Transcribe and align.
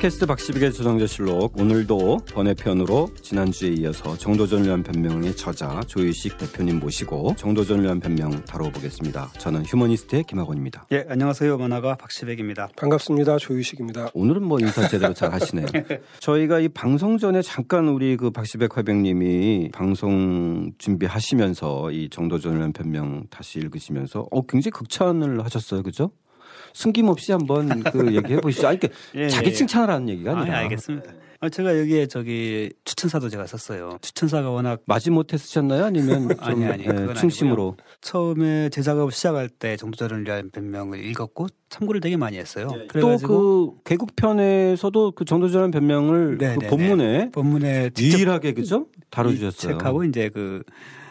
팟캐스트 0.00 0.24
박시빅의 0.24 0.72
조정조실록 0.72 1.60
오늘도 1.60 2.20
번외편으로 2.32 3.10
지난주에 3.20 3.68
이어서 3.80 4.16
정도전 4.16 4.64
위한 4.64 4.82
변명의 4.82 5.36
저자 5.36 5.78
조유식 5.86 6.38
대표님 6.38 6.80
모시고 6.80 7.34
정도전 7.36 7.82
위한 7.82 8.00
변명 8.00 8.30
다뤄보겠습니다. 8.46 9.32
저는 9.36 9.66
휴머니스트의 9.66 10.24
김학원입니다. 10.24 10.86
예, 10.92 11.04
안녕하세요. 11.06 11.58
만화가 11.58 11.96
박시백입니다. 11.96 12.70
반갑습니다. 12.76 13.36
조유식입니다. 13.36 14.08
오늘은 14.14 14.42
뭐 14.42 14.58
인사 14.58 14.88
제대로 14.88 15.12
잘 15.12 15.34
하시네요. 15.34 15.66
저희가 16.20 16.60
이 16.60 16.68
방송 16.68 17.18
전에 17.18 17.42
잠깐 17.42 17.88
우리 17.88 18.16
그 18.16 18.30
박시백 18.30 18.78
화백님이 18.78 19.68
방송 19.74 20.72
준비하시면서 20.78 21.90
이 21.90 22.08
정도전 22.08 22.56
위한 22.56 22.72
변명 22.72 23.26
다시 23.28 23.58
읽으시면서 23.58 24.28
어 24.30 24.46
굉장히 24.46 24.70
극찬을 24.70 25.44
하셨어요. 25.44 25.82
그죠? 25.82 26.10
숨김없이 26.72 27.32
한번 27.32 27.82
그 27.84 28.12
얘기해 28.14 28.40
보시죠. 28.40 28.68
아니, 28.68 28.78
그러니까 28.78 29.00
예, 29.14 29.28
자기 29.28 29.48
예. 29.48 29.52
칭찬을 29.52 29.92
하는 29.92 30.08
얘기가 30.08 30.38
아니라. 30.38 30.56
아, 30.56 30.58
알겠습니다. 30.60 31.12
아, 31.42 31.48
제가 31.48 31.78
여기에 31.78 32.06
저기 32.06 32.70
추천사도 32.84 33.30
제가 33.30 33.46
썼어요. 33.46 33.96
추천사가 34.02 34.50
워낙 34.50 34.82
마지못해 34.84 35.38
쓰셨나요? 35.38 35.84
아니면 35.86 36.28
좀 36.36 36.38
아니, 36.40 36.66
아니, 36.66 36.82
예, 36.82 36.88
그건 36.88 37.14
충심으로? 37.14 37.76
처음에 38.02 38.68
제 38.68 38.82
작업을 38.82 39.10
시작할 39.10 39.48
때 39.48 39.76
정도전을 39.76 40.26
위한 40.26 40.50
변명을 40.50 41.02
읽었고 41.02 41.46
참고를 41.70 42.02
되게 42.02 42.18
많이 42.18 42.36
했어요. 42.36 42.68
또 42.68 42.86
그래가지고 42.88 43.76
그 43.76 43.82
개국편에서도 43.84 45.12
그 45.12 45.24
정도전환 45.24 45.70
변명을 45.70 46.36
네, 46.36 46.54
그 46.56 46.60
네, 46.60 46.68
본문에 46.68 47.30
본문에 47.30 47.90
직접 47.94 48.18
유일하게 48.18 48.52
그죠? 48.52 48.88
이 48.98 49.00
다뤄주셨어요. 49.08 49.78
책하고 49.78 50.04
이제 50.04 50.28
그 50.28 50.62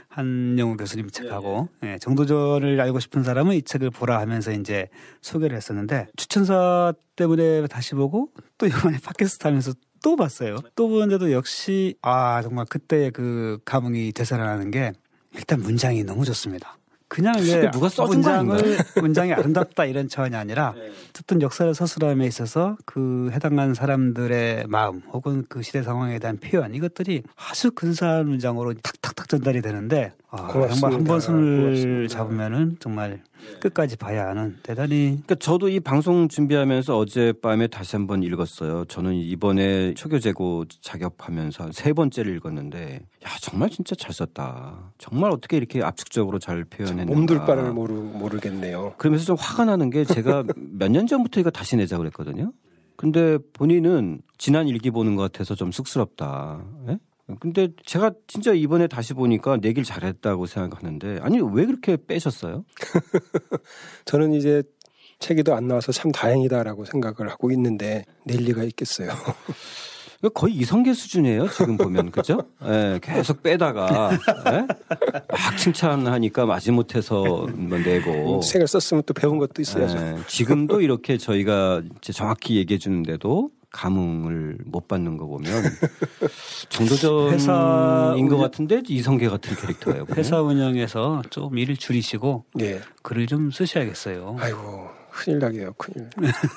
한영우 0.09 0.75
교수님 0.75 1.09
책하고 1.09 1.69
예, 1.83 1.97
정도전을 1.99 2.81
알고 2.81 2.99
싶은 2.99 3.23
사람은 3.23 3.55
이 3.55 3.61
책을 3.61 3.91
보라 3.91 4.19
하면서 4.19 4.51
이제 4.51 4.89
소개를 5.21 5.55
했었는데 5.55 6.07
추천사 6.17 6.93
때문에 7.15 7.67
다시 7.67 7.93
보고 7.95 8.31
또 8.57 8.65
이번에 8.67 8.97
팟캐스트 8.99 9.45
하면서 9.47 9.73
또 10.03 10.15
봤어요. 10.15 10.57
또 10.75 10.87
보는데도 10.87 11.31
역시 11.31 11.95
아 12.01 12.41
정말 12.41 12.65
그때의 12.65 13.11
그 13.11 13.59
감흥이 13.65 14.13
되살아나는 14.13 14.71
게 14.71 14.93
일단 15.35 15.61
문장이 15.61 16.03
너무 16.03 16.25
좋습니다. 16.25 16.78
그냥 17.09 17.33
근데 17.33 17.71
누가 17.71 17.89
써준 17.89 18.21
거 18.21 18.29
문장을 18.29 18.77
문장이 19.01 19.33
아름답다 19.33 19.85
이런 19.85 20.07
차원이 20.07 20.35
아니라 20.35 20.73
네. 20.77 20.91
어떤 21.19 21.41
역사를 21.41 21.73
서술함에 21.73 22.25
있어서 22.27 22.77
그 22.85 23.29
해당한 23.33 23.73
사람들의 23.73 24.65
마음 24.67 25.01
혹은 25.11 25.43
그 25.49 25.61
시대 25.63 25.81
상황에 25.83 26.19
대한 26.19 26.37
표현 26.37 26.73
이것들이 26.75 27.23
아주 27.49 27.71
근사한 27.71 28.27
문장으로 28.27 28.73
탁탁탁 28.75 29.27
전달이 29.27 29.61
되는데 29.61 30.13
아, 30.29 30.47
고맙습니다. 30.47 30.75
정말 30.79 30.93
한 30.99 31.03
번 31.05 31.19
손을 31.19 31.61
고맙습니다. 31.63 32.13
잡으면은 32.15 32.77
정말 32.79 33.21
끝까지 33.59 33.97
봐야 33.97 34.27
하는 34.29 34.57
대단히 34.63 35.05
그러니까 35.09 35.35
저도 35.35 35.69
이 35.69 35.79
방송 35.79 36.27
준비하면서 36.27 36.97
어젯밤에 36.97 37.67
다시 37.67 37.95
한번 37.95 38.23
읽었어요. 38.23 38.85
저는 38.85 39.13
이번에 39.15 39.93
초교재고 39.95 40.65
자격하면서 40.81 41.63
한세 41.65 41.93
번째를 41.93 42.35
읽었는데 42.37 43.01
야 43.25 43.29
정말 43.41 43.69
진짜 43.69 43.95
잘 43.95 44.13
썼다. 44.13 44.93
정말 44.97 45.31
어떻게 45.31 45.57
이렇게 45.57 45.83
압축적으로 45.83 46.39
잘 46.39 46.63
표현했는가. 46.65 47.13
몸둘 47.13 47.39
바를 47.39 47.71
모르, 47.73 47.93
모르겠네요. 47.93 48.93
그러면서 48.97 49.25
좀 49.25 49.35
화가 49.39 49.65
나는 49.65 49.89
게 49.89 50.03
제가 50.05 50.43
몇 50.55 50.89
년 50.89 51.05
전부터 51.07 51.39
이거 51.39 51.49
다시 51.51 51.75
내자 51.75 51.97
그랬거든요. 51.97 52.51
근데 52.95 53.37
본인은 53.53 54.21
지난 54.37 54.67
일기 54.67 54.89
보는 54.91 55.15
것 55.15 55.21
같아서 55.31 55.55
좀 55.55 55.71
쑥스럽다. 55.71 56.63
예? 56.89 56.97
근데 57.39 57.69
제가 57.85 58.11
진짜 58.27 58.53
이번에 58.53 58.87
다시 58.87 59.13
보니까 59.13 59.57
내길 59.57 59.83
잘했다고 59.83 60.45
생각하는데 60.45 61.19
아니 61.21 61.39
왜 61.39 61.65
그렇게 61.65 61.97
빼셨어요? 61.97 62.65
저는 64.05 64.33
이제 64.33 64.63
책이 65.19 65.43
더안 65.43 65.67
나와서 65.67 65.91
참 65.91 66.11
다행이다라고 66.11 66.85
생각을 66.85 67.29
하고 67.31 67.51
있는데 67.51 68.05
낼 68.25 68.43
리가 68.43 68.63
있겠어요. 68.63 69.09
거의 70.33 70.53
이성계 70.55 70.93
수준이에요 70.93 71.47
지금 71.47 71.77
보면 71.77 72.11
그죠? 72.11 72.39
예, 72.65 72.99
계속 73.01 73.41
빼다가 73.41 74.11
예? 74.51 74.67
막 75.29 75.57
칭찬하니까 75.57 76.45
마지못해서 76.45 77.47
뭐 77.55 77.77
내고 77.77 78.41
책을 78.41 78.67
썼으면 78.67 79.03
또 79.05 79.13
배운 79.13 79.37
것도 79.37 79.61
있어야죠. 79.61 79.97
예, 79.97 80.17
지금도 80.27 80.81
이렇게 80.81 81.17
저희가 81.17 81.83
정확히 82.01 82.57
얘기해 82.57 82.77
주는데도 82.79 83.49
감흥을 83.71 84.57
못 84.65 84.87
받는 84.87 85.17
거 85.17 85.25
보면 85.27 85.63
정도전인 86.69 87.33
회사 87.33 88.15
것 88.29 88.37
같은데 88.37 88.81
이성계 88.87 89.29
같은 89.29 89.55
캐릭터예요. 89.55 90.05
보면. 90.05 90.17
회사 90.17 90.41
운영에서 90.41 91.21
좀 91.29 91.57
일을 91.57 91.77
줄이시고 91.77 92.45
예. 92.61 92.81
글을 93.03 93.27
좀 93.27 93.51
쓰셔야겠어요. 93.51 94.37
아이고 94.39 94.87
큰일 95.11 95.39
나게요. 95.39 95.73
큰일. 95.77 96.09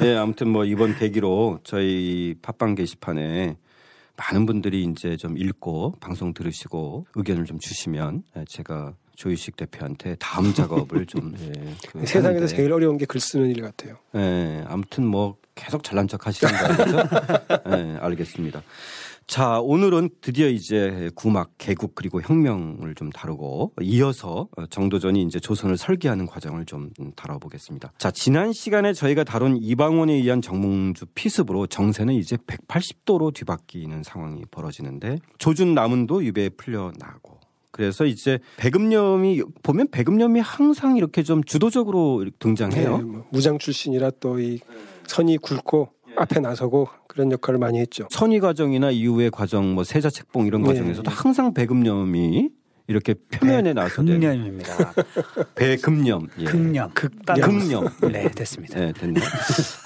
예, 0.02 0.14
아무튼 0.16 0.48
뭐 0.48 0.64
이번 0.64 0.96
계기로 0.96 1.60
저희 1.64 2.34
팟빵 2.42 2.74
게시판에 2.76 3.56
많은 4.16 4.46
분들이 4.46 4.84
이제 4.84 5.16
좀 5.16 5.36
읽고 5.38 5.94
방송 6.00 6.32
들으시고 6.34 7.06
의견을 7.14 7.44
좀 7.44 7.58
주시면 7.58 8.22
예, 8.36 8.44
제가 8.48 8.94
조유식 9.16 9.56
대표한테 9.56 10.16
다음 10.18 10.54
작업을 10.54 11.06
좀 11.06 11.34
예, 11.38 11.74
그 11.90 11.98
세상에서 12.06 12.28
하는데, 12.28 12.46
제일 12.46 12.72
어려운 12.72 12.96
게 12.98 13.04
글 13.06 13.20
쓰는 13.20 13.50
일 13.50 13.60
같아요. 13.62 13.96
예, 14.14 14.64
아무튼 14.66 15.06
뭐 15.06 15.36
계속 15.54 15.82
잘난 15.82 16.08
척 16.08 16.26
하시는 16.26 16.52
거 16.52 16.66
알죠? 16.66 17.08
예, 17.68 17.96
알겠습니다. 18.00 18.62
자, 19.26 19.60
오늘은 19.60 20.10
드디어 20.20 20.48
이제 20.48 21.10
구막, 21.14 21.52
개국 21.56 21.94
그리고 21.94 22.20
혁명을 22.20 22.94
좀 22.94 23.08
다루고 23.10 23.72
이어서 23.80 24.48
정도전이 24.68 25.22
이제 25.22 25.38
조선을 25.38 25.76
설계하는 25.76 26.26
과정을 26.26 26.66
좀 26.66 26.90
다뤄보겠습니다. 27.16 27.92
자, 27.98 28.10
지난 28.10 28.52
시간에 28.52 28.92
저희가 28.92 29.24
다룬 29.24 29.56
이방원에 29.56 30.12
의한 30.14 30.42
정몽주 30.42 31.06
피습으로 31.14 31.66
정세는 31.66 32.14
이제 32.14 32.36
180도로 32.36 33.32
뒤바뀌는 33.32 34.02
상황이 34.02 34.42
벌어지는데 34.50 35.18
조준 35.38 35.74
남은도 35.74 36.24
유배에 36.24 36.50
풀려나고 36.50 37.40
그래서 37.70 38.04
이제 38.04 38.38
배금념이 38.58 39.42
보면 39.62 39.88
배금념이 39.90 40.40
항상 40.40 40.98
이렇게 40.98 41.22
좀 41.22 41.42
주도적으로 41.42 42.26
등장해요. 42.38 42.98
예, 42.98 43.02
뭐 43.02 43.24
무장 43.30 43.58
출신이라 43.58 44.10
또이 44.20 44.60
선이 45.06 45.38
굵고 45.38 45.88
앞에 46.16 46.40
나서고 46.40 46.88
그런 47.08 47.32
역할을 47.32 47.58
많이 47.58 47.78
했죠. 47.78 48.06
선의 48.10 48.40
과정이나 48.40 48.90
이후의 48.90 49.30
과정, 49.30 49.74
뭐 49.74 49.84
세자 49.84 50.10
책봉 50.10 50.46
이런 50.46 50.62
네. 50.62 50.68
과정에서도 50.68 51.10
항상 51.10 51.54
배금념이 51.54 52.50
이렇게 52.88 53.14
표면에 53.14 53.72
나서 53.72 54.02
되 54.02 54.12
금년입니다. 54.12 54.92
배금념, 55.54 56.26
예. 56.40 56.44
금년, 56.44 56.90
극단 56.92 57.40
금년. 57.40 57.88
네, 58.10 58.28
됐습니다. 58.30 58.78
네, 58.78 58.92
됐나? 58.92 59.20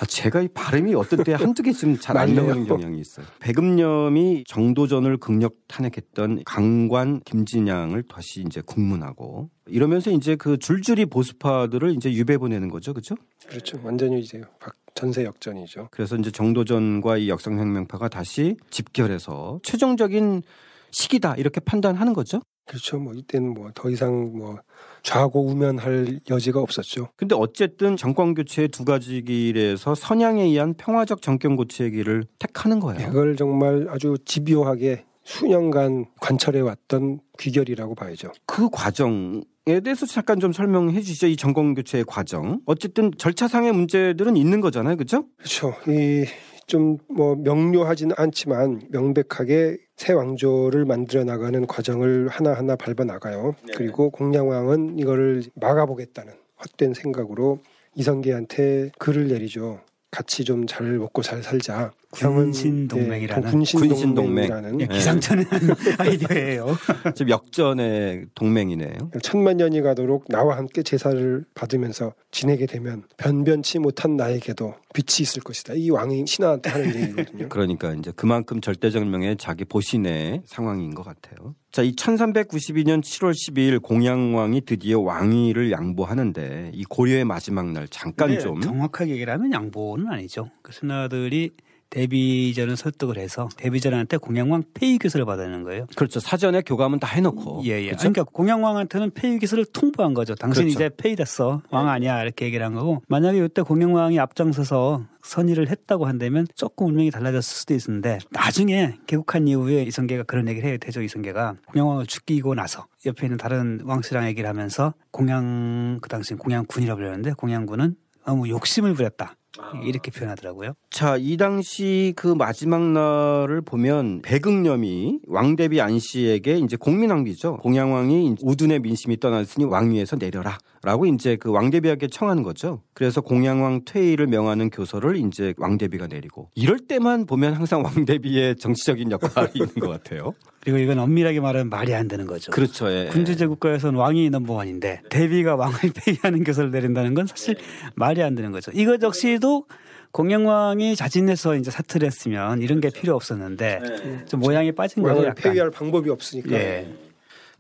아, 0.01 0.07
제가 0.07 0.41
이 0.41 0.49
발음이 0.49 0.95
어떤 0.95 1.23
때 1.23 1.35
한두 1.35 1.63
개쯤 1.63 1.99
잘 1.99 2.17
안. 2.17 2.35
나오는 2.35 2.67
경향이 2.67 2.99
있어요. 2.99 3.27
배금념이 3.41 4.45
정도전을 4.47 5.19
극력 5.19 5.55
탄핵했던 5.69 6.43
강관 6.45 7.21
김진양을 7.21 8.05
다시 8.05 8.43
이제 8.43 8.63
국문하고 8.65 9.51
이러면서 9.67 10.11
이제 10.11 10.35
그 10.35 10.59
줄줄이 10.59 11.07
보수파들을 11.07 11.95
이제 11.95 12.13
유배 12.13 12.39
보내는 12.39 12.69
거죠, 12.69 12.93
그렇죠? 12.93 13.15
그렇죠. 13.47 13.79
완전히 13.85 14.21
이제 14.21 14.41
박 14.59 14.73
전세 14.97 15.25
역전이죠. 15.25 15.89
그래서 15.93 16.17
이제 16.17 16.33
정도전과 16.33 17.19
이 17.19 17.29
역성혁명파가 17.29 18.09
다시 18.09 18.57
집결해서 18.71 19.61
최종적인 19.63 20.43
시기다 20.91 21.35
이렇게 21.37 21.61
판단하는 21.61 22.13
거죠. 22.15 22.41
그렇죠. 22.67 22.99
뭐 22.99 23.13
이때는 23.15 23.55
뭐 23.55 23.71
더 23.77 23.91
이상 23.91 24.33
뭐 24.37 24.59
좌고 25.05 25.47
우면할 25.47 26.19
여지가 26.29 26.59
없었죠. 26.61 27.11
근데 27.15 27.37
어쨌든 27.37 27.97
정권 27.97 28.35
교체의 28.35 28.69
두 28.69 28.85
가지 28.85 29.23
길에서 29.23 29.95
선양에 29.95 30.43
의한 30.43 30.75
평화적 30.75 31.23
정권 31.23 31.55
교체의 31.57 31.93
길을 31.93 32.25
택하는 32.41 32.81
거예요. 32.81 33.07
그걸 33.07 33.37
정말 33.37 33.87
아주 33.89 34.17
집요하게 34.25 35.05
수년간 35.27 36.07
관철해 36.21 36.61
왔던 36.61 37.19
귀결이라고 37.39 37.95
봐야죠. 37.95 38.31
그 38.47 38.71
과정 38.71 39.43
에 39.69 39.81
대해서 39.81 40.07
잠깐 40.07 40.39
좀 40.39 40.53
설명해 40.53 41.01
주시죠. 41.01 41.27
이 41.27 41.37
정권 41.37 41.75
교체의 41.75 42.05
과정. 42.07 42.61
어쨌든 42.67 43.11
절차상의 43.19 43.73
문제들은 43.73 44.37
있는 44.37 44.61
거잖아요. 44.61 44.97
그렇죠? 44.97 45.25
그렇죠. 45.37 45.75
이 45.89 46.25
좀 46.69 46.99
뭐 47.09 47.37
명료하지는 47.37 48.17
않지만 48.19 48.83
명백하게 48.91 49.79
새 49.97 50.13
왕조를 50.13 50.85
만들어 50.85 51.23
나가는 51.23 51.65
과정을 51.65 52.27
하나하나 52.29 52.75
밟아 52.75 53.05
나가요. 53.05 53.55
그리고 53.77 54.11
공양왕은 54.11 54.99
이거를 54.99 55.45
막아보겠다는 55.55 56.33
헛된 56.61 56.93
생각으로 56.95 57.61
이성계한테 57.95 58.91
글을 58.99 59.29
내리죠. 59.29 59.81
같이 60.11 60.45
좀 60.45 60.67
잘 60.67 60.87
먹고 60.99 61.23
잘 61.23 61.43
살자. 61.45 61.93
군신 62.11 62.89
동맹이라는. 62.89 63.47
예, 63.47 63.51
군신동맹. 63.51 63.89
군신 63.89 64.15
동맹이라는 64.15 64.81
예, 64.81 64.87
기상천외한 64.87 65.51
아이디어예요. 65.99 66.77
지금 67.15 67.31
역전의 67.31 68.27
동맹이네요. 68.35 69.11
천만 69.23 69.57
년이 69.57 69.83
가도록 69.83 70.27
나와 70.29 70.57
함께 70.57 70.83
제사를 70.83 71.45
받으면서 71.55 72.15
지내게 72.31 72.67
되면 72.67 73.03
변변치 73.17 73.79
못한 73.79 74.17
나에게도 74.17 74.75
빛이 74.95 75.23
있을 75.23 75.43
것이다. 75.43 75.75
이 75.75 75.91
왕이 75.91 76.25
신하한테 76.27 76.71
하는 76.71 76.95
얘기거든요. 76.95 77.49
그러니까 77.51 77.93
이제 77.93 78.13
그만큼 78.17 78.61
절대정명의 78.61 79.37
자기 79.37 79.65
보신의 79.65 80.43
상황인 80.47 80.95
것 80.95 81.03
같아요. 81.05 81.55
자, 81.73 81.83
이 81.83 81.93
1392년 81.93 83.03
7월 83.03 83.33
12일 83.33 83.83
공양왕이 83.83 84.63
드디어 84.63 85.01
왕위를 85.01 85.71
양보하는데 85.73 86.71
이 86.73 86.85
고려의 86.85 87.25
마지막 87.27 87.71
날 87.73 87.87
잠깐 87.89 88.31
네, 88.31 88.39
좀 88.39 88.61
정확하게 88.61 89.11
얘기를 89.13 89.31
하면 89.35 89.53
양보는 89.53 90.07
아니죠. 90.09 90.51
그 90.63 90.73
신하들이 90.73 91.51
대비전을 91.91 92.77
설득을 92.77 93.19
해서 93.19 93.49
대비전한테 93.57 94.17
공양왕 94.17 94.65
폐위 94.75 94.99
기술을 94.99 95.25
받아내는 95.25 95.63
거예요. 95.63 95.87
그렇죠. 95.97 96.21
사전에 96.21 96.63
교감은 96.63 96.99
다 96.99 97.07
해놓고. 97.07 97.63
예, 97.65 97.81
예. 97.83 97.87
그렇죠? 97.87 98.11
그러니까 98.11 98.25
공양왕한테는 98.25 99.11
폐위 99.13 99.39
기술을 99.39 99.65
통보한 99.67 100.15
거죠. 100.15 100.35
당신 100.35 100.65
그렇죠. 100.65 100.75
이제 100.75 100.91
폐위됐어. 100.97 101.63
왕 101.71 101.89
아니야. 101.89 102.23
이렇게 102.23 102.47
얘기를 102.47 102.65
한 102.65 102.75
거고. 102.75 103.03
만약에 103.09 103.45
이때 103.45 103.63
공양왕이 103.63 104.19
앞장서서 104.19 105.07
선의를 105.23 105.69
했다고 105.69 106.07
한다면 106.07 106.47
조금 106.55 106.89
운명이 106.89 107.11
달라졌을 107.11 107.43
수도 107.43 107.75
있는데 107.75 108.19
나중에 108.31 108.97
개국한 109.07 109.49
이후에 109.49 109.83
이성계가 109.83 110.23
그런 110.25 110.49
얘기를 110.49 110.69
해요. 110.69 110.79
태조 110.81 111.03
이성계가 111.03 111.57
공양왕을 111.67 112.07
죽이고 112.07 112.55
나서 112.55 112.87
옆에 113.07 113.27
있는 113.27 113.37
다른 113.37 113.81
왕씨랑 113.85 114.27
얘기를 114.29 114.49
하면서 114.49 114.95
공양 115.11 115.99
그 116.01 116.09
당시 116.09 116.35
공양군이라고 116.35 116.99
불렸는데 116.99 117.33
공양군은 117.33 117.97
너무 118.25 118.49
욕심을 118.49 118.95
부렸다. 118.95 119.37
이렇게 119.85 120.11
표현하더라고요. 120.11 120.75
자, 120.91 121.17
이 121.19 121.37
당시 121.37 122.13
그 122.17 122.29
마지막 122.29 122.83
날을 122.83 123.63
보면 123.63 124.23
백응념이 124.23 125.21
왕대비 125.27 125.81
안씨에게 125.81 126.59
이제 126.59 126.77
공민왕비죠. 126.77 127.59
공양왕이 127.59 128.37
우둔의 128.43 128.81
민심이 128.81 129.19
떠났으니 129.19 129.65
왕위에서 129.65 130.17
내려라. 130.17 130.59
라고 130.87 131.05
이제 131.05 131.35
그 131.35 131.51
왕대비에게 131.51 132.07
청하는 132.07 132.45
거죠. 132.45 132.81
그래서 132.95 133.21
공양왕 133.21 133.81
퇴위를 133.85 134.29
명하는 134.29 134.71
교서를 134.71 135.17
이제 135.17 135.53
왕대비가 135.59 136.07
내리고 136.07 136.49
이럴 136.55 136.79
때만 136.79 137.27
보면 137.27 137.55
항상 137.55 137.83
왕대비의 137.83 138.55
정치적인 138.55 139.11
역할이 139.11 139.51
있는 139.57 139.75
것 139.81 139.89
같아요. 139.89 140.33
그리고 140.63 140.79
이건 140.79 141.01
엄밀하게 141.01 141.41
말하면 141.41 141.71
말이 141.71 141.93
안 141.93 142.07
되는 142.07 142.25
거죠. 142.25 142.53
그렇죠. 142.53 142.89
예. 142.89 143.07
군주제 143.11 143.49
국가에서는 143.49 143.99
왕이 143.99 144.31
넘버원인데 144.31 145.03
대비가 145.11 145.57
왕을 145.57 145.77
폐위하는 145.93 146.45
교서를 146.45 146.71
내린다는 146.71 147.15
건 147.15 147.27
사실 147.27 147.57
말이 147.97 148.23
안 148.23 148.37
되는 148.37 148.53
거죠. 148.53 148.71
이것 148.73 149.03
역시도 149.03 149.67
공양왕이 150.13 150.95
자진해서 150.95 151.57
이제 151.57 151.73
사퇴를 151.73 152.07
했으면 152.07 152.63
이런 152.63 152.81
게 152.81 152.91
필요 152.91 153.17
없었는데 153.17 153.81
좀 154.29 154.39
모양이 154.39 154.71
빠진. 154.71 155.03
왕을 155.03 155.25
약간. 155.25 155.35
폐위할 155.35 155.73
방법이 155.73 156.11
없으니까 156.11 156.53
예. 156.53 156.87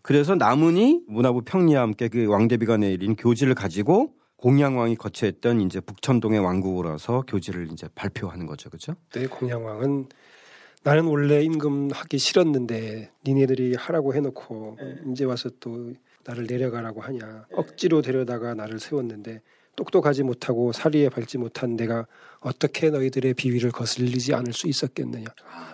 그래서 0.06 0.36
남은이 0.36 1.02
문화부 1.08 1.42
평리와 1.42 1.82
함께 1.82 2.06
그 2.06 2.26
왕대비가 2.26 2.76
내린 2.76 3.16
교지를 3.16 3.56
가지고 3.56 4.12
공양왕이 4.36 4.94
거처했던 4.94 5.60
이제 5.62 5.80
북천동의 5.80 6.38
왕국으로 6.38 6.90
와서 6.90 7.24
교지를 7.26 7.72
이제 7.72 7.88
발표하는 7.92 8.46
거죠. 8.46 8.70
그렇죠? 8.70 8.94
그때 9.10 9.26
공양왕은 9.26 10.06
나는 10.84 11.06
원래 11.06 11.42
임금 11.42 11.90
하기 11.90 12.18
싫었는데 12.18 13.10
니네들이 13.26 13.74
하라고 13.74 14.14
해놓고 14.14 14.78
이제 15.10 15.24
와서 15.24 15.50
또 15.58 15.94
나를 16.24 16.46
내려가라고 16.48 17.00
하냐 17.00 17.46
억지로 17.52 18.00
데려다가 18.00 18.54
나를 18.54 18.78
세웠는데 18.78 19.42
똑똑하지 19.76 20.22
못하고 20.22 20.72
사리에 20.72 21.08
밟지 21.08 21.38
못한 21.38 21.76
내가 21.76 22.06
어떻게 22.40 22.90
너희들의 22.90 23.34
비위를 23.34 23.70
거슬리지 23.70 24.34
않을 24.34 24.52
수 24.52 24.66
있었겠느냐 24.68 25.26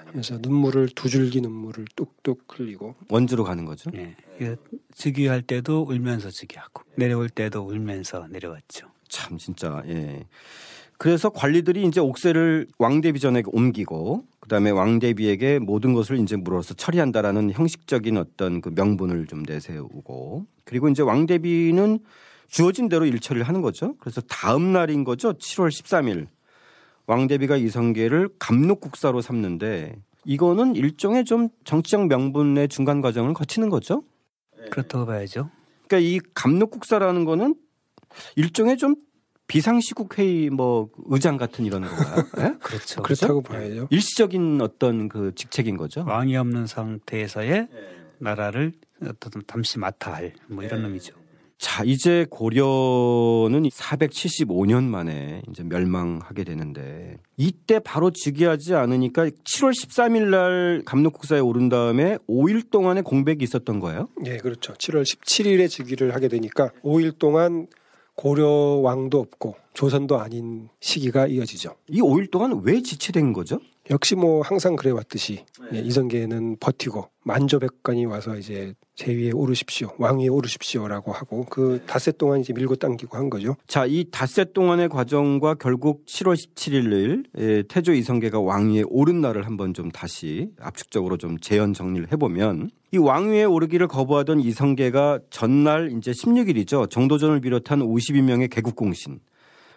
하면서 0.07 0.39
눈물을 0.41 0.91
두 0.95 1.09
줄기 1.09 1.41
눈물을 1.41 1.87
뚝뚝 1.97 2.45
흘리고 2.49 2.95
원주로 3.09 3.45
가는 3.45 3.65
거죠. 3.65 3.91
예. 3.95 4.15
그 4.39 4.57
즉위할 4.95 5.43
때도 5.43 5.87
울면서 5.89 6.31
즉위하고 6.31 6.83
내려올 6.97 7.29
때도 7.29 7.63
울면서 7.63 8.27
내려왔죠. 8.29 8.89
참 9.09 9.39
진짜 9.39 9.83
예. 9.87 10.27
그래서 10.99 11.31
관리들이 11.31 11.85
이제 11.85 12.01
옥새를 12.01 12.69
왕대비전에게 12.79 13.51
옮기고 13.53 14.25
그다음에 14.39 14.71
왕대비에게 14.71 15.59
모든 15.59 15.95
것을 15.95 16.19
이제 16.19 16.37
물어서 16.37 16.75
처리한다라는 16.75 17.51
형식적인 17.51 18.17
어떤 18.17 18.61
그 18.61 18.71
명분을 18.73 19.27
좀 19.27 19.43
내세우고 19.43 20.47
그리고 20.65 20.89
이제 20.89 21.03
왕대비는 21.03 21.99
주어진 22.53 22.89
대로 22.91 23.07
일처리를 23.07 23.49
하는 23.49 23.63
거죠. 23.63 23.97
그래서 23.99 24.21
다음 24.21 24.73
날인 24.73 25.05
거죠. 25.05 25.33
7월 25.33 25.69
13일 25.69 26.27
왕대비가 27.07 27.57
이성계를 27.57 28.29
감독국사로 28.39 29.23
삼는데 29.23 29.97
이거는 30.27 30.77
일종의 30.77 31.25
좀 31.25 31.49
정치적 31.65 32.07
명분의 32.07 32.69
중간 32.69 33.01
과정을 33.01 33.33
거치는 33.33 33.71
거죠. 33.71 34.05
그렇다고 34.71 35.07
봐야죠. 35.07 35.51
그러니까 35.89 35.99
이 36.09 36.21
감독국사라는 36.35 37.25
거는 37.25 37.57
일종의 38.37 38.77
좀 38.77 38.97
비상시국 39.47 40.19
회의 40.19 40.51
뭐 40.51 40.91
의장 41.07 41.39
같은 41.39 41.65
이런 41.65 41.83
건가요? 41.83 42.25
예? 42.39 42.55
그렇죠. 42.63 43.03
그렇다고 43.03 43.43
봐야죠. 43.43 43.89
일시적인 43.91 44.61
어떤 44.61 45.09
그 45.09 45.35
직책인 45.35 45.79
거죠. 45.79 46.05
왕이 46.07 46.37
없는 46.37 46.67
상태에서의 46.67 47.69
나라를 48.19 48.73
어떤 49.03 49.43
잠시 49.47 49.79
맡아 49.79 50.13
할 50.13 50.35
뭐 50.49 50.63
이런 50.63 50.85
의미죠. 50.85 51.22
자, 51.63 51.85
이제 51.85 52.27
고려는 52.29 53.63
475년 53.69 54.83
만에 54.83 55.43
이제 55.49 55.63
멸망하게 55.63 56.43
되는데 56.43 57.19
이때 57.37 57.79
바로 57.79 58.11
즉위하지 58.11 58.75
않으니까 58.75 59.27
7월 59.27 59.71
13일 59.71 60.23
날 60.29 60.83
감독국사에 60.85 61.39
오른 61.39 61.69
다음에 61.69 62.19
5일 62.29 62.73
동안의 62.73 63.05
공백이 63.05 63.45
있었던 63.45 63.79
거예요. 63.79 64.09
예, 64.27 64.39
그렇죠. 64.39 64.73
7월 64.73 65.05
17일에 65.05 65.71
즉위를 65.71 66.17
하게 66.17 66.27
되니까 66.27 66.73
5일 66.83 67.21
동안 67.21 67.69
고려 68.17 68.49
왕도 68.49 69.21
없고 69.21 69.55
조선도 69.73 70.19
아닌 70.19 70.69
시기가 70.81 71.29
이어지죠. 71.29 71.77
이 71.87 72.01
5일 72.01 72.33
동안 72.33 72.61
왜 72.65 72.83
지체된 72.83 73.33
거죠? 73.33 73.61
역시 73.91 74.15
뭐 74.15 74.43
항상 74.43 74.77
그래 74.77 74.91
왔듯이 74.91 75.45
예, 75.75 75.79
이성계는 75.79 76.59
버티고 76.61 77.09
만조백관이 77.25 78.07
와서 78.07 78.37
이제 78.37 78.75
제 78.95 79.13
위에 79.13 79.31
오르십시오, 79.33 79.93
왕위에 79.99 80.29
오르십시오라고 80.29 81.13
하고 81.13 81.45
그 81.49 81.83
닷새 81.87 82.13
동안 82.13 82.41
이제 82.41 82.53
밀고 82.53 82.77
당기고 82.77 83.17
한 83.17 83.31
거죠. 83.31 83.57
자, 83.67 83.87
이 83.87 84.05
닷새 84.11 84.45
동안의 84.45 84.89
과정과 84.89 85.55
결국 85.55 86.05
7월 86.07 86.35
17일 86.35 87.25
에, 87.37 87.63
태조 87.63 87.95
이성계가 87.95 88.41
왕위에 88.41 88.85
오른 88.87 89.21
날을 89.21 89.47
한번 89.47 89.75
좀 89.75 89.91
다시 89.91 90.51
압축적으로 90.61 91.17
좀 91.17 91.39
재현 91.39 91.73
정리를 91.73 92.13
해보면 92.13 92.71
이 92.93 92.99
왕위에 92.99 93.45
오르기를 93.45 93.89
거부하던 93.89 94.41
이성계가 94.41 95.21
전날 95.31 95.93
이제 95.97 96.13
16일이죠. 96.13 96.91
정도전을 96.91 97.41
비롯한 97.41 97.81
52명의 97.81 98.51
개국공신, 98.51 99.21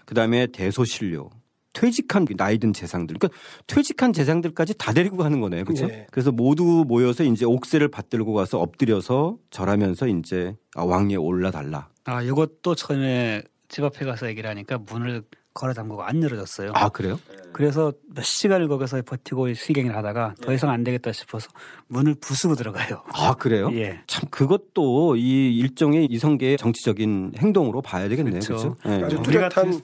그 0.06 0.14
다음에 0.14 0.48
대소신료, 0.48 1.30
퇴직한 1.76 2.26
나이든 2.36 2.74
재상들, 2.74 3.18
그러니까 3.20 3.40
퇴직한 3.68 4.14
재상들까지 4.14 4.76
다 4.78 4.94
데리고 4.94 5.18
가는 5.18 5.40
거네요, 5.40 5.66
그렇죠? 5.66 5.86
네. 5.86 6.08
그래서 6.10 6.32
모두 6.32 6.86
모여서 6.88 7.24
이제 7.24 7.46
옥새를 7.46 7.90
받들고 7.90 8.34
가서 8.34 8.60
엎드려서 8.60 9.38
절하면서 9.52 10.08
이제 10.08 10.56
아, 10.76 10.84
왕위에 10.84 11.18
올라달라. 11.18 11.90
아, 12.06 12.22
이것도 12.22 12.76
처음에 12.76 13.44
집 13.68 13.84
앞에 13.84 14.06
가서 14.06 14.28
얘기를 14.28 14.50
하니까 14.50 14.78
문을 14.78 15.24
걸어 15.54 15.74
잠그고 15.74 16.04
안 16.04 16.22
열어줬어요. 16.22 16.72
아 16.76 16.90
그래요? 16.90 17.18
그래서 17.54 17.94
몇 18.14 18.26
시간을 18.26 18.68
거기서 18.68 19.02
버티고 19.04 19.54
실갱을 19.54 19.96
하다가 19.96 20.36
더 20.42 20.54
이상 20.54 20.70
안 20.70 20.84
되겠다 20.84 21.14
싶어서 21.14 21.50
문을 21.88 22.16
부수고 22.16 22.56
들어가요. 22.56 23.04
아 23.14 23.34
그래요? 23.36 23.70
예. 23.72 24.02
참 24.06 24.30
그것도 24.30 25.16
이 25.16 25.58
일종의 25.58 26.08
이성계의 26.12 26.58
정치적인 26.58 27.36
행동으로 27.38 27.82
봐야 27.82 28.10
되겠네요. 28.10 28.42
그렇죠. 28.42 28.76
그렇죠? 28.76 29.00
예. 29.00 29.06
아주 29.06 29.18
우리가 29.18 29.48
뚜렷한 29.48 29.82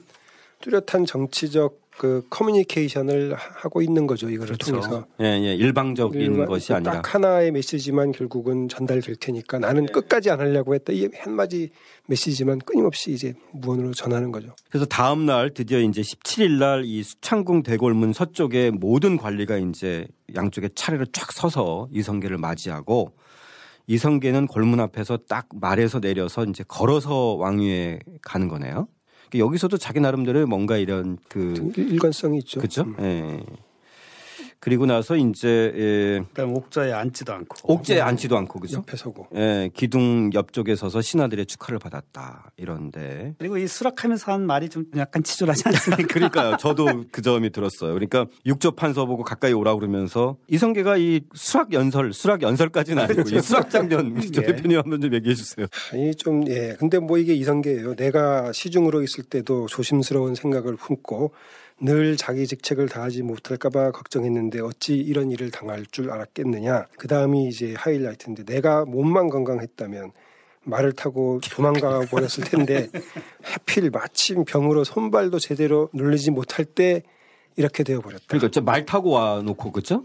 뚜렷한 0.60 1.06
정치적 1.06 1.81
그 1.98 2.24
커뮤니케이션을 2.30 3.34
하- 3.34 3.50
하고 3.54 3.82
있는 3.82 4.06
거죠. 4.06 4.28
이거를 4.30 4.56
그렇죠. 4.56 4.72
통해서 4.80 5.06
예, 5.20 5.24
예, 5.26 5.54
일방적인 5.54 6.20
일반- 6.20 6.46
것이 6.46 6.72
아니라. 6.72 6.94
딱 7.02 7.14
하나의 7.14 7.52
메시지만 7.52 8.12
결국은 8.12 8.68
전달될 8.68 9.16
테니까 9.16 9.58
나는 9.58 9.86
끝까지 9.86 10.30
안 10.30 10.40
하려고 10.40 10.74
했다. 10.74 10.92
이 10.92 11.08
한마디 11.18 11.70
메시지만 12.08 12.58
끊임없이 12.60 13.12
이제 13.12 13.34
무언으로 13.52 13.92
전하는 13.94 14.32
거죠. 14.32 14.54
그래서 14.70 14.86
다음 14.86 15.26
날 15.26 15.52
드디어 15.54 15.78
이제 15.80 16.00
17일 16.00 16.58
날 16.58 16.82
이 16.84 17.02
수창궁 17.02 17.62
대골문 17.62 18.12
서쪽에 18.12 18.70
모든 18.70 19.16
관리가 19.16 19.58
이제 19.58 20.06
양쪽에 20.34 20.70
차례로 20.74 21.06
쫙 21.12 21.30
서서 21.32 21.88
이성계를 21.92 22.38
맞이하고 22.38 23.12
이성계는 23.86 24.46
골문 24.46 24.80
앞에서 24.80 25.18
딱 25.28 25.46
말에서 25.54 26.00
내려서 26.00 26.44
이제 26.44 26.64
걸어서 26.66 27.34
왕위에 27.34 27.98
가는 28.22 28.48
거네요. 28.48 28.88
그러니까 29.32 29.38
여기서도 29.46 29.78
자기 29.78 29.98
나름대로 30.00 30.46
뭔가 30.46 30.76
이런 30.76 31.16
그 31.28 31.72
일- 31.76 31.92
일관성이 31.92 32.38
있죠. 32.38 32.60
그죠? 32.60 32.86
예. 33.00 33.40
그리고 34.62 34.86
나서 34.86 35.16
이제 35.16 35.72
예, 35.74 36.24
그다음 36.28 36.56
옥자에 36.56 36.92
앉지도 36.92 37.32
않고 37.32 37.72
옥제에 37.74 38.00
앉지도 38.00 38.36
않고 38.36 38.60
그죠? 38.60 38.76
옆에 38.78 38.96
서고. 38.96 39.26
예, 39.34 39.68
기둥 39.74 40.30
옆쪽에 40.32 40.76
서서 40.76 41.02
신하들의 41.02 41.46
축하를 41.46 41.80
받았다 41.80 42.52
이런데 42.56 43.34
그리고 43.38 43.58
이 43.58 43.66
수락하면서 43.66 44.30
한 44.30 44.46
말이 44.46 44.68
좀 44.68 44.84
약간 44.96 45.24
치졸하지 45.24 45.64
않습니까? 45.66 46.06
그러니까요. 46.14 46.56
저도 46.58 47.06
그 47.10 47.22
점이 47.22 47.50
들었어요. 47.50 47.92
그러니까 47.92 48.26
육조 48.46 48.76
판서 48.76 49.04
보고 49.04 49.24
가까이 49.24 49.52
오라 49.52 49.74
그러면서 49.74 50.36
이성계가 50.46 50.96
이 50.96 51.22
수락 51.34 51.72
연설, 51.72 52.12
수락 52.12 52.42
연설까지는 52.42 53.02
아니고 53.02 53.22
이 53.36 53.40
수락 53.40 53.68
장면 53.68 54.14
예. 54.22 54.42
대표님 54.42 54.78
한번 54.78 55.00
좀 55.00 55.12
얘기해 55.12 55.34
주세요. 55.34 55.66
아니 55.92 56.14
좀 56.14 56.46
예. 56.46 56.76
근데 56.78 57.00
뭐 57.00 57.18
이게 57.18 57.34
이성계예요. 57.34 57.96
내가 57.96 58.52
시중으로 58.52 59.02
있을 59.02 59.24
때도 59.24 59.66
조심스러운 59.66 60.36
생각을 60.36 60.76
품고 60.76 61.32
늘 61.80 62.16
자기 62.16 62.46
직책을 62.46 62.88
다하지 62.88 63.22
못할까봐 63.22 63.90
걱정했는데 63.92 64.60
어찌 64.60 64.94
이런 64.94 65.30
일을 65.30 65.50
당할 65.50 65.84
줄 65.86 66.10
알았겠느냐. 66.10 66.86
그 66.98 67.08
다음이 67.08 67.48
이제 67.48 67.74
하이라이트인데 67.76 68.44
내가 68.44 68.84
몸만 68.84 69.28
건강했다면 69.28 70.12
말을 70.64 70.92
타고 70.92 71.40
도망가 71.50 72.00
버렸을 72.06 72.44
텐데 72.44 72.88
하필 73.42 73.90
마침 73.90 74.44
병으로 74.44 74.84
손발도 74.84 75.38
제대로 75.40 75.88
눌리지 75.92 76.30
못할 76.30 76.64
때 76.64 77.02
이렇게 77.56 77.82
되어 77.82 78.00
버렸다. 78.00 78.24
그러니까 78.28 78.60
말 78.62 78.86
타고 78.86 79.10
와 79.10 79.42
놓고 79.42 79.72
그죠? 79.72 80.04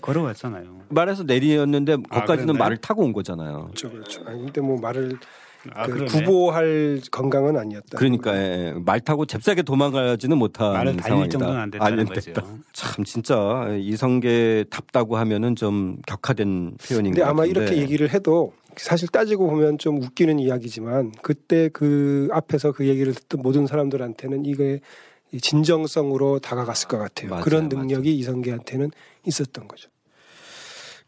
걸어왔잖아요. 0.00 0.80
말에서 0.88 1.22
내리였는데 1.22 1.96
거기까지는 1.96 2.36
그랬나요? 2.46 2.58
말을 2.58 2.76
타고 2.78 3.02
온 3.02 3.12
거잖아요. 3.12 3.66
그렇죠, 3.66 3.90
그렇죠. 3.90 4.22
아니, 4.26 4.42
근데 4.44 4.60
뭐 4.60 4.80
말을 4.80 5.18
아, 5.72 5.86
그. 5.86 6.04
구보할 6.04 7.00
건강은 7.10 7.56
아니었다. 7.56 7.96
그러니까 7.96 8.36
예, 8.36 8.74
말 8.84 9.00
타고 9.00 9.24
잽싸게 9.26 9.62
도망가지는 9.62 10.36
못한 10.36 10.72
말을 10.72 10.96
달릴 10.96 11.02
상황이다. 11.02 11.38
정도는 11.38 11.60
안 11.60 11.70
됐다는 11.70 11.98
안 12.00 12.06
거죠. 12.06 12.20
됐다. 12.20 12.44
참 12.72 13.04
진짜 13.04 13.68
이성계 13.78 14.66
답다고 14.70 15.16
하면은 15.16 15.56
좀 15.56 15.96
격화된 16.06 16.76
표현인 16.86 17.12
근데 17.12 17.22
것 17.22 17.28
아마 17.28 17.42
같은데. 17.42 17.60
이렇게 17.60 17.76
얘기를 17.82 18.12
해도 18.12 18.52
사실 18.76 19.08
따지고 19.08 19.48
보면 19.48 19.78
좀 19.78 20.02
웃기는 20.02 20.38
이야기지만 20.38 21.12
그때 21.22 21.68
그 21.72 22.28
앞에서 22.32 22.72
그 22.72 22.86
얘기를 22.88 23.14
듣던 23.14 23.40
모든 23.40 23.66
사람들한테는 23.66 24.44
이게 24.46 24.80
이 25.32 25.40
진정성으로 25.40 26.40
다가갔을 26.40 26.88
것 26.88 26.98
같아요. 26.98 27.30
맞아요, 27.30 27.44
그런 27.44 27.68
능력이 27.68 28.14
이성계한테는 28.18 28.90
있었던 29.26 29.68
거죠. 29.68 29.88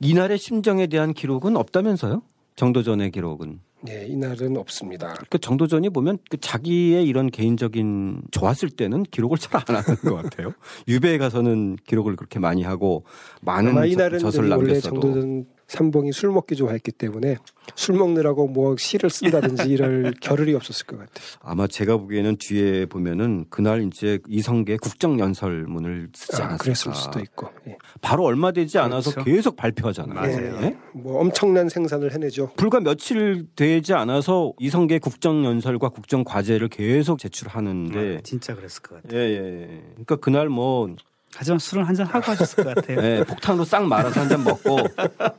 이날의 0.00 0.38
심정에 0.38 0.86
대한 0.88 1.12
기록은 1.14 1.56
없다면서요? 1.56 2.22
정도전의 2.56 3.10
기록은. 3.12 3.60
네, 3.86 4.06
이날은 4.08 4.56
없습니다. 4.56 5.14
그 5.30 5.38
정도전이 5.38 5.90
보면 5.90 6.18
그 6.30 6.36
자기의 6.38 7.06
이런 7.06 7.30
개인적인 7.30 8.22
좋았을 8.30 8.70
때는 8.70 9.04
기록을 9.04 9.38
잘 9.38 9.56
안 9.68 9.76
하는 9.76 9.96
것 10.02 10.14
같아요. 10.22 10.52
유배에 10.88 11.18
가서는 11.18 11.76
기록을 11.86 12.16
그렇게 12.16 12.38
많이 12.38 12.62
하고 12.62 13.04
많은 13.42 13.70
아마 13.70 13.80
저- 13.82 13.86
이날은 13.86 14.18
젖을 14.18 14.40
원래 14.50 14.72
남겼어도 14.74 15.00
정도전 15.00 15.46
삼봉이 15.68 16.12
술 16.12 16.30
먹기 16.30 16.54
좋아했기 16.56 16.92
때문에 16.92 17.36
술 17.74 17.96
먹느라고 17.96 18.46
뭐 18.46 18.76
시를 18.76 19.10
쓴다든지 19.10 19.68
이럴 19.68 20.14
겨를이 20.22 20.54
없었을 20.54 20.86
것 20.86 20.98
같아요. 20.98 21.26
아마 21.40 21.66
제가 21.66 21.96
보기에는 21.96 22.36
뒤에 22.38 22.86
보면은 22.86 23.46
그날 23.50 23.82
이제 23.82 24.20
이성계 24.28 24.76
국정연설문을 24.78 26.10
쓰지 26.14 26.40
아, 26.40 26.46
않았을까. 26.46 26.62
그랬을 26.62 26.94
수도 26.94 27.20
있고. 27.20 27.48
예. 27.66 27.76
바로 28.00 28.24
얼마 28.24 28.52
되지 28.52 28.78
않아서 28.78 29.10
그렇죠. 29.10 29.24
계속 29.30 29.56
발표하잖아요. 29.56 30.14
맞아요. 30.14 30.58
예? 30.62 30.76
뭐 30.92 31.20
엄청난 31.20 31.68
생산을 31.68 32.12
해내죠. 32.12 32.52
불과 32.56 32.78
며칠 32.80 33.46
되지 33.56 33.92
않아서 33.94 34.52
이성계 34.60 35.00
국정연설과 35.00 35.88
국정과제를 35.88 36.68
계속 36.68 37.18
제출하는데 37.18 38.16
아, 38.18 38.20
진짜 38.22 38.54
그랬을 38.54 38.82
것 38.82 39.02
같아요. 39.02 39.18
예, 39.20 39.24
예, 39.30 39.62
예. 39.62 39.82
그러니까 39.94 40.16
그날 40.16 40.48
뭐 40.48 40.94
하지만 41.38 41.58
술을 41.58 41.86
한잔 41.86 42.06
하고 42.06 42.30
하셨을 42.32 42.64
것 42.64 42.74
같아요. 42.74 42.98
예, 43.02 43.24
폭탄으로 43.28 43.64
싹 43.64 43.84
말아서 43.86 44.20
한 44.20 44.28
잔 44.28 44.42
먹고 44.42 44.78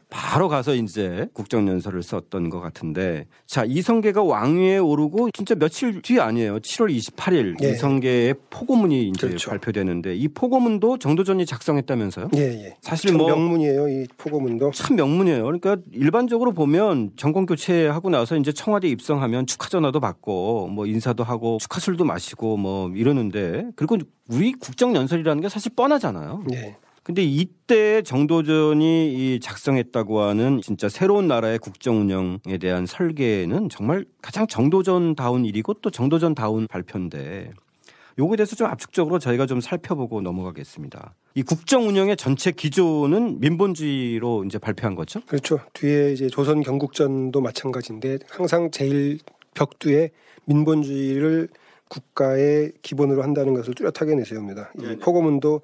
바로 0.10 0.48
가서 0.48 0.74
이제 0.76 1.28
국정연설을 1.34 2.02
썼던 2.04 2.50
것 2.50 2.60
같은데 2.62 3.26
자 3.46 3.64
이성계가 3.66 4.24
왕위에 4.24 4.78
오르고 4.78 5.32
진짜 5.32 5.56
며칠 5.56 6.02
뒤 6.02 6.20
아니에요 6.22 6.60
7월 6.60 6.96
28일 6.96 7.62
예. 7.64 7.72
이성계의 7.72 8.36
포고문이 8.50 9.10
이제 9.10 9.28
그렇죠. 9.28 9.50
발표되는데 9.50 10.16
이 10.16 10.28
포고문도 10.30 11.00
정도전이 11.00 11.46
작성했다면서요? 11.46 12.30
예, 12.36 12.42
예. 12.66 12.78
사실 12.82 13.12
참뭐 13.12 13.28
명문이에요, 13.28 13.90
이 13.90 14.08
포고문도. 14.18 14.72
참 14.72 14.96
명문이에요. 14.96 15.44
그러니까 15.44 15.78
일반적으로 15.92 16.54
보면 16.54 17.12
정권 17.18 17.46
교체하고 17.46 18.10
나서 18.10 18.38
이제 18.38 18.52
청와대 18.52 18.88
입성하면 18.88 19.48
축하 19.48 19.68
전화도 19.70 20.00
받고 20.00 20.68
뭐 20.68 20.86
인사도 20.86 21.24
하고 21.24 21.58
축하술도 21.60 22.06
마시고 22.06 22.58
뭐 22.58 22.90
이러는데 22.96 23.66
그리고 23.76 23.98
우리 24.30 24.52
국정 24.54 24.96
연설이라는 24.96 25.42
게 25.42 25.50
사실 25.50 25.72
뻔 25.76 25.87
하잖아요. 25.94 26.44
예. 26.54 26.78
근데 27.04 27.24
이때 27.24 28.02
정도전이 28.02 29.14
이 29.14 29.40
작성했다고 29.40 30.20
하는 30.20 30.60
진짜 30.62 30.90
새로운 30.90 31.30
나라의 31.30 31.58
국정 31.58 32.02
운영에 32.02 32.58
대한 32.60 32.86
설계는 32.86 33.70
정말 33.70 34.04
가장 34.22 34.46
정도전다운 34.46 35.46
일이고 35.46 35.76
또 35.76 35.90
정도전다운 35.90 36.68
발표인데 36.68 37.52
요거에 38.20 38.36
대해서 38.36 38.58
좀 38.58 38.68
압축적으로 38.68 39.20
저희가 39.20 39.46
좀 39.46 39.62
살펴보고 39.62 40.22
넘어가겠습니다. 40.22 41.14
이 41.36 41.44
국정 41.44 41.88
운영의 41.88 42.18
전체 42.18 42.52
기조는 42.52 43.40
민본주의로 43.40 44.44
이제 44.44 44.58
발표한 44.58 44.96
거죠? 44.96 45.22
그렇죠. 45.28 45.60
뒤에 45.74 46.12
이제 46.12 46.28
조선 46.28 46.62
경국전도 46.62 47.40
마찬가지인데 47.40 48.20
항상 48.30 48.70
제일 48.72 49.20
벽두에 49.54 50.10
민본주의를 50.46 51.48
국가의 51.90 52.74
기본으로 52.82 53.24
한다는 53.24 53.54
것을 53.54 53.74
뚜렷하게 53.74 54.16
내세웁니다. 54.16 54.74
이 54.80 54.96
포고문도 54.98 55.62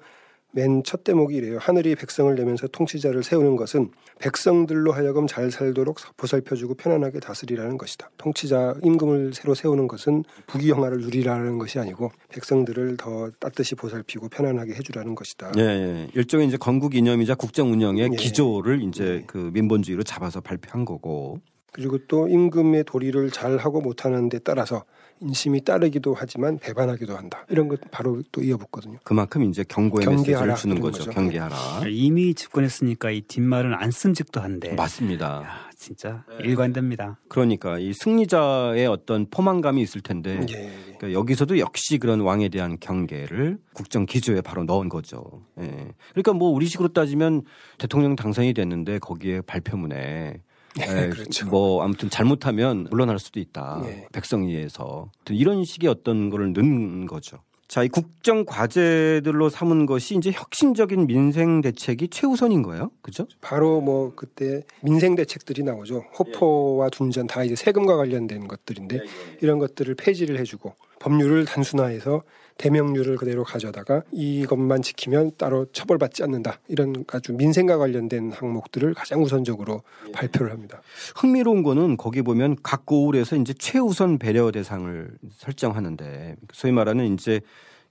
맨 0.54 0.82
첫 0.84 1.02
대목이 1.02 1.34
이래요. 1.34 1.58
하늘이 1.60 1.96
백성을 1.96 2.32
내면서 2.32 2.68
통치자를 2.68 3.24
세우는 3.24 3.56
것은 3.56 3.90
백성들로 4.20 4.92
하여금 4.92 5.26
잘 5.26 5.50
살도록 5.50 5.98
보살펴주고 6.16 6.74
편안하게 6.74 7.18
다스리라는 7.18 7.76
것이다. 7.76 8.10
통치자 8.16 8.76
임금을 8.84 9.34
새로 9.34 9.54
세우는 9.54 9.88
것은 9.88 10.22
부귀영화를 10.46 10.98
누리라는 10.98 11.58
것이 11.58 11.80
아니고 11.80 12.12
백성들을 12.28 12.96
더 12.96 13.30
따뜻이 13.40 13.74
보살피고 13.74 14.28
편안하게 14.28 14.74
해주라는 14.74 15.16
것이다. 15.16 15.52
예, 15.58 15.62
예. 15.62 16.08
일종의 16.14 16.46
이제 16.46 16.56
건국 16.56 16.94
이념이자 16.94 17.34
국정 17.34 17.72
운영의 17.72 18.10
예. 18.12 18.16
기조를 18.16 18.82
이제 18.84 19.04
예. 19.04 19.24
그 19.26 19.50
민본주의로 19.52 20.04
잡아서 20.04 20.40
발표한 20.40 20.84
거고. 20.84 21.40
그리고 21.72 21.98
또 22.06 22.28
임금의 22.28 22.84
도리를 22.84 23.30
잘 23.32 23.56
하고 23.56 23.80
못하는 23.80 24.28
데 24.28 24.38
따라서 24.38 24.84
인심이 25.20 25.62
따르기도 25.62 26.14
하지만 26.16 26.58
배반하기도 26.58 27.16
한다. 27.16 27.46
이런 27.48 27.68
것 27.68 27.80
바로 27.90 28.22
또 28.32 28.42
이어붙거든요. 28.42 28.98
그만큼 29.04 29.44
이제 29.44 29.64
경고의 29.66 30.04
경계하라, 30.04 30.46
메시지를 30.46 30.56
주는 30.56 30.80
거죠. 30.80 30.98
거죠. 30.98 31.10
경계하라. 31.10 31.56
이미 31.88 32.34
집권했으니까 32.34 33.10
이 33.10 33.22
뒷말은 33.22 33.74
안 33.74 33.90
쓴직도 33.90 34.40
한데. 34.40 34.74
맞습니다. 34.74 35.42
야, 35.44 35.70
진짜 35.76 36.24
일관됩니다. 36.40 37.18
그러니까 37.28 37.78
이 37.78 37.92
승리자의 37.92 38.86
어떤 38.86 39.26
포만감이 39.30 39.80
있을 39.82 40.00
텐데 40.00 40.40
예. 40.50 40.70
그러니까 40.98 41.12
여기서도 41.12 41.58
역시 41.58 41.98
그런 41.98 42.20
왕에 42.20 42.48
대한 42.48 42.78
경계를 42.78 43.58
국정 43.72 44.06
기조에 44.06 44.40
바로 44.40 44.64
넣은 44.64 44.88
거죠. 44.88 45.42
예. 45.60 45.92
그러니까 46.10 46.32
뭐 46.32 46.50
우리식으로 46.50 46.88
따지면 46.88 47.42
대통령 47.78 48.16
당선이 48.16 48.54
됐는데 48.54 48.98
거기에 48.98 49.40
발표문에 49.42 50.40
예, 50.80 50.84
그렇죠. 51.10 51.46
뭐 51.46 51.82
아무튼 51.82 52.10
잘못하면 52.10 52.86
물러날 52.90 53.18
수도 53.18 53.40
있다. 53.40 53.82
예. 53.86 54.06
백성위에서 54.12 55.10
이런 55.30 55.64
식의 55.64 55.88
어떤 55.88 56.30
거를 56.30 56.52
넣은 56.52 57.06
거죠. 57.06 57.38
자, 57.66 57.82
이 57.82 57.88
국정 57.88 58.44
과제들로 58.44 59.48
삼은 59.48 59.86
것이 59.86 60.16
이제 60.16 60.30
혁신적인 60.30 61.06
민생 61.06 61.60
대책이 61.60 62.08
최우선인 62.08 62.62
거예요. 62.62 62.90
그죠? 63.00 63.26
바로 63.40 63.80
뭐 63.80 64.12
그때 64.14 64.62
민생 64.82 65.14
대책들이 65.14 65.62
나오죠. 65.62 66.04
호포와 66.18 66.90
둔전 66.90 67.26
다 67.26 67.42
이제 67.42 67.56
세금과 67.56 67.96
관련된 67.96 68.48
것들인데 68.48 69.00
이런 69.40 69.58
것들을 69.58 69.94
폐지를 69.94 70.38
해주고 70.38 70.74
법률을 71.00 71.46
단순화해서 71.46 72.22
대명률을 72.58 73.16
그대로 73.16 73.44
가져다가 73.44 74.02
이것만 74.12 74.82
지키면 74.82 75.32
따로 75.36 75.66
처벌받지 75.72 76.22
않는다. 76.22 76.60
이런 76.68 77.04
아주 77.12 77.32
민생과 77.32 77.78
관련된 77.78 78.32
항목들을 78.32 78.94
가장 78.94 79.22
우선적으로 79.22 79.82
발표를 80.12 80.52
합니다. 80.52 80.80
흥미로운 81.16 81.62
거는 81.62 81.96
거기 81.96 82.22
보면 82.22 82.56
각 82.62 82.86
고을에서 82.86 83.36
이제 83.36 83.52
최우선 83.54 84.18
배려 84.18 84.50
대상을 84.50 85.10
설정하는데 85.30 86.36
소위 86.52 86.72
말하는 86.72 87.12
이제 87.14 87.40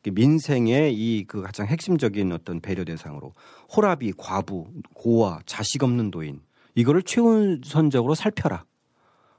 민생의 0.05 0.93
이 0.93 1.25
그 1.25 1.41
가장 1.41 1.67
핵심적인 1.67 2.31
어떤 2.33 2.59
배려 2.59 2.83
대상으로 2.83 3.33
호라비, 3.75 4.13
과부, 4.17 4.67
고아, 4.93 5.39
자식 5.45 5.83
없는 5.83 6.11
노인 6.11 6.41
이거를 6.75 7.03
최우선적으로 7.03 8.13
살펴라. 8.15 8.65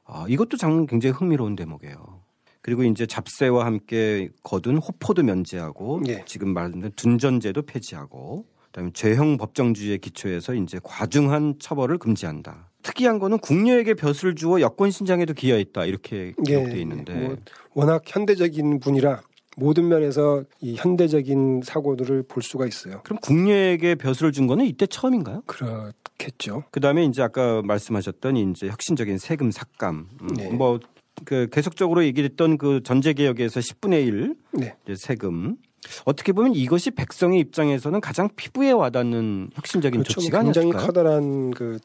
아, 0.04 0.26
이것도 0.28 0.56
장 0.56 0.86
굉장히 0.86 1.12
흥미로운 1.14 1.56
대목이에요. 1.56 2.23
그리고 2.64 2.82
이제 2.82 3.04
잡세와 3.04 3.66
함께 3.66 4.30
거둔 4.42 4.78
호포도 4.78 5.22
면제하고 5.22 6.00
예. 6.08 6.24
지금 6.24 6.54
말한 6.54 6.92
둔전제도 6.96 7.60
폐지하고 7.60 8.46
그다음에 8.68 8.90
죄형 8.94 9.36
법정주의에 9.36 9.98
기초해서 9.98 10.54
이제 10.54 10.80
과중한 10.82 11.56
처벌을 11.58 11.98
금지한다. 11.98 12.70
특이한 12.82 13.18
거는 13.18 13.40
국녀에게 13.40 13.92
벼슬을 13.92 14.34
주어 14.34 14.62
여권 14.62 14.90
신장에도 14.90 15.34
기여했다 15.34 15.84
이렇게 15.84 16.32
기록돼 16.42 16.80
있는데 16.80 17.12
뭐 17.12 17.36
워낙 17.74 18.02
현대적인 18.06 18.80
분이라 18.80 19.20
모든 19.58 19.88
면에서 19.88 20.44
이 20.62 20.74
현대적인 20.76 21.60
사고들을 21.62 22.22
볼 22.22 22.42
수가 22.42 22.66
있어요. 22.66 23.02
그럼 23.04 23.18
국녀에게 23.20 23.96
벼슬을 23.96 24.32
준 24.32 24.46
거는 24.46 24.64
이때 24.64 24.86
처음인가요? 24.86 25.42
그렇겠죠. 25.44 26.64
그다음에 26.70 27.04
이제 27.04 27.22
아까 27.22 27.60
말씀하셨던 27.60 28.38
이제 28.38 28.68
혁신적인 28.68 29.18
세금 29.18 29.50
삭감 29.50 30.08
음, 30.22 30.28
네. 30.28 30.50
뭐 30.50 30.80
그 31.24 31.48
계속적으로 31.50 32.04
얘기했던 32.04 32.58
그 32.58 32.80
전제 32.82 33.12
개혁에서 33.12 33.60
10분의 33.60 34.06
1 34.06 34.34
네. 34.52 34.76
세금 34.96 35.56
어떻게 36.04 36.32
보면 36.32 36.54
이것이 36.54 36.90
백성의 36.90 37.40
입장에서는 37.40 38.00
가장 38.00 38.28
피부에 38.36 38.72
와닿는 38.72 39.50
혁신적인 39.54 40.00
그렇죠. 40.00 40.14
조치가 40.14 40.42
굉장히 40.42 40.68
아니었을까요? 40.70 40.86
커다란 40.86 41.50
그 41.50 41.78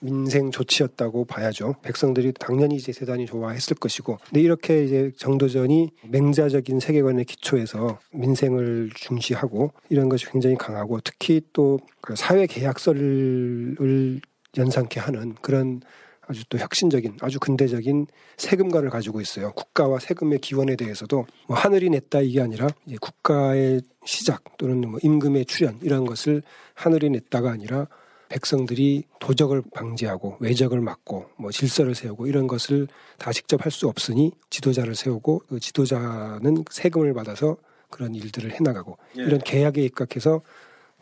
민생 0.00 0.50
조치였다고 0.50 1.24
봐야죠. 1.24 1.76
백성들이 1.80 2.34
당연히 2.38 2.74
이제 2.74 2.92
대단히 2.92 3.24
좋아했을 3.24 3.76
것이고, 3.76 4.18
근데 4.28 4.42
이렇게 4.42 4.84
이제 4.84 5.10
정도전이 5.16 5.92
맹자적인 6.10 6.80
세계관의 6.80 7.24
기초에서 7.24 7.98
민생을 8.12 8.90
중시하고 8.94 9.72
이런 9.88 10.10
것이 10.10 10.26
굉장히 10.30 10.56
강하고 10.56 11.00
특히 11.02 11.40
또 11.54 11.78
그 12.04 12.14
사회 12.16 12.46
계약서를 12.46 14.20
연상케 14.58 15.00
하는 15.00 15.34
그런 15.40 15.80
아주 16.26 16.44
또 16.48 16.58
혁신적인 16.58 17.18
아주 17.20 17.38
근대적인 17.38 18.06
세금관을 18.36 18.90
가지고 18.90 19.20
있어요. 19.20 19.52
국가와 19.52 19.98
세금의 19.98 20.38
기원에 20.40 20.76
대해서도 20.76 21.26
뭐 21.48 21.56
하늘이 21.56 21.90
냈다 21.90 22.20
이게 22.20 22.40
아니라 22.40 22.68
국가의 23.00 23.82
시작 24.04 24.56
또는 24.58 24.88
뭐 24.88 24.98
임금의 25.02 25.46
출현 25.46 25.78
이런 25.82 26.04
것을 26.04 26.42
하늘이 26.74 27.10
냈다가 27.10 27.50
아니라 27.50 27.86
백성들이 28.28 29.04
도적을 29.20 29.62
방지하고 29.74 30.38
외적을 30.40 30.80
막고 30.80 31.26
뭐 31.36 31.50
질서를 31.50 31.94
세우고 31.94 32.26
이런 32.26 32.46
것을 32.46 32.88
다 33.18 33.32
직접 33.32 33.64
할 33.64 33.70
수 33.70 33.86
없으니 33.88 34.32
지도자를 34.50 34.94
세우고 34.94 35.42
그 35.48 35.60
지도자는 35.60 36.64
세금을 36.70 37.12
받아서 37.14 37.56
그런 37.90 38.14
일들을 38.14 38.52
해나가고 38.52 38.96
이런 39.14 39.38
계약에 39.38 39.82
입각해서 39.82 40.42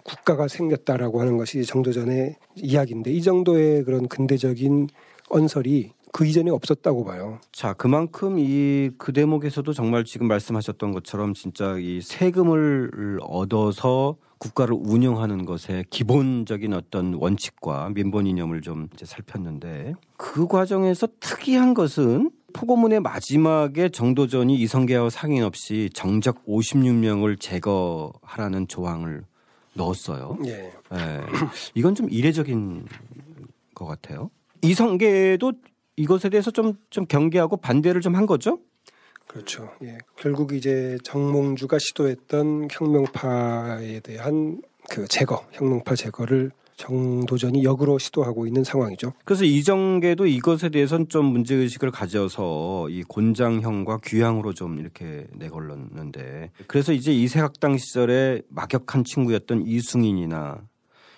국가가 0.04 0.48
생겼다라고 0.48 1.20
하는 1.20 1.36
것이 1.36 1.64
정도전의 1.64 2.36
이야기인데 2.56 3.12
이 3.12 3.22
정도의 3.22 3.84
그런 3.84 4.08
근대적인 4.08 4.88
언설이 5.30 5.92
그 6.12 6.26
이전에 6.26 6.50
없었다고 6.50 7.04
봐요. 7.04 7.38
자, 7.52 7.72
그만큼 7.72 8.38
이 8.38 8.90
그 8.98 9.12
대목에서도 9.12 9.72
정말 9.72 10.04
지금 10.04 10.28
말씀하셨던 10.28 10.92
것처럼 10.92 11.34
진짜 11.34 11.76
이 11.78 12.00
세금을 12.00 13.18
얻어서 13.22 14.16
국가를 14.38 14.76
운영하는 14.78 15.44
것에 15.44 15.84
기본적인 15.90 16.74
어떤 16.74 17.14
원칙과 17.14 17.90
민본 17.94 18.26
이념을 18.26 18.60
좀 18.60 18.88
이제 18.92 19.04
살폈는데 19.06 19.94
그 20.16 20.46
과정에서 20.46 21.08
특이한 21.20 21.74
것은 21.74 22.30
포고문의 22.52 23.00
마지막에 23.00 23.88
정도전이 23.88 24.54
이성계와 24.56 25.10
상의 25.10 25.40
없이 25.40 25.88
정적 25.94 26.44
56명을 26.46 27.40
제거하라는 27.40 28.68
조항을 28.68 29.24
넣었어요. 29.74 30.38
예. 30.46 30.50
예. 30.50 31.20
이건 31.74 31.94
좀 31.94 32.10
이례적인 32.10 32.84
것 33.74 33.86
같아요. 33.86 34.30
이성계도 34.62 35.52
이것에 35.96 36.28
대해서 36.30 36.50
좀, 36.50 36.74
좀 36.90 37.04
경계하고 37.06 37.58
반대를 37.58 38.00
좀 38.00 38.14
한 38.16 38.26
거죠? 38.26 38.58
그렇죠. 39.26 39.70
예. 39.82 39.98
결국 40.16 40.52
이제 40.52 40.98
정몽주가 41.04 41.78
시도했던 41.78 42.68
혁명파에 42.70 44.00
대한 44.00 44.60
그 44.90 45.06
제거, 45.08 45.46
혁명파 45.52 45.94
제거를 45.94 46.50
정도전이 46.76 47.62
역으로 47.64 47.98
시도하고 47.98 48.46
있는 48.46 48.64
상황이죠. 48.64 49.12
그래서 49.24 49.44
이정계도 49.44 50.26
이것에 50.26 50.68
대해서는 50.70 51.08
좀 51.08 51.26
문제 51.26 51.54
의식을 51.54 51.90
가져서 51.90 52.88
이 52.90 53.04
곤장형과 53.04 54.00
귀향으로 54.04 54.52
좀 54.52 54.78
이렇게 54.80 55.26
내걸렀는데 55.36 56.50
그래서 56.66 56.92
이제 56.92 57.12
이세학당 57.12 57.78
시절에 57.78 58.42
막역한 58.48 59.04
친구였던 59.04 59.64
이승인이나 59.66 60.60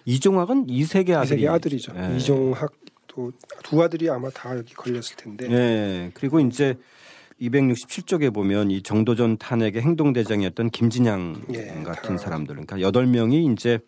이종학은 0.05 0.67
이세계 0.69 1.15
아들이 1.15 1.41
이세계 1.41 1.49
아들이죠. 1.49 1.93
예. 1.97 2.17
이종학 2.17 2.73
도두 3.14 3.83
아들이 3.83 4.11
아마 4.11 4.30
다 4.30 4.56
여기 4.56 4.75
걸렸을 4.75 5.16
텐데. 5.16 5.50
예. 5.50 6.11
그리고 6.14 6.40
이제 6.40 6.78
267쪽에 7.40 8.33
보면 8.33 8.71
이 8.71 8.83
정도전 8.83 9.38
탄핵의 9.38 9.83
행동대장이었던 9.83 10.71
김진양 10.71 11.42
예, 11.54 11.83
같은 11.85 12.16
다. 12.16 12.18
사람들, 12.18 12.54
그러니까 12.54 12.80
여덟 12.80 13.06
명이 13.06 13.47
이제 13.52 13.78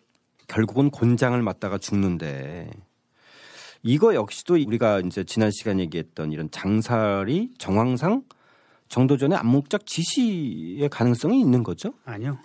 결국은 0.47 0.89
곤장을 0.89 1.41
맞다가 1.41 1.77
죽는데 1.77 2.69
이거 3.83 4.13
역시도 4.15 4.55
우리가 4.55 5.01
이제 5.01 5.23
지난 5.23 5.51
시간 5.51 5.79
얘기했던 5.79 6.31
이런 6.31 6.49
장살이 6.51 7.51
정황상 7.57 8.23
정도전의 8.89 9.37
암묵적 9.37 9.85
지시의 9.85 10.89
가능성이 10.89 11.39
있는 11.39 11.63
거죠? 11.63 11.93
아니요. 12.05 12.37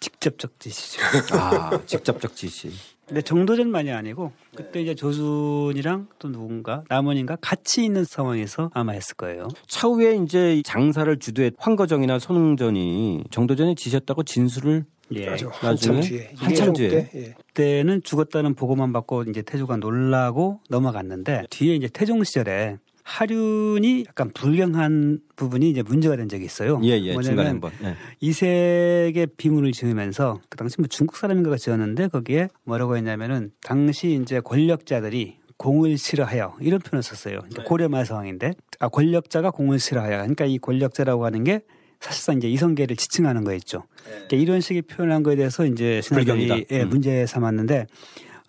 직접적 0.00 0.58
지시죠. 0.58 1.00
아, 1.38 1.80
직접적 1.86 2.34
지시. 2.34 2.72
근데 3.12 3.20
정도전만이 3.20 3.92
아니고 3.92 4.32
그때 4.56 4.80
이제 4.80 4.94
조순이랑 4.94 6.08
또 6.18 6.32
누군가 6.32 6.82
남원인가 6.88 7.36
같이 7.42 7.84
있는 7.84 8.04
상황에서 8.04 8.70
아마 8.72 8.92
했을 8.92 9.16
거예요. 9.16 9.48
차후에 9.66 10.16
이제 10.16 10.62
장사를 10.64 11.14
주도했 11.18 11.52
황거정이나 11.58 12.18
손흥전이 12.18 13.24
정도전에 13.30 13.74
지셨다고 13.74 14.22
진술을 14.22 14.86
예. 15.14 15.26
맞아. 15.28 15.46
나중에 15.62 15.96
한참 15.96 16.00
뒤에. 16.00 16.30
한참 16.36 16.72
뒤에. 16.72 16.88
때, 16.88 17.10
예. 17.16 17.34
그때는 17.48 18.00
죽었다는 18.02 18.54
보고만 18.54 18.94
받고 18.94 19.24
이제 19.24 19.42
태조가 19.42 19.76
놀라고 19.76 20.60
넘어갔는데 20.70 21.42
뒤에 21.50 21.74
이제 21.74 21.88
태종 21.92 22.24
시절에 22.24 22.78
하륜이 23.04 24.04
약간 24.08 24.30
불경한 24.32 25.20
부분이 25.36 25.68
이제 25.70 25.82
문제가 25.82 26.16
된 26.16 26.28
적이 26.28 26.44
있어요. 26.44 26.80
예, 26.84 26.90
예, 27.00 27.12
뭐냐면. 27.12 27.60
예. 27.82 27.96
이색의 28.20 29.28
비문을 29.36 29.72
지으면서 29.72 30.40
그 30.48 30.56
당시 30.56 30.76
뭐 30.78 30.86
중국 30.86 31.16
사람인가가 31.16 31.56
지었는데 31.56 32.08
거기에 32.08 32.48
뭐라고 32.64 32.96
했냐면은 32.96 33.50
당시 33.62 34.18
이제 34.22 34.40
권력자들이 34.40 35.38
공을 35.56 35.98
싫어하여 35.98 36.56
이런 36.60 36.80
표현을 36.80 37.02
썼어요. 37.02 37.38
그러니까 37.38 37.64
고려말 37.64 38.06
상황인데 38.06 38.54
아 38.80 38.88
권력자가 38.88 39.50
공을 39.50 39.78
싫어하여 39.78 40.18
그러니까 40.18 40.44
이 40.44 40.58
권력자라고 40.58 41.24
하는 41.24 41.44
게 41.44 41.60
사실상 42.00 42.36
이제 42.36 42.48
이성계를 42.48 42.96
지칭하는 42.96 43.44
거였죠. 43.44 43.84
그러니까 44.04 44.36
이런 44.36 44.60
식의 44.60 44.82
표현한 44.82 45.22
거에 45.22 45.36
대해서 45.36 45.64
이제 45.64 46.00
불경이다. 46.06 46.56
예, 46.72 46.82
음. 46.82 46.88
문제 46.88 47.26
삼았는데 47.26 47.86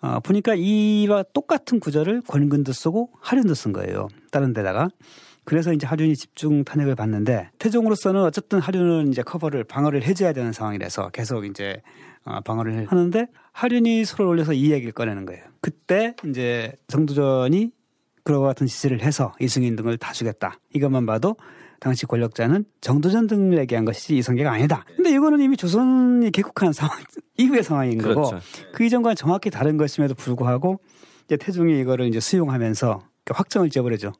어, 0.04 0.20
보니까 0.20 0.54
이와 0.54 1.24
똑같은 1.32 1.80
구절을 1.80 2.20
권근도 2.28 2.74
쓰고 2.74 3.08
하륜도 3.20 3.54
쓴 3.54 3.72
거예요. 3.72 4.08
다른 4.30 4.52
데다가. 4.52 4.88
그래서 5.44 5.72
이제 5.72 5.86
하륜이 5.86 6.14
집중 6.14 6.62
탄핵을 6.62 6.94
받는데 6.94 7.50
태종으로서는 7.58 8.22
어쨌든 8.22 8.60
하륜은 8.60 9.08
이제 9.08 9.22
커버를 9.22 9.64
방어를 9.64 10.02
해줘야 10.02 10.34
되는 10.34 10.52
상황이라서 10.52 11.08
계속 11.08 11.46
이제 11.46 11.80
어, 12.26 12.40
방어를 12.42 12.86
하는데 12.86 13.26
하륜이 13.52 14.04
서로 14.04 14.28
올려서 14.28 14.52
이 14.52 14.60
이야기를 14.60 14.92
꺼내는 14.92 15.24
거예요. 15.24 15.42
그때 15.62 16.14
이제 16.28 16.72
정도전이 16.88 17.70
그와 18.24 18.48
같은 18.48 18.66
지시를 18.66 19.02
해서 19.02 19.32
이승인 19.40 19.74
등을 19.74 19.96
다 19.96 20.12
죽였다. 20.12 20.58
이것만 20.74 21.06
봐도 21.06 21.36
당시 21.84 22.06
권력자는 22.06 22.64
정도전 22.80 23.26
등을 23.26 23.58
얘기한 23.58 23.84
것이지 23.84 24.16
이성계가 24.16 24.50
아니다. 24.50 24.86
근데 24.96 25.10
이거는 25.10 25.38
이미 25.42 25.54
조선이 25.54 26.30
개국한 26.30 26.72
상황 26.72 26.98
이후의 27.36 27.62
상황인 27.62 27.98
거고 27.98 28.30
그렇죠. 28.30 28.40
그 28.72 28.84
이전과는 28.84 29.16
정확히 29.16 29.50
다른 29.50 29.76
것임에도 29.76 30.14
불구하고 30.14 30.80
이제 31.26 31.36
태종이 31.36 31.78
이거를 31.78 32.06
이제 32.06 32.20
수용하면서 32.20 33.02
확정을 33.30 33.68
지어버리죠. 33.68 34.12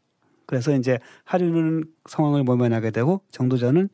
그래서 0.45 0.77
이제 0.77 0.99
하류는 1.25 1.85
상황을 2.05 2.45
모면하게 2.45 2.91
되고 2.91 3.23
정도전은 3.31 3.89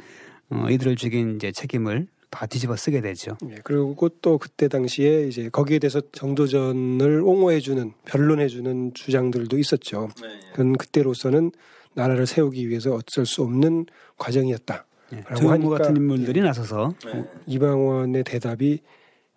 어, 0.51 0.67
이들을 0.69 0.97
죽인 0.97 1.37
이제 1.37 1.53
책임을 1.53 2.09
다 2.29 2.47
뒤집어 2.47 2.75
쓰게 2.75 3.01
되죠. 3.01 3.37
예, 3.51 3.59
그리고 3.63 4.09
또 4.21 4.39
그때 4.39 4.67
당시에 4.67 5.29
이제 5.29 5.49
거기에 5.49 5.79
대해서 5.79 6.01
정도전을 6.11 7.21
옹호해주는 7.21 7.93
변론해주는 8.05 8.95
주장들도 8.95 9.57
있었죠. 9.59 10.09
그건 10.51 10.73
그때로서는 10.73 11.53
나라를 11.95 12.27
세우기 12.27 12.69
위해서 12.69 12.95
어쩔 12.95 13.27
수 13.27 13.43
없는 13.43 13.87
과정이었다. 14.17 14.87
예, 15.13 15.17
라고 15.17 15.35
조용무 15.35 15.53
하니까, 15.53 15.79
같은 15.79 15.97
인물들이 15.97 16.41
나서서 16.41 16.95
이방원의 17.47 18.25
대답이 18.25 18.79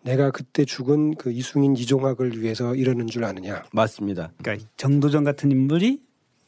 내가 0.04 0.32
그때 0.32 0.66
죽은 0.66 1.16
그 1.16 1.32
이승인 1.32 1.76
이종학을 1.78 2.42
위해서 2.42 2.76
이러는 2.76 3.08
줄 3.08 3.24
아느냐. 3.24 3.64
맞습니다. 3.72 4.32
그러니까 4.42 4.68
정도전 4.78 5.24
같은 5.24 5.50
인물이 5.50 6.02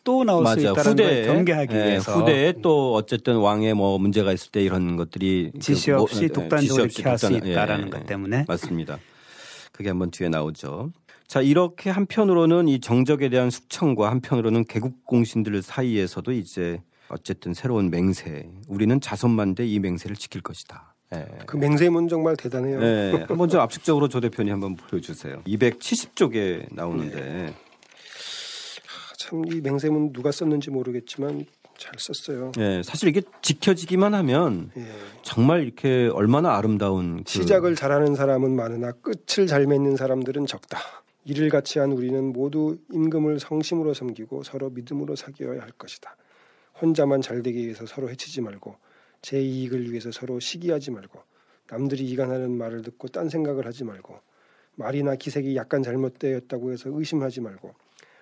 또 0.03 0.23
나올 0.23 0.45
수 0.45 0.55
맞아요. 0.55 0.71
있다는 0.73 0.75
걸 0.83 0.91
후대에 0.91 1.25
경계하기 1.25 1.73
예, 1.75 1.83
위해서 1.85 2.19
후대에 2.19 2.53
또 2.61 2.93
어쨌든 2.93 3.37
왕에 3.37 3.73
뭐 3.73 3.97
문제가 3.97 4.31
있을 4.33 4.51
때 4.51 4.61
이런 4.61 4.97
것들이 4.97 5.51
지시 5.59 5.87
그 5.87 5.91
뭐, 5.95 6.01
없이 6.03 6.23
예, 6.23 6.27
독단적으로 6.27 6.59
지시 6.59 6.81
없이 6.81 7.01
이렇게 7.01 7.09
할수 7.09 7.27
독단- 7.29 7.45
예, 7.47 7.51
있다라는 7.51 7.85
예, 7.87 7.89
것 7.89 8.01
예. 8.01 8.05
때문에 8.05 8.45
맞습니다. 8.47 8.99
그게 9.71 9.89
한번 9.89 10.11
뒤에 10.11 10.29
나오죠. 10.29 10.91
자 11.27 11.41
이렇게 11.41 11.89
한편으로는 11.89 12.67
이 12.67 12.79
정적에 12.79 13.29
대한 13.29 13.49
숙청과 13.49 14.09
한편으로는 14.11 14.65
개국 14.65 15.05
공신들 15.05 15.61
사이에서도 15.61 16.31
이제 16.31 16.81
어쨌든 17.09 17.53
새로운 17.53 17.89
맹세. 17.89 18.49
우리는 18.67 18.99
자손만대 18.99 19.65
이 19.65 19.79
맹세를 19.79 20.15
지킬 20.15 20.41
것이다. 20.41 20.95
예. 21.13 21.27
그 21.45 21.57
맹세문 21.57 22.07
정말 22.07 22.35
대단해요. 22.35 22.79
네, 22.79 23.25
한번 23.27 23.47
좀 23.49 23.59
압축적으로 23.61 24.07
조 24.07 24.19
대표님 24.19 24.53
한번 24.53 24.75
보여주세요. 24.75 25.43
270쪽에 25.45 26.73
나오는데 26.73 27.53
참이 29.17 29.61
맹세문 29.61 30.13
누가 30.13 30.31
썼는지 30.31 30.71
모르겠지만 30.71 31.45
잘 31.77 31.93
썼어요. 31.97 32.51
예, 32.57 32.81
사실 32.83 33.09
이게 33.09 33.21
지켜지기만 33.41 34.13
하면 34.13 34.71
예. 34.77 34.85
정말 35.23 35.63
이렇게 35.63 36.09
얼마나 36.13 36.55
아름다운 36.55 37.23
그 37.23 37.31
시작을 37.31 37.75
잘하는 37.75 38.15
사람은 38.15 38.55
많으나 38.55 38.91
끝을 38.93 39.45
잘 39.47 39.65
맺는 39.67 39.95
사람들은 39.95 40.45
적다. 40.45 40.79
이를 41.25 41.49
같이 41.49 41.79
한 41.79 41.91
우리는 41.91 42.23
모두 42.31 42.77
임금을 42.91 43.39
성심으로 43.39 43.95
섬기고 43.95 44.43
서로 44.43 44.69
믿음으로 44.69 45.15
사귀어야 45.15 45.61
할 45.61 45.71
것이다. 45.71 46.15
혼자만 46.79 47.21
잘 47.21 47.41
되기 47.41 47.63
위해서 47.63 47.85
서로 47.87 48.09
해치지 48.09 48.41
말고 48.41 48.75
제 49.21 49.41
이익을 49.41 49.89
위해서 49.89 50.11
서로 50.11 50.39
시기하지 50.39 50.91
말고 50.91 51.19
남들이 51.67 52.05
이간하는 52.05 52.55
말을 52.55 52.83
듣고 52.83 53.07
딴 53.07 53.29
생각을 53.29 53.65
하지 53.65 53.83
말고 53.83 54.19
말이나 54.75 55.15
기색이 55.15 55.55
약간 55.55 55.81
잘못되었다고 55.81 56.71
해서 56.71 56.91
의심하지 56.93 57.41
말고 57.41 57.73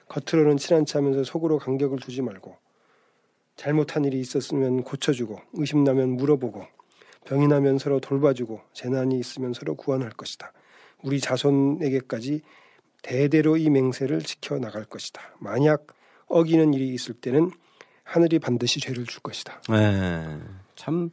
겉으로는 0.07 0.57
친한 0.57 0.85
척하면서 0.85 1.25
속으로 1.25 1.59
간격을 1.59 1.99
두지 1.99 2.21
말고 2.21 2.55
잘못한 3.57 4.05
일이 4.05 4.19
있었으면 4.21 4.83
고쳐주고 4.83 5.39
의심나면 5.53 6.11
물어보고 6.11 6.65
병이 7.25 7.47
나면 7.47 7.79
서로 7.79 7.99
돌봐주고 7.99 8.61
재난이 8.71 9.19
있으면 9.19 9.53
서로 9.53 9.75
구원할 9.75 10.09
것이다. 10.11 10.53
우리 11.03 11.19
자손에게까지 11.19 12.41
대대로 13.03 13.57
이 13.57 13.69
맹세를 13.69 14.23
지켜 14.23 14.57
나갈 14.57 14.85
것이다. 14.85 15.21
만약 15.39 15.85
어기는 16.27 16.73
일이 16.73 16.93
있을 16.93 17.13
때는 17.13 17.51
하늘이 18.03 18.39
반드시 18.39 18.79
죄를 18.79 19.05
줄 19.05 19.21
것이다. 19.21 19.61
네. 19.69 20.39
참 20.75 21.11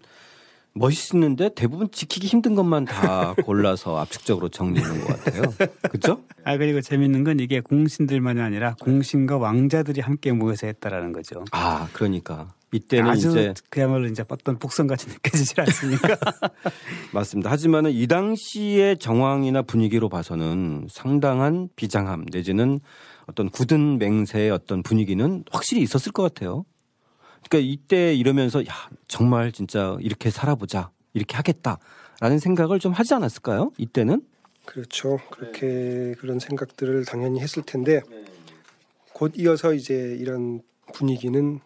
멋있는데 0.73 1.51
대부분 1.55 1.91
지키기 1.91 2.27
힘든 2.29 2.55
것만 2.55 2.85
다 2.85 3.35
골라서 3.45 3.99
압축적으로 3.99 4.49
정리하는 4.49 5.05
것 5.05 5.25
같아요. 5.25 5.43
그렇죠? 5.83 6.23
아 6.45 6.57
그리고 6.57 6.81
재밌는 6.81 7.25
건 7.25 7.41
이게 7.41 7.61
공신들만이 7.61 8.41
아니라 8.41 8.77
공신과 8.81 9.37
왕자들이 9.39 10.01
함께 10.01 10.33
모여서 10.33 10.69
했다라는 10.69 11.13
거죠. 11.13 11.45
아 11.51 11.89
그러니까 11.93 12.55
이때는 12.73 13.11
아주 13.11 13.31
이제 13.31 13.55
그야말로 13.69 14.07
이제 14.07 14.25
어떤 14.29 14.59
복선같이 14.59 15.09
느껴지질 15.09 15.61
않습니까? 15.61 16.17
맞습니다. 17.13 17.51
하지만은 17.51 17.91
이 17.91 18.07
당시의 18.07 18.99
정황이나 18.99 19.63
분위기로 19.63 20.09
봐서는 20.09 20.87
상당한 20.89 21.69
비장함 21.75 22.27
내지는 22.31 22.81
어떤 23.27 23.51
굳은 23.51 23.99
맹세의 23.99 24.51
어떤 24.51 24.83
분위기는 24.83 25.45
확실히 25.51 25.83
있었을 25.83 26.13
것 26.13 26.23
같아요. 26.23 26.65
그러니까 27.49 27.73
이때 27.73 28.15
이러면서 28.15 28.65
야 28.67 28.73
정말 29.09 29.51
진짜 29.51 29.97
이렇게 30.01 30.31
살아보자 30.31 30.91
이렇게 31.15 31.37
하겠다라는 31.37 32.39
생각을 32.39 32.79
좀 32.79 32.93
하지 32.93 33.15
않았을까요? 33.15 33.73
이때는 33.79 34.23
그렇죠. 34.65 35.19
그렇게 35.31 36.15
그런 36.19 36.39
생각들을 36.39 37.05
당연히 37.05 37.41
했을 37.41 37.63
텐데 37.65 38.03
곧 39.13 39.33
이어서 39.37 39.75
이제 39.75 40.17
이런 40.21 40.63
분위기는 40.95 41.61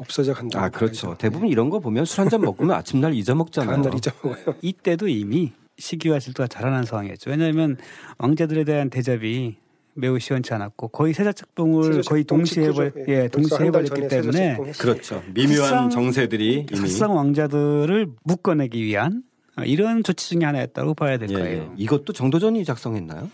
없어져 0.00 0.34
간다. 0.34 0.62
아 0.62 0.68
그렇죠. 0.68 1.14
대부분 1.18 1.48
이런 1.48 1.70
거 1.70 1.78
보면 1.78 2.04
술 2.04 2.20
한 2.20 2.28
잔 2.30 2.40
먹으면 2.40 2.74
아침날 2.76 3.14
잊어먹잖아요. 3.14 3.70
다음 3.70 3.82
날 3.82 3.94
잊어먹어요. 3.94 4.56
이때도 4.62 5.08
이미 5.08 5.52
시기와 5.78 6.18
질투가 6.18 6.46
자라난 6.48 6.84
상황이었죠. 6.84 7.30
왜냐하면 7.30 7.76
왕자들에 8.18 8.64
대한 8.64 8.90
대접이 8.90 9.56
매우 9.94 10.18
시원치 10.18 10.54
않았고 10.54 10.88
거의 10.88 11.12
세자책봉을 11.14 11.94
세자 11.94 12.08
거의 12.08 12.24
동시에. 12.24 12.64
해버, 12.68 12.84
예, 12.86 12.90
예, 13.08 13.28
동시에 13.28 13.66
해버렸기 13.66 14.08
때문에. 14.08 14.56
그렇죠. 14.78 15.22
미묘한 15.34 15.88
흑상- 15.88 15.90
정세들이 15.90 16.66
이미 16.70 16.80
흑상 16.80 17.14
왕자들을 17.16 18.06
묶어내기 18.24 18.82
위한 18.84 19.22
이런 19.66 20.02
조치 20.04 20.30
중에 20.30 20.44
하나였다고 20.46 20.94
봐야 20.94 21.18
될 21.18 21.28
예, 21.30 21.34
거예요. 21.34 21.62
예. 21.62 21.68
이것도 21.76 22.12
정도전이 22.12 22.64
작성했나요? 22.64 23.28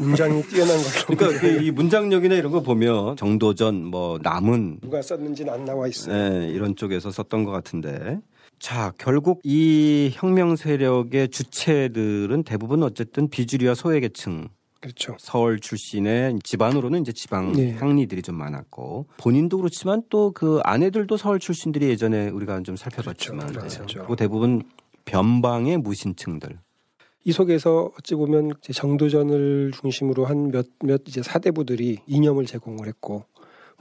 문장이 0.00 0.42
뛰어난 0.44 0.76
걸로 0.76 1.16
그러니까 1.16 1.40
그 1.40 1.58
이 1.64 1.70
문장력이나 1.70 2.34
이런 2.36 2.52
거 2.52 2.60
보면 2.62 3.16
정도전 3.16 3.84
뭐 3.84 4.18
남은 4.22 4.78
누가 4.80 5.02
썼는지는 5.02 5.52
안 5.52 5.64
나와 5.64 5.88
있어요. 5.88 6.14
예, 6.42 6.48
이런 6.48 6.76
쪽에서 6.76 7.10
썼던 7.10 7.44
것 7.44 7.50
같은데. 7.50 8.18
자, 8.60 8.92
결국 8.98 9.40
이 9.44 10.10
혁명 10.14 10.56
세력의 10.56 11.28
주체들은 11.28 12.42
대부분 12.44 12.82
어쨌든 12.82 13.28
비주류와 13.28 13.74
소외 13.74 14.00
계층, 14.00 14.48
그렇죠. 14.80 15.16
서울 15.18 15.60
출신의 15.60 16.38
집안으로는 16.42 17.02
이제 17.02 17.12
지방 17.12 17.52
네. 17.52 17.74
향리들이 17.74 18.22
좀 18.22 18.36
많았고 18.36 19.06
본인도 19.18 19.58
그렇지만 19.58 20.02
또 20.08 20.32
그 20.32 20.60
아내들도 20.64 21.16
서울 21.16 21.38
출신들이 21.38 21.88
예전에 21.88 22.28
우리가 22.28 22.62
좀 22.62 22.76
살펴봤지만 22.76 23.48
그렇죠. 23.48 23.76
그렇죠. 23.78 23.98
그리고 24.00 24.16
대부분 24.16 24.62
변방의 25.04 25.78
무신층들. 25.78 26.58
이 27.24 27.32
속에서 27.32 27.92
어찌 27.98 28.14
보면 28.14 28.52
이제 28.62 28.72
정도전을 28.72 29.72
중심으로 29.72 30.24
한 30.24 30.50
몇몇 30.50 31.02
이제 31.06 31.22
사대부들이 31.22 31.98
이념을 32.06 32.46
제공을 32.46 32.86
했고 32.86 33.24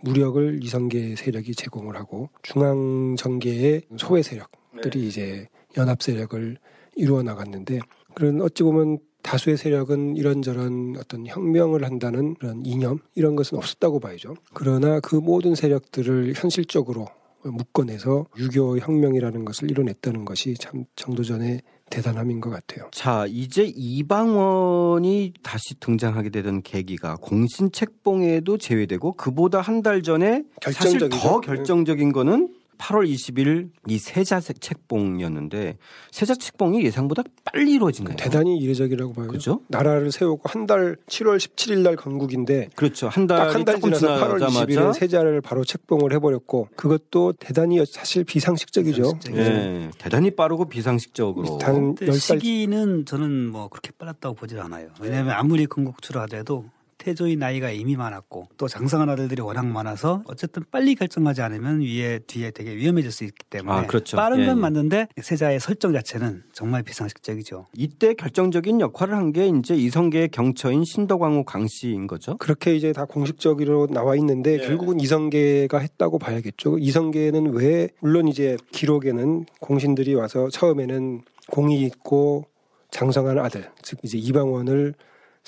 무력을 0.02 0.60
이성계 0.64 1.16
세력이 1.16 1.56
제공을 1.56 1.96
하고 1.96 2.30
중앙 2.44 3.16
정계의 3.18 3.84
소외 3.98 4.22
세력들이 4.22 5.08
이제 5.08 5.48
연합 5.78 6.02
세력을 6.02 6.58
이루어 6.96 7.24
나갔는데 7.24 7.80
그런 8.14 8.42
어찌 8.42 8.64
보면 8.64 9.00
다수의 9.22 9.58
세력은 9.58 10.16
이런저런 10.16 10.96
어떤 10.98 11.26
혁명을 11.28 11.84
한다는 11.84 12.36
그런 12.36 12.66
이념 12.66 13.00
이런 13.16 13.36
것은 13.36 13.58
없었다고 13.58 14.00
봐야죠. 14.00 14.36
그러나 14.54 15.00
그 15.00 15.16
모든 15.16 15.54
세력들을 15.54 16.34
현실적으로 16.36 17.08
묶어내서 17.44 18.26
유교 18.38 18.78
혁명이라는 18.80 19.46
것을 19.46 19.70
이뤄냈다는 19.70 20.26
것이 20.26 20.56
참 20.56 20.86
정도전의 20.96 21.62
대단함인 21.90 22.42
것 22.42 22.50
같아요. 22.50 22.90
자, 22.92 23.26
이제 23.30 23.64
이방원이 23.76 25.34
다시 25.42 25.80
등장하게 25.80 26.30
되던 26.30 26.62
계기가 26.62 27.16
공신 27.22 27.72
책봉에도 27.72 28.58
제외되고 28.58 29.14
그보다 29.14 29.62
한 29.62 29.78
달 29.82 30.02
전에 30.02 30.44
사실. 30.62 31.08
더 31.10 31.40
결정적인 31.40 32.12
거는 32.12 32.50
8월 32.78 33.10
20일 33.12 33.70
이 33.88 33.98
세자 33.98 34.40
책봉이었는데 34.40 35.78
세자 36.12 36.36
책봉이 36.36 36.84
예상보다 36.86 37.24
빨리 37.44 37.74
이루어진 37.74 38.06
거예요. 38.06 38.18
대단히 38.18 38.58
이례적이라고 38.58 39.14
봐요. 39.14 39.28
그죠? 39.28 39.62
나라를 39.68 40.12
세우고 40.12 40.44
한 40.46 40.68
달 40.68 40.98
7월 41.08 41.38
17일 41.38 41.80
날 41.80 41.96
건국인데 41.96 42.68
그렇죠. 42.76 43.08
한딱 43.08 43.38
달이 43.38 43.54
한달 43.54 43.76
조금 43.76 43.94
지나서 43.94 44.26
8월 44.26 44.36
20일에 44.42 44.68
지나자마자 44.70 45.00
세자를 45.00 45.40
바로 45.42 45.64
책봉을 45.64 46.12
해버렸고 46.14 46.68
그것도 46.76 47.34
대단히 47.40 47.84
사실 47.86 48.26
비상식적이죠. 48.26 49.20
예, 49.36 49.90
대단히 49.98 50.32
빠르고 50.32 50.66
비상식적으로 50.68 51.58
단 51.58 51.96
근데 51.96 52.08
10달 52.08 52.42
시기는 52.42 53.06
저는 53.06 53.50
뭐 53.50 53.70
그렇게 53.70 53.92
빨랐다고 53.98 54.36
보질 54.36 54.60
않아요. 54.60 54.90
왜냐하면 55.00 55.36
아무리 55.36 55.66
건국주를 55.68 56.20
하더라도 56.24 56.66
태조의 56.98 57.36
나이가 57.36 57.70
이미 57.72 57.96
많았고 57.96 58.48
또 58.58 58.68
장성한 58.68 59.10
아들들이 59.10 59.42
워낙 59.42 59.66
많아서 59.66 60.24
어쨌든 60.26 60.64
빨리 60.72 60.96
결정하지 60.96 61.42
않으면 61.42 61.82
위에 61.82 62.20
뒤에 62.20 62.52
되게 62.52 62.76
위험해질 62.76 63.12
수 63.12 63.24
있기 63.24 63.46
때문에 63.50 63.78
아, 63.78 63.86
그렇죠. 63.86 64.18
빠른 64.18 64.40
예, 64.42 64.46
건 64.48 64.58
예. 64.58 64.62
맞는데 64.62 65.08
세자의 65.22 65.60
설정 65.60 65.94
자체는 65.94 66.44
정말 66.54 66.84
비상식적이죠. 66.84 67.68
이때 67.74 68.14
결정적인 68.14 68.82
역할을 68.82 69.16
한 69.16 69.28
게 69.32 69.48
이제 69.48 69.76
이성계의 69.76 70.30
경처인 70.30 70.86
신덕왕후 70.86 71.44
강씨인 71.44 72.08
거죠. 72.08 72.38
그렇게 72.38 72.76
이제 72.76 72.94
다 72.94 73.04
공식적으로 73.06 73.88
나와 73.88 74.16
있는데 74.16 74.54
예. 74.54 74.58
결국은 74.58 75.00
이성계가 75.02 75.78
했다고 75.80 76.18
봐야겠죠. 76.18 76.78
이성계는 76.80 77.54
왜 77.54 77.90
물론 78.00 78.28
이제 78.30 78.58
기록에는 78.72 79.46
공신들이 79.60 80.16
와서 80.16 80.50
처음에는 80.50 81.24
공이 81.52 81.82
있고 81.84 82.46
장성한 82.92 83.38
아들 83.38 83.70
즉 83.82 84.00
이제 84.04 84.18
이방원을 84.18 84.94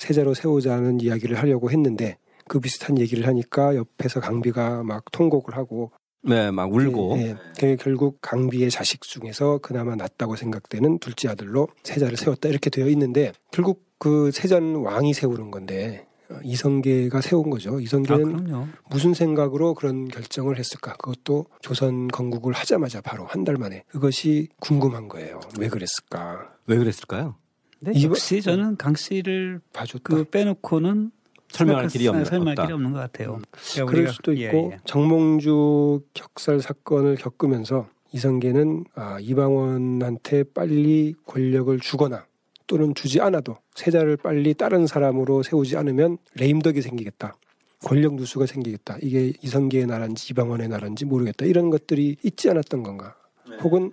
세자로 0.00 0.34
세우자는 0.34 1.00
이야기를 1.00 1.38
하려고 1.38 1.70
했는데 1.70 2.16
그 2.48 2.58
비슷한 2.58 2.98
얘기를 2.98 3.26
하니까 3.26 3.76
옆에서 3.76 4.20
강비가 4.20 4.82
막 4.82 5.04
통곡을 5.12 5.56
하고 5.56 5.92
네, 6.22 6.50
막 6.50 6.72
울고. 6.72 7.16
예, 7.18 7.22
예. 7.30 7.36
그게 7.54 7.76
결국 7.76 8.18
강비의 8.20 8.70
자식 8.70 9.02
중에서 9.02 9.58
그나마 9.58 9.94
낫다고 9.96 10.36
생각되는 10.36 10.98
둘째 10.98 11.28
아들로 11.28 11.68
세자를 11.82 12.16
세웠다 12.16 12.48
이렇게 12.48 12.70
되어 12.70 12.88
있는데 12.88 13.32
결국 13.52 13.84
그 13.98 14.30
세자는 14.32 14.76
왕이 14.76 15.12
세우는 15.14 15.50
건데 15.50 16.06
어, 16.30 16.38
이성계가 16.42 17.20
세운 17.20 17.50
거죠. 17.50 17.76
아, 17.76 17.80
이성계는 17.80 18.44
그럼요. 18.46 18.66
무슨 18.90 19.14
생각으로 19.14 19.74
그런 19.74 20.08
결정을 20.08 20.58
했을까? 20.58 20.92
그것도 20.94 21.46
조선 21.60 22.08
건국을 22.08 22.52
하자마자 22.54 23.00
바로 23.00 23.24
한 23.26 23.44
달 23.44 23.56
만에 23.56 23.84
그것이 23.88 24.48
궁금한 24.60 25.08
거예요. 25.08 25.40
왜 25.58 25.68
그랬을까? 25.68 26.52
왜 26.66 26.76
그랬을까요? 26.78 27.34
근데 27.82 27.98
이번- 27.98 28.10
역시 28.10 28.42
저는 28.42 28.76
강 28.76 28.94
씨를 28.94 29.60
봐줬다. 29.72 30.02
그 30.04 30.24
빼놓고는 30.24 31.10
설명할 31.48 31.88
길이 31.88 32.04
수- 32.04 32.10
없는 32.10 32.24
설명할 32.26 32.52
없다. 32.52 32.62
길이 32.62 32.72
없는 32.74 32.92
것 32.92 32.98
같아요. 32.98 33.38
그러니까 33.50 33.84
그럴 33.92 34.04
우리가- 34.06 34.12
수도 34.12 34.36
예, 34.36 34.46
있고 34.46 34.70
예. 34.72 34.76
정몽주 34.84 36.02
격살 36.14 36.60
사건을 36.60 37.16
겪으면서 37.16 37.88
이성계는 38.12 38.84
아, 38.94 39.18
이방원한테 39.20 40.44
빨리 40.44 41.14
권력을 41.26 41.78
주거나 41.80 42.26
또는 42.66 42.94
주지 42.94 43.20
않아도 43.20 43.56
세자를 43.74 44.16
빨리 44.16 44.54
다른 44.54 44.86
사람으로 44.86 45.42
세우지 45.42 45.76
않으면 45.76 46.18
레임덕이 46.34 46.82
생기겠다. 46.82 47.34
권력 47.82 48.14
누수가 48.14 48.46
생기겠다. 48.46 48.98
이게 49.02 49.32
이성계의 49.42 49.86
나라인지 49.86 50.28
이방원의 50.32 50.68
나라인지 50.68 51.04
모르겠다. 51.06 51.46
이런 51.46 51.70
것들이 51.70 52.16
있지 52.22 52.50
않았던 52.50 52.82
건가. 52.82 53.16
혹은 53.62 53.90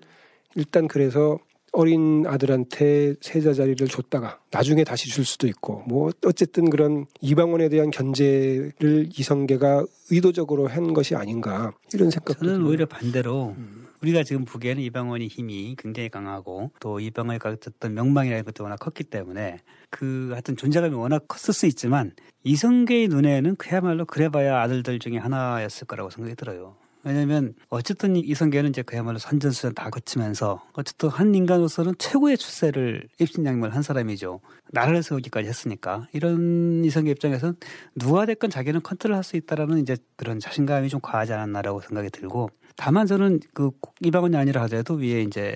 일단 0.56 0.88
그래서 0.88 1.39
어린 1.78 2.26
아들한테 2.26 3.13
세자 3.22 3.54
자리를 3.54 3.88
줬다가 3.88 4.40
나중에 4.50 4.84
다시 4.84 5.10
줄 5.10 5.24
수도 5.26 5.46
있고 5.46 5.84
뭐 5.88 6.10
어쨌든 6.26 6.72
그런 6.72 7.06
이방원에 7.22 7.70
대한 7.70 7.92
견제를 7.92 9.10
이성계가 9.16 9.86
의도적으로 10.10 10.66
한 10.66 10.94
것이 10.94 11.16
아닌가 11.16 11.72
이런 11.94 12.10
생각도 12.10 12.34
저는 12.34 12.56
들어요. 12.56 12.68
오히려 12.68 12.86
반대로 12.88 13.54
음. 13.58 13.88
우리가 14.02 14.24
지금 14.24 14.44
보기에는 14.44 14.82
이방원의 14.82 15.28
힘이 15.28 15.76
굉장히 15.78 16.10
강하고 16.10 16.72
또 16.80 17.00
이방원이 17.00 17.38
가졌던 17.38 17.94
명망이라는 17.94 18.44
것도 18.44 18.63
워낙 18.63 18.78
컸기 18.78 19.04
때문에 19.04 19.60
그 19.92 20.30
하여튼 20.32 20.58
존재감이 20.58 20.96
워낙 20.96 21.26
컸을 21.28 21.54
수 21.54 21.68
있지만 21.68 22.13
이성계의 22.44 23.08
눈에는 23.10 23.56
그야말로 23.56 24.06
그래봐야 24.06 24.62
아들들 24.62 24.98
중에 24.98 25.18
하나였을 25.18 25.86
거라고 25.86 26.10
생각이 26.10 26.36
들어요. 26.36 26.76
왜냐하면 27.08 27.54
어쨌든 27.70 28.17
이성계는 28.17 28.72
이제 28.72 28.82
그야말로 28.82 29.17
산전수전 29.17 29.74
다 29.74 29.89
거치면서 29.89 30.62
어쨌든 30.74 31.08
한 31.08 31.34
인간으로서는 31.34 31.96
최고의 31.98 32.38
출세를 32.38 33.08
입신양명을 33.20 33.74
한 33.74 33.82
사람이죠. 33.82 34.41
나라를 34.72 35.02
세우기까지 35.04 35.48
했으니까. 35.48 36.08
이런 36.12 36.84
이성계 36.84 37.12
입장에서는 37.12 37.56
누가 37.96 38.26
됐건 38.26 38.50
자기는 38.50 38.82
컨트롤할 38.84 39.24
수 39.24 39.38
있다라는 39.38 39.80
이제 39.80 39.96
그런 40.17 40.39
자신감이 40.39 40.89
좀 40.89 41.00
과하지 41.02 41.32
않았나라고 41.34 41.80
생각이 41.80 42.10
들고. 42.10 42.50
다만 42.76 43.08
저는 43.08 43.39
그꼭 43.54 43.96
이방원이 44.02 44.36
아니라 44.36 44.62
하더라도 44.63 44.96
위에 44.96 45.22
이제 45.22 45.56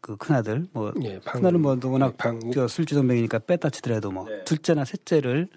그 0.00 0.16
큰아들 0.16 0.66
뭐 0.72 0.92
예, 1.02 1.20
방, 1.20 1.40
큰아들은 1.40 1.60
뭐 1.60 1.76
방, 2.16 2.40
저 2.52 2.66
술주정뱅이니까 2.66 3.40
뺐다 3.40 3.68
치더라도 3.70 4.10
뭐 4.10 4.26
둘째나 4.44 4.84
셋째를 4.84 5.48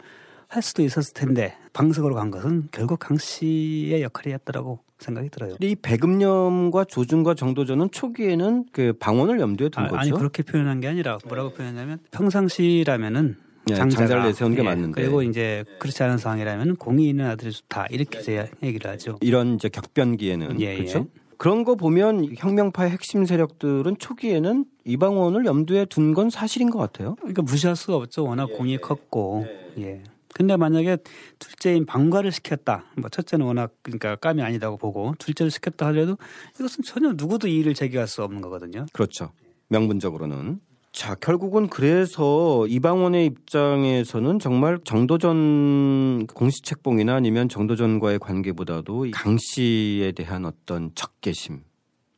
할 0.47 0.61
수도 0.61 0.83
있었을 0.83 1.13
텐데 1.13 1.57
방석으로 1.73 2.15
간 2.15 2.31
것은 2.31 2.67
결국 2.71 2.99
강 2.99 3.17
씨의 3.17 4.01
역할이었더라고 4.01 4.79
생각이 5.01 5.29
들어요. 5.29 5.55
이 5.59 5.75
배금념과 5.75 6.85
조준과 6.85 7.33
정도전은 7.35 7.91
초기에는 7.91 8.65
그 8.71 8.93
방언을 8.99 9.39
염두에 9.39 9.69
둔 9.69 9.83
아, 9.83 9.87
거죠. 9.87 9.99
아니 9.99 10.11
그렇게 10.11 10.43
표현한 10.43 10.79
게 10.79 10.87
아니라 10.87 11.17
뭐라고 11.27 11.51
표현하냐면 11.51 11.99
평상시라면은 12.11 13.35
네, 13.67 13.75
장자가 13.75 13.99
장자를 14.07 14.23
내세우는 14.23 14.55
게 14.55 14.61
예, 14.61 14.65
맞는데. 14.65 15.01
그리고 15.01 15.21
이제 15.21 15.63
그렇지 15.79 16.01
않은 16.03 16.17
상황이라면 16.17 16.77
공이 16.77 17.07
있는 17.07 17.25
아들이 17.25 17.51
좋다 17.51 17.87
이렇게 17.91 18.21
제가 18.21 18.47
얘기를 18.63 18.89
하죠. 18.91 19.17
이런 19.21 19.55
이제 19.55 19.69
격변기에는 19.69 20.59
예, 20.61 20.77
그렇죠. 20.77 20.99
예. 20.99 21.21
그런 21.37 21.63
거 21.63 21.75
보면 21.75 22.35
혁명파의 22.37 22.91
핵심 22.91 23.25
세력들은 23.25 23.97
초기에는 23.97 24.65
이방원을 24.85 25.45
염두에 25.45 25.85
둔 25.85 26.13
건 26.13 26.29
사실인 26.29 26.69
것 26.69 26.77
같아요. 26.77 27.15
그러니까 27.15 27.41
무시할 27.41 27.75
수가 27.75 27.95
없죠. 27.97 28.23
워낙 28.25 28.47
공이 28.47 28.77
컸고. 28.77 29.47
예. 29.79 30.03
근데 30.33 30.55
만약에 30.55 30.97
둘째인 31.39 31.85
방과를 31.85 32.31
시켰다. 32.31 32.85
뭐 32.97 33.09
첫째는 33.09 33.45
워낙 33.45 33.73
그러니까 33.81 34.15
감이 34.15 34.41
아니다고 34.41 34.77
보고 34.77 35.13
둘째를 35.19 35.51
시켰다 35.51 35.87
하더라도 35.87 36.17
이것은 36.55 36.83
전혀 36.83 37.13
누구도 37.13 37.47
이의를 37.47 37.73
제기할 37.73 38.07
수 38.07 38.23
없는 38.23 38.41
거거든요. 38.41 38.85
그렇죠. 38.93 39.31
명분적으로는. 39.69 40.59
자, 40.91 41.15
결국은 41.15 41.67
그래서 41.67 42.67
이방원의 42.67 43.25
입장에서는 43.25 44.39
정말 44.39 44.77
정도전 44.83 46.27
공시책봉이나 46.27 47.15
아니면 47.15 47.47
정도전과의 47.47 48.19
관계보다도 48.19 49.05
이강 49.05 49.37
씨에 49.39 50.11
대한 50.11 50.45
어떤 50.45 50.91
적개심 50.93 51.61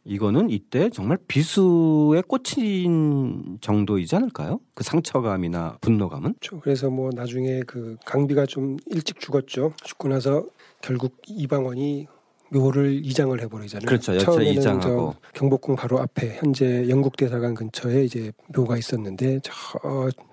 이거는 0.05 0.49
이때 0.49 0.89
정말 0.89 1.17
비수에 1.27 2.21
꽂힌 2.27 3.57
정도이지 3.61 4.15
않을까요? 4.15 4.59
그 4.73 4.83
상처감이나 4.83 5.77
분노감은? 5.81 6.33
그렇죠. 6.39 6.59
그래서 6.59 6.89
뭐 6.89 7.09
나중에 7.13 7.61
그 7.65 7.95
강비가 8.05 8.45
좀 8.45 8.77
일찍 8.87 9.19
죽었죠. 9.19 9.73
죽고 9.83 10.09
나서 10.09 10.45
결국 10.81 11.15
이방원이 11.27 12.07
묘를 12.51 13.03
이장을 13.03 13.39
해버리잖아요. 13.41 13.87
그렇죠. 13.87 14.17
처음에는 14.17 14.51
이장하고. 14.53 15.15
저 15.15 15.39
경복궁 15.39 15.75
바로 15.75 15.99
앞에 15.99 16.35
현재 16.35 16.87
영국 16.89 17.17
대사관 17.17 17.53
근처에 17.55 18.03
이제 18.03 18.31
묘가 18.53 18.77
있었는데 18.77 19.39
저 19.41 19.53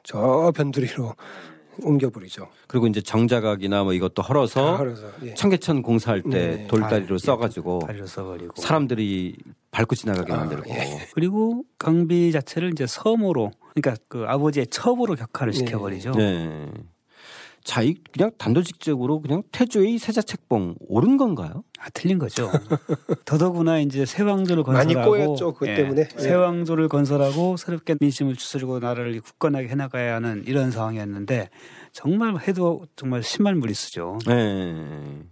저 0.02 0.52
변두리로 0.54 1.14
옮겨버리죠. 1.82 2.48
그리고 2.66 2.86
이제 2.86 3.00
정자각이나 3.00 3.84
뭐 3.84 3.92
이것도 3.92 4.22
헐어서 4.22 4.64
다 4.64 4.76
헐어서 4.76 5.06
예. 5.22 5.34
청계천 5.34 5.82
공사할 5.82 6.22
때 6.22 6.28
네. 6.30 6.66
돌다리로 6.66 7.14
아, 7.14 7.18
써가지고 7.18 7.80
다리를 7.86 8.06
써버리고. 8.06 8.60
사람들이 8.60 9.36
밟고 9.70 9.94
지나가게 9.94 10.32
아, 10.32 10.36
만들고 10.36 10.70
예. 10.70 11.08
그리고 11.14 11.64
강비 11.78 12.32
자체를 12.32 12.70
이제 12.72 12.86
섬으로 12.86 13.50
그러니까 13.74 14.02
그 14.08 14.24
아버지의 14.26 14.66
첩으로 14.68 15.14
격화를 15.14 15.52
네. 15.52 15.58
시켜버리죠. 15.58 16.12
네. 16.12 16.68
자, 17.70 17.82
이 17.82 17.94
그냥 18.10 18.32
단도직적으로 18.36 19.20
그냥 19.20 19.44
태조의 19.52 19.98
세자 19.98 20.22
책봉 20.22 20.74
옳은 20.88 21.16
건가요? 21.16 21.62
아, 21.78 21.88
틀린 21.90 22.18
거죠. 22.18 22.50
더더구나 23.24 23.78
이제 23.78 24.04
새 24.04 24.24
왕조를 24.24 24.64
많이 24.66 24.92
건설하고 24.94 25.10
꼬였죠, 25.12 25.52
그것 25.52 25.66
때문에. 25.66 26.08
새 26.16 26.30
예. 26.30 26.34
왕조를 26.34 26.88
건설하고 26.88 27.56
새롭게 27.56 27.94
민심을 28.00 28.34
추스르고 28.34 28.80
나라를 28.80 29.20
굳건하게 29.20 29.68
해나가야 29.68 30.16
하는 30.16 30.42
이런 30.48 30.72
상황이었는데 30.72 31.48
정말 31.92 32.36
해도 32.40 32.86
정말 32.96 33.22
심한 33.22 33.60
무리수죠. 33.60 34.18
네. 34.26 35.22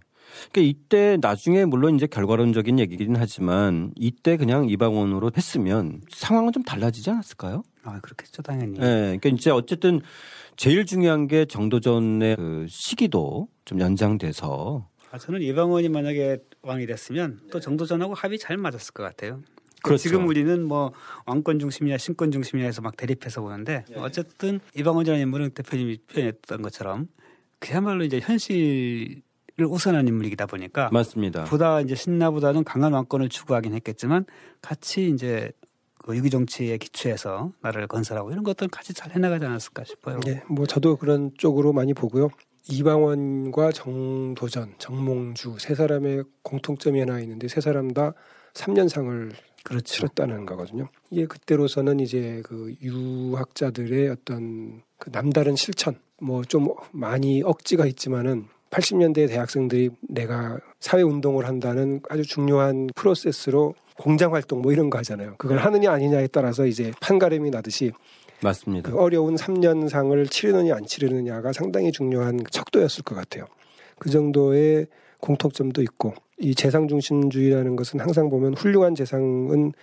그러니까 0.49 0.61
이때 0.61 1.17
나중에 1.19 1.65
물론 1.65 1.95
이제 1.95 2.07
결과론적인 2.07 2.79
얘기긴 2.79 3.17
하지만 3.17 3.91
이때 3.97 4.37
그냥 4.37 4.69
이방원으로 4.69 5.31
했으면 5.35 5.99
상황은 6.09 6.53
좀 6.53 6.63
달라지지 6.63 7.09
않았을까요? 7.09 7.63
아 7.83 7.99
그렇겠죠 7.99 8.41
당연히. 8.43 8.79
네. 8.79 9.17
그러니까 9.19 9.27
이제 9.27 9.51
어쨌든 9.51 9.99
제일 10.59 10.85
중요한 10.85 11.27
게 11.27 11.45
정도전의 11.45 12.35
그 12.35 12.65
시기도 12.67 13.47
좀 13.63 13.79
연장돼서 13.79 14.89
아, 15.09 15.17
저는 15.17 15.41
이방원이 15.41 15.87
만약에 15.87 16.39
왕이 16.63 16.85
됐으면 16.85 17.39
또 17.49 17.61
정도전하고 17.61 18.13
합이 18.13 18.37
잘 18.37 18.57
맞았을 18.57 18.93
것 18.93 19.03
같아요. 19.03 19.41
그렇죠. 19.81 20.03
지금 20.03 20.27
우리는 20.27 20.61
뭐 20.61 20.91
왕권 21.25 21.59
중심이냐 21.59 21.97
신권 21.97 22.31
중심이냐 22.31 22.65
해서 22.65 22.81
막 22.81 22.97
대립해서 22.97 23.39
보는데 23.39 23.85
어쨌든 23.95 24.59
이방원이라는 24.75 25.21
인물은 25.21 25.51
대표님이 25.51 25.99
표현했던 26.11 26.61
것처럼 26.61 27.07
그야말로 27.59 28.03
이제 28.03 28.19
현실을 28.19 29.21
우선한 29.65 30.09
인물이다 30.09 30.45
보니까 30.47 30.89
맞습니다. 30.91 31.45
보다 31.45 31.79
이제 31.79 31.95
신나보다는 31.95 32.65
강한 32.65 32.91
왕권을 32.91 33.29
추구하긴 33.29 33.73
했겠지만 33.75 34.25
같이 34.61 35.09
이제 35.09 35.53
그 35.99 36.15
유기 36.15 36.29
정치에 36.29 36.77
기초해서 36.77 37.51
나라를 37.61 37.87
건설하고 37.87 38.31
이런 38.31 38.43
것들은 38.43 38.69
같이 38.69 38.93
잘 38.93 39.11
해나가지 39.11 39.45
않았을까 39.45 39.83
싶어요. 39.83 40.19
예, 40.27 40.41
뭐 40.49 40.65
저도 40.65 40.95
그런 40.97 41.31
쪽으로 41.37 41.73
많이 41.73 41.93
보고요. 41.93 42.29
이방원과 42.69 43.71
정도전, 43.71 44.75
정몽주 44.77 45.57
세 45.59 45.75
사람의 45.75 46.23
공통점이 46.43 46.99
하나 46.99 47.19
있는데 47.21 47.47
세 47.47 47.61
사람 47.61 47.93
다 47.93 48.13
3년상을 48.53 49.31
그렇죠. 49.63 49.83
치렀다는 49.83 50.45
거거든요. 50.45 50.87
이게 51.09 51.25
그때로서는 51.25 51.99
이제 51.99 52.41
그 52.45 52.73
유학자들의 52.81 54.09
어떤 54.09 54.81
그 54.97 55.11
남다른 55.11 55.55
실천, 55.55 55.95
뭐 56.21 56.43
좀 56.43 56.67
많이 56.91 57.41
억지가 57.43 57.85
있지만은 57.87 58.47
80년대 58.69 59.27
대학생들이 59.27 59.89
내가 60.01 60.59
사회 60.79 61.01
운동을 61.01 61.45
한다는 61.47 62.01
아주 62.09 62.23
중요한 62.23 62.87
프로세스로 62.95 63.73
공장 63.99 64.33
활동 64.33 64.61
뭐 64.61 64.71
이런 64.71 64.89
거 64.89 64.97
하잖아요. 64.99 65.35
그걸 65.37 65.57
하느냐 65.57 65.91
아니냐에 65.91 66.27
따라서 66.27 66.65
이제 66.65 66.93
판가름이 67.01 67.49
나듯이 67.49 67.91
맞습니다. 68.41 68.89
그 68.89 68.97
어려운 68.97 69.35
3년상을 69.35 70.31
치르느냐 70.31 70.73
안 70.75 70.85
치르느냐가 70.85 71.51
상당히 71.51 71.91
중요한 71.91 72.39
척도였을 72.49 73.03
것 73.03 73.15
같아요. 73.15 73.45
그 73.97 74.09
정도의 74.09 74.87
공통점도 75.19 75.81
있고 75.81 76.13
이 76.37 76.55
재상 76.55 76.87
중심주의라는 76.87 77.75
것은 77.75 77.99
항상 77.99 78.29
보면 78.29 78.53
훌륭한 78.53 78.95
재상은 78.95 79.73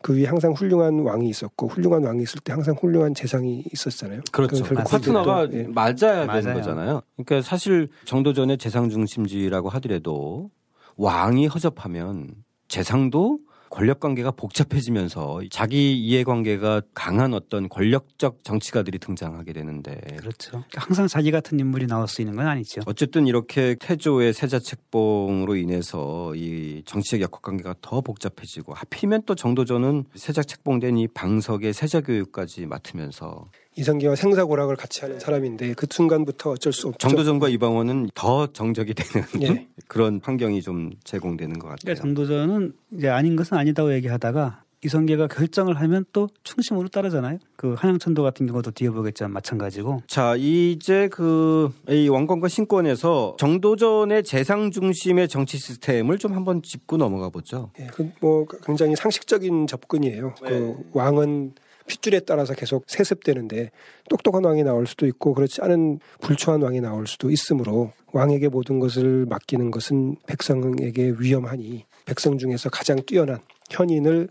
그 0.00 0.16
위에 0.16 0.24
항상 0.24 0.52
훌륭한 0.52 1.00
왕이 1.00 1.28
있었고 1.28 1.68
훌륭한 1.68 2.04
왕이 2.04 2.22
있을 2.22 2.40
때 2.40 2.52
항상 2.52 2.74
훌륭한 2.74 3.12
재상이 3.12 3.64
있었잖아요. 3.70 4.22
그렇죠. 4.32 4.64
파트너가 4.64 5.48
예. 5.52 5.64
맞아야 5.64 6.24
맞아요. 6.24 6.40
되는 6.40 6.54
거잖아요. 6.54 7.02
그러니까 7.16 7.46
사실 7.46 7.88
정도전의 8.06 8.56
재상 8.56 8.88
중심주의라고 8.88 9.68
하더라도 9.68 10.50
왕이 10.96 11.48
허접하면 11.48 12.30
재상도 12.68 13.38
권력 13.70 14.00
관계가 14.00 14.30
복잡해지면서 14.32 15.40
자기 15.50 15.98
이해 15.98 16.24
관계가 16.24 16.82
강한 16.94 17.34
어떤 17.34 17.68
권력적 17.68 18.44
정치가들이 18.44 18.98
등장하게 18.98 19.52
되는데 19.52 20.00
그렇죠. 20.16 20.50
그러니까 20.50 20.82
항상 20.82 21.06
자기 21.06 21.30
같은 21.30 21.58
인물이 21.58 21.86
나올 21.86 22.08
수 22.08 22.22
있는 22.22 22.36
건 22.36 22.46
아니죠. 22.46 22.80
어쨌든 22.86 23.26
이렇게 23.26 23.76
태조의 23.78 24.32
세자책봉으로 24.32 25.56
인해서 25.56 26.34
이 26.34 26.82
정치적 26.86 27.20
역학 27.20 27.42
관계가 27.42 27.74
더 27.80 28.00
복잡해지고 28.00 28.74
하필이면 28.74 29.22
또 29.26 29.34
정도전은 29.34 30.04
세자책봉된 30.14 30.98
이 30.98 31.08
방석의 31.08 31.72
세자교육까지 31.72 32.66
맡으면서 32.66 33.50
이성계와 33.78 34.16
생사고락을 34.16 34.76
같이 34.76 35.02
하는 35.02 35.20
사람인데 35.20 35.74
그 35.74 35.86
순간부터 35.88 36.50
어쩔 36.50 36.72
수 36.72 36.88
없죠. 36.88 36.98
정도전과 37.08 37.48
이방원은 37.48 38.10
더 38.14 38.46
정적이 38.52 38.94
되는 38.94 39.26
예. 39.42 39.66
그런 39.86 40.20
환경이 40.22 40.62
좀 40.62 40.90
제공되는 41.04 41.58
것 41.58 41.68
같아요. 41.68 41.78
그러니까 41.82 42.02
정도전은 42.02 42.72
이제 42.96 43.08
아닌 43.08 43.36
것은 43.36 43.56
아니다고 43.56 43.92
얘기하다가 43.94 44.62
이성계가 44.84 45.26
결정을 45.26 45.80
하면 45.80 46.04
또 46.12 46.28
충심으로 46.44 46.88
따르잖아요. 46.88 47.38
그 47.56 47.74
한양천도 47.74 48.22
같은 48.22 48.46
경우도 48.46 48.70
뒤에 48.70 48.90
보겠지만 48.90 49.32
마찬가지고. 49.32 50.02
자, 50.06 50.36
이제 50.38 51.08
그, 51.08 51.72
이 51.88 52.08
왕권과 52.08 52.46
신권에서 52.46 53.36
정도전의 53.40 54.22
재상 54.22 54.70
중심의 54.70 55.26
정치 55.28 55.58
시스템을 55.58 56.18
좀 56.18 56.32
한번 56.34 56.62
짚고 56.62 56.96
넘어가 56.96 57.28
보죠. 57.28 57.72
예, 57.80 57.86
그 57.86 58.08
뭐 58.20 58.46
굉장히 58.64 58.94
상식적인 58.94 59.66
접근이에요. 59.66 60.34
그 60.44 60.76
왕은 60.92 61.54
핏줄에 61.88 62.20
따라서 62.20 62.54
계속 62.54 62.84
세습되는데 62.86 63.70
똑똑한 64.08 64.44
왕이 64.44 64.62
나올 64.62 64.86
수도 64.86 65.06
있고 65.06 65.34
그렇지 65.34 65.60
않은 65.62 65.98
불초한 66.20 66.62
왕이 66.62 66.80
나올 66.80 67.06
수도 67.06 67.30
있으므로 67.30 67.92
왕에게 68.12 68.48
모든 68.48 68.78
것을 68.78 69.26
맡기는 69.26 69.70
것은 69.70 70.16
백성에게 70.26 71.14
위험하니 71.18 71.84
백성 72.04 72.38
중에서 72.38 72.70
가장 72.70 73.02
뛰어난 73.04 73.40
현인을 73.70 74.28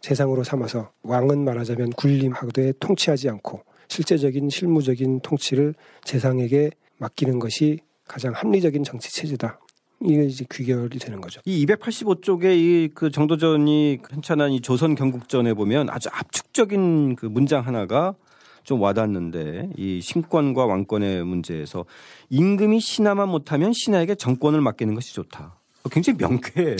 재상으로 0.00 0.44
삼아서 0.44 0.92
왕은 1.02 1.44
말하자면 1.44 1.90
군림하되 1.90 2.74
통치하지 2.78 3.28
않고 3.30 3.62
실제적인 3.88 4.50
실무적인 4.50 5.20
통치를 5.20 5.74
재상에게 6.04 6.70
맡기는 6.98 7.38
것이 7.38 7.80
가장 8.06 8.32
합리적인 8.32 8.84
정치 8.84 9.12
체제다. 9.12 9.60
이게 10.04 10.24
이제 10.24 10.44
귀결이 10.50 10.98
되는 10.98 11.20
거죠. 11.20 11.40
이 11.44 11.64
285쪽에 11.66 12.54
이 12.56 12.88
그 12.94 13.10
정도전이 13.10 13.98
괜찮은 14.08 14.50
이 14.52 14.60
조선 14.60 14.94
경국전에 14.94 15.54
보면 15.54 15.88
아주 15.90 16.08
압축적인 16.12 17.16
그 17.16 17.26
문장 17.26 17.66
하나가 17.66 18.14
좀 18.64 18.80
와닿는데 18.80 19.70
이 19.76 20.00
신권과 20.00 20.66
왕권의 20.66 21.24
문제에서 21.24 21.84
임금이 22.30 22.80
신하만 22.80 23.28
못하면 23.28 23.72
신하에게 23.72 24.14
정권을 24.14 24.60
맡기는 24.60 24.94
것이 24.94 25.14
좋다. 25.14 25.58
굉장히 25.90 26.18
명쾌해. 26.18 26.76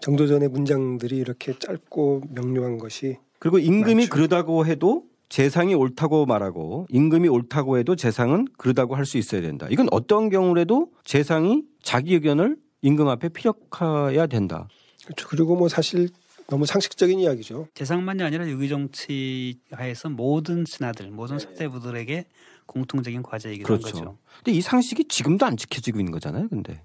정도전의 0.00 0.48
문장들이 0.48 1.16
이렇게 1.16 1.58
짧고 1.58 2.22
명료한 2.34 2.78
것이 2.78 3.16
그리고 3.40 3.58
임금이 3.58 3.94
많죠. 3.94 4.10
그러다고 4.10 4.64
해도 4.66 5.04
재상이 5.28 5.74
옳다고 5.74 6.26
말하고 6.26 6.86
임금이 6.90 7.26
옳다고 7.28 7.78
해도 7.78 7.96
재상은 7.96 8.46
그러다고 8.56 8.94
할 8.94 9.04
수 9.06 9.18
있어야 9.18 9.40
된다. 9.40 9.66
이건 9.70 9.88
어떤 9.90 10.28
경우라도 10.28 10.90
재상이 11.04 11.64
자기 11.82 12.14
의견을 12.14 12.56
임금 12.84 13.08
앞에 13.08 13.30
피력해야 13.30 14.26
된다. 14.26 14.68
그렇죠. 15.04 15.26
그리고 15.28 15.56
뭐 15.56 15.68
사실 15.68 16.10
너무 16.48 16.66
상식적인 16.66 17.18
이야기죠. 17.18 17.68
재상만이 17.72 18.22
아니라 18.22 18.46
유기 18.46 18.68
정치 18.68 19.58
하에서 19.70 20.10
모든 20.10 20.66
신하들, 20.66 21.10
모든 21.10 21.38
사대부들에게 21.38 22.26
공통적인 22.66 23.22
과제이기도 23.22 23.66
그렇죠. 23.66 23.86
한 23.86 23.92
거죠. 23.92 24.18
근데 24.36 24.52
이 24.52 24.60
상식이 24.60 25.08
지금도 25.08 25.46
안 25.46 25.56
지켜지고 25.56 25.98
있는 25.98 26.12
거잖아요. 26.12 26.48
근데 26.48 26.82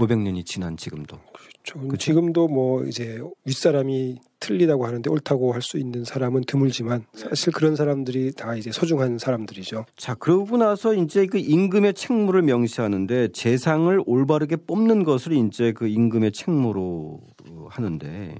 500년이 0.00 0.44
지난 0.46 0.76
지금도. 0.76 1.18
그렇죠. 1.32 1.88
그쵸? 1.88 1.96
지금도 1.96 2.48
뭐 2.48 2.84
이제 2.84 3.20
윗사람이 3.44 4.18
틀리다고 4.40 4.86
하는데 4.86 5.08
옳다고 5.10 5.52
할 5.52 5.60
수 5.62 5.78
있는 5.78 6.04
사람은 6.04 6.44
드물지만 6.46 7.04
사실 7.14 7.52
그런 7.52 7.76
사람들이 7.76 8.32
다 8.32 8.54
이제 8.56 8.72
소중한 8.72 9.18
사람들이죠. 9.18 9.84
자, 9.96 10.14
그러고 10.14 10.56
나서 10.56 10.94
이제 10.94 11.26
그 11.26 11.36
임금의 11.38 11.94
책무를 11.94 12.42
명시하는데 12.42 13.28
재상을 13.32 14.02
올바르게 14.06 14.56
뽑는 14.66 15.04
것을 15.04 15.32
이제 15.34 15.72
그 15.72 15.86
임금의 15.86 16.32
책무로 16.32 17.20
어, 17.50 17.66
하는데 17.68 18.34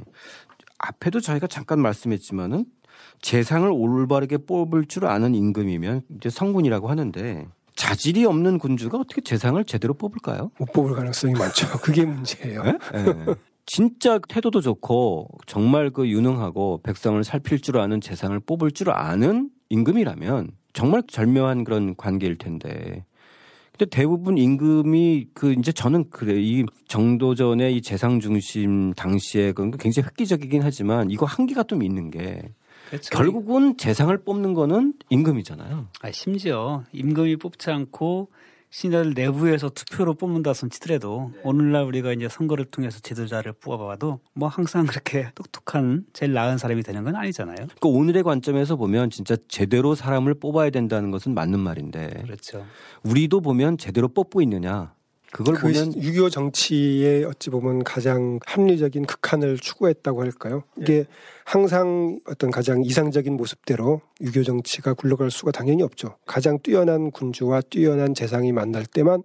앞에도 0.78 1.20
저희가 1.20 1.46
잠깐 1.46 1.80
말씀했지만은 1.80 2.64
재상을 3.20 3.70
올바르게 3.70 4.38
뽑을 4.38 4.86
줄 4.86 5.04
아는 5.06 5.34
임금이면 5.34 6.02
이제 6.16 6.30
성군이라고 6.30 6.88
하는데 6.88 7.46
자질이 7.76 8.24
없는 8.24 8.58
군주가 8.58 8.98
어떻게 8.98 9.20
재상을 9.20 9.62
제대로 9.64 9.94
뽑을까요? 9.94 10.50
못 10.58 10.72
뽑을 10.72 10.94
가능성이 10.94 11.34
많죠. 11.34 11.66
그게 11.80 12.04
문제예요. 12.04 12.64
예? 12.66 13.34
진짜 13.66 14.18
태도도 14.28 14.60
좋고 14.60 15.28
정말 15.46 15.90
그 15.90 16.08
유능하고 16.08 16.80
백성을 16.82 17.22
살필 17.22 17.60
줄 17.60 17.78
아는 17.78 18.00
재상을 18.00 18.38
뽑을 18.40 18.72
줄 18.72 18.90
아는 18.90 19.50
임금이라면 19.68 20.50
정말 20.72 21.02
절묘한 21.06 21.64
그런 21.64 21.94
관계일 21.96 22.36
텐데. 22.36 23.04
근데 23.70 23.88
대부분 23.88 24.36
임금이 24.36 25.28
그 25.34 25.52
이제 25.52 25.72
저는 25.72 26.10
그래 26.10 26.34
이 26.36 26.64
정도전의 26.88 27.76
이 27.76 27.80
재상 27.80 28.20
중심 28.20 28.92
당시에 28.94 29.52
그건 29.52 29.70
굉장히 29.78 30.06
획기적이긴 30.06 30.62
하지만 30.62 31.10
이거 31.10 31.24
한계가 31.24 31.62
좀 31.62 31.82
있는 31.82 32.10
게 32.10 32.42
그렇죠. 32.90 33.10
결국은 33.16 33.76
재상을 33.76 34.16
뽑는 34.18 34.54
거는 34.54 34.94
임금이잖아요. 35.08 35.88
아, 36.02 36.10
심지어 36.10 36.84
임금이 36.92 37.36
뽑지 37.36 37.70
않고 37.70 38.28
신하들 38.70 39.14
내부에서 39.14 39.68
투표로 39.68 40.14
뽑는다 40.14 40.54
손 40.54 40.70
치더라도 40.70 41.32
오늘날 41.42 41.84
우리가 41.84 42.12
이제 42.12 42.28
선거를 42.28 42.66
통해서 42.66 43.00
지도자를 43.00 43.52
뽑아봐도 43.52 44.20
뭐 44.32 44.48
항상 44.48 44.86
그렇게 44.86 45.30
똑똑한 45.34 46.04
제일 46.12 46.32
나은 46.32 46.56
사람이 46.56 46.82
되는 46.84 47.02
건 47.02 47.16
아니잖아요. 47.16 47.56
그러니까 47.56 47.88
오늘의 47.88 48.22
관점에서 48.22 48.76
보면 48.76 49.10
진짜 49.10 49.36
제대로 49.48 49.96
사람을 49.96 50.34
뽑아야 50.34 50.70
된다는 50.70 51.10
것은 51.10 51.34
맞는 51.34 51.58
말인데 51.58 52.22
그렇죠. 52.22 52.64
우리도 53.02 53.40
보면 53.40 53.76
제대로 53.76 54.06
뽑고 54.06 54.40
있느냐 54.42 54.94
그걸 55.32 55.54
그 55.54 55.62
보면 55.62 55.92
6.25 55.94 56.30
정치에 56.30 57.24
어찌 57.24 57.50
보면 57.50 57.84
가장 57.84 58.40
합리적인 58.46 59.06
극한을 59.06 59.58
추구했다고 59.58 60.22
할까요? 60.22 60.64
이게 60.76 61.06
항상 61.44 62.18
어떤 62.26 62.50
가장 62.50 62.82
이상적인 62.84 63.36
모습대로 63.36 64.00
6.25 64.20 64.46
정치가 64.46 64.94
굴러갈 64.94 65.30
수가 65.30 65.52
당연히 65.52 65.82
없죠. 65.82 66.16
가장 66.26 66.58
뛰어난 66.62 67.10
군주와 67.10 67.62
뛰어난 67.62 68.14
재상이 68.14 68.52
만날 68.52 68.86
때만 68.86 69.22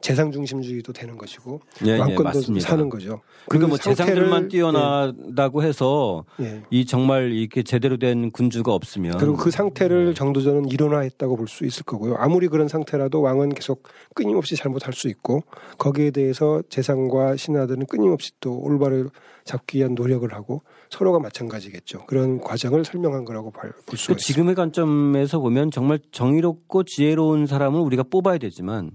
재상 0.00 0.32
중심주의도 0.32 0.92
되는 0.92 1.18
것이고 1.18 1.60
예, 1.86 1.90
예, 1.92 1.98
왕권도 1.98 2.22
맞습니다. 2.22 2.66
사는 2.68 2.88
거죠. 2.88 3.20
그러니까 3.48 3.68
뭐그 3.68 3.82
재상들만 3.82 4.44
상태를- 4.44 4.50
뛰어나다고 4.50 5.62
해서 5.62 6.24
예, 6.40 6.44
예. 6.44 6.62
이 6.70 6.86
정말 6.86 7.32
이렇게 7.32 7.62
제대로 7.62 7.96
된 7.98 8.30
군주가 8.30 8.72
없으면 8.72 9.18
그리고 9.18 9.36
그 9.36 9.50
네. 9.50 9.50
상태를 9.56 10.14
정도전은 10.14 10.68
일원화했다고 10.70 11.36
볼 11.36 11.48
수 11.48 11.64
있을 11.66 11.82
거고요. 11.84 12.14
아무리 12.16 12.46
그런 12.48 12.68
상태라도 12.68 13.20
왕은 13.22 13.50
계속 13.50 13.82
끊임없이 14.14 14.54
잘못할 14.56 14.92
수 14.94 15.08
있고 15.08 15.42
거기에 15.78 16.12
대해서 16.12 16.62
재상과 16.68 17.36
신하들은 17.36 17.86
끊임없이 17.86 18.30
또 18.40 18.58
올바를 18.60 19.10
잡기 19.44 19.78
위한 19.78 19.94
노력을 19.94 20.32
하고 20.32 20.62
서로가 20.90 21.18
마찬가지겠죠. 21.18 22.06
그런 22.06 22.40
과정을 22.40 22.84
설명한 22.84 23.24
거라고 23.24 23.50
볼 23.50 23.70
수가 23.70 23.82
그 23.86 23.94
있습니다. 23.96 24.20
지금의 24.22 24.54
관점에서 24.54 25.40
보면 25.40 25.70
정말 25.72 25.98
정의롭고 26.12 26.84
지혜로운 26.84 27.46
사람을 27.46 27.80
우리가 27.80 28.04
뽑아야 28.04 28.38
되지만 28.38 28.92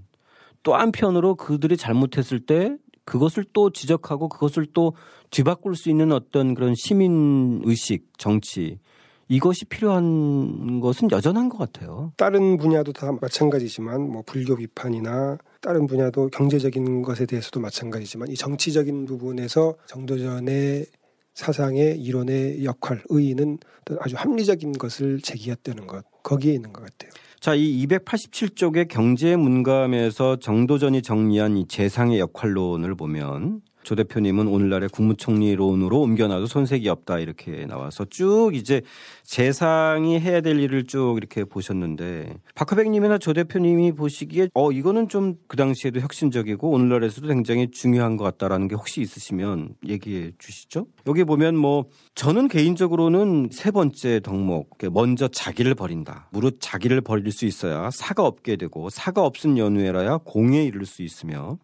또 0.66 0.76
한편으로 0.76 1.36
그들이 1.36 1.78
잘못했을 1.78 2.40
때 2.40 2.76
그것을 3.06 3.46
또 3.54 3.70
지적하고 3.70 4.28
그것을 4.28 4.66
또 4.74 4.96
뒤바꿀 5.30 5.76
수 5.76 5.90
있는 5.90 6.12
어떤 6.12 6.56
그런 6.56 6.74
시민 6.76 7.62
의식, 7.64 8.10
정치 8.18 8.80
이것이 9.28 9.66
필요한 9.66 10.80
것은 10.82 11.12
여전한 11.12 11.50
것 11.50 11.60
같아요. 11.60 12.14
다른 12.18 12.58
분야도 12.58 12.94
다 12.94 13.12
마찬가지지만 13.22 14.10
뭐 14.10 14.24
불교 14.26 14.56
비판이나 14.56 15.38
다른 15.62 15.86
분야도 15.86 16.30
경제적인 16.30 17.04
것에 17.04 17.28
대해서도 17.28 17.60
마찬가지지만 17.60 18.30
이 18.30 18.36
정치적인 18.36 19.06
부분에서 19.06 19.76
정도전의 19.86 20.88
사상의 21.36 22.00
이론의 22.02 22.64
역할, 22.64 23.04
의의는 23.10 23.60
아주 24.00 24.16
합리적인 24.18 24.74
것을 24.74 25.22
제기했다는 25.22 25.86
것 25.86 26.04
거기에 26.24 26.54
있는 26.54 26.74
것 26.74 26.82
같아요. 26.82 27.12
자, 27.40 27.54
이 27.54 27.86
287쪽의 27.86 28.88
경제 28.88 29.36
문감에서 29.36 30.38
정도전이 30.38 31.02
정리한 31.02 31.58
이 31.58 31.68
재상의 31.68 32.20
역할론을 32.20 32.96
보면 32.96 33.62
조 33.86 33.96
대표님은 33.96 34.48
오늘날의 34.48 34.90
국무총리론으로 34.90 36.02
옮겨놔도 36.02 36.48
손색이 36.48 36.90
없다 36.90 37.20
이렇게 37.20 37.66
나와서 37.66 38.04
쭉 38.10 38.52
이제 38.54 38.82
재상이 39.24 40.20
해야 40.20 40.42
될 40.42 40.60
일을 40.60 40.86
쭉 40.86 41.16
이렇게 41.16 41.46
보셨는데 41.46 42.36
박하백님이나 42.56 43.20
조 43.20 43.32
대표님이 43.32 43.94
보시기에 43.94 44.50
어 44.54 44.72
이거는 44.74 45.08
좀 45.08 45.46
그 45.48 45.58
당시에도 45.58 46.00
혁신적이고 46.00 46.70
오늘날에서도 46.70 47.28
굉장히 47.28 47.70
중요한 47.70 48.18
것 48.18 48.24
같다라는 48.24 48.68
게 48.68 48.76
혹시 48.76 49.02
있으시면 49.02 49.76
얘기해 49.88 50.32
주시죠. 50.38 50.88
여기 51.08 51.24
보면 51.24 51.56
뭐 51.56 51.86
저는 52.16 52.48
개인적으로는 52.48 53.50
세 53.52 53.72
번째 53.72 54.20
덕목 54.22 54.78
먼저 54.92 55.28
자기를 55.28 55.76
버린다. 55.76 56.28
무릇 56.32 56.58
자기를 56.60 57.02
버릴 57.02 57.32
수 57.32 57.46
있어야 57.46 57.90
사가 57.92 58.26
없게 58.26 58.56
되고 58.56 58.90
사가 58.90 59.24
없은 59.24 59.58
연후에라야 59.58 60.20
공에 60.24 60.64
이를 60.64 60.86
수 60.86 61.04
있으며 61.04 61.58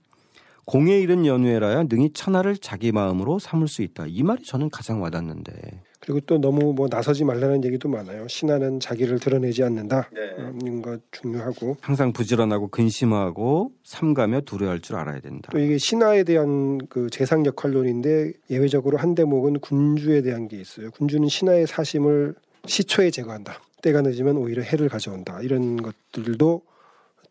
공에 0.72 1.02
이른 1.02 1.26
연후에라야 1.26 1.84
능히 1.90 2.12
천하를 2.14 2.56
자기 2.56 2.94
마음으로 2.94 3.40
삼을 3.40 3.68
수 3.68 3.82
있다. 3.82 4.06
이 4.08 4.24
말이 4.24 4.42
저는 4.46 4.70
가장 4.70 5.02
와닿는데. 5.02 5.52
그리고 6.00 6.22
또 6.22 6.38
너무 6.38 6.74
뭐 6.74 6.88
나서지 6.90 7.26
말라는 7.26 7.66
얘기도 7.66 7.90
많아요. 7.90 8.26
신하는 8.30 8.80
자기를 8.80 9.20
드러내지 9.20 9.64
않는다. 9.64 10.10
어, 10.40 10.54
이런 10.64 10.82
거 10.82 10.98
중요하고 11.12 11.76
항상 11.82 12.14
부지런하고 12.14 12.70
근심하고 12.70 13.74
삼가며 13.84 14.42
두려워할 14.46 14.80
줄 14.80 14.96
알아야 14.96 15.20
된다. 15.20 15.50
또 15.52 15.60
이게 15.60 15.78
신하에 15.78 16.24
대한 16.24 16.78
그 16.88 17.10
재상 17.10 17.46
역할론인데 17.46 18.32
예외적으로 18.50 18.98
한 18.98 19.14
대목은 19.14 19.60
군주에 19.60 20.22
대한 20.22 20.48
게 20.48 20.56
있어요. 20.56 20.90
군주는 20.92 21.28
신하의 21.28 21.68
사심을 21.68 22.34
시초에 22.66 23.12
제거한다. 23.12 23.60
때가 23.82 24.00
늦으면 24.04 24.38
오히려 24.38 24.62
해를 24.62 24.88
가져온다. 24.88 25.42
이런 25.42 25.82
것들도 25.82 26.62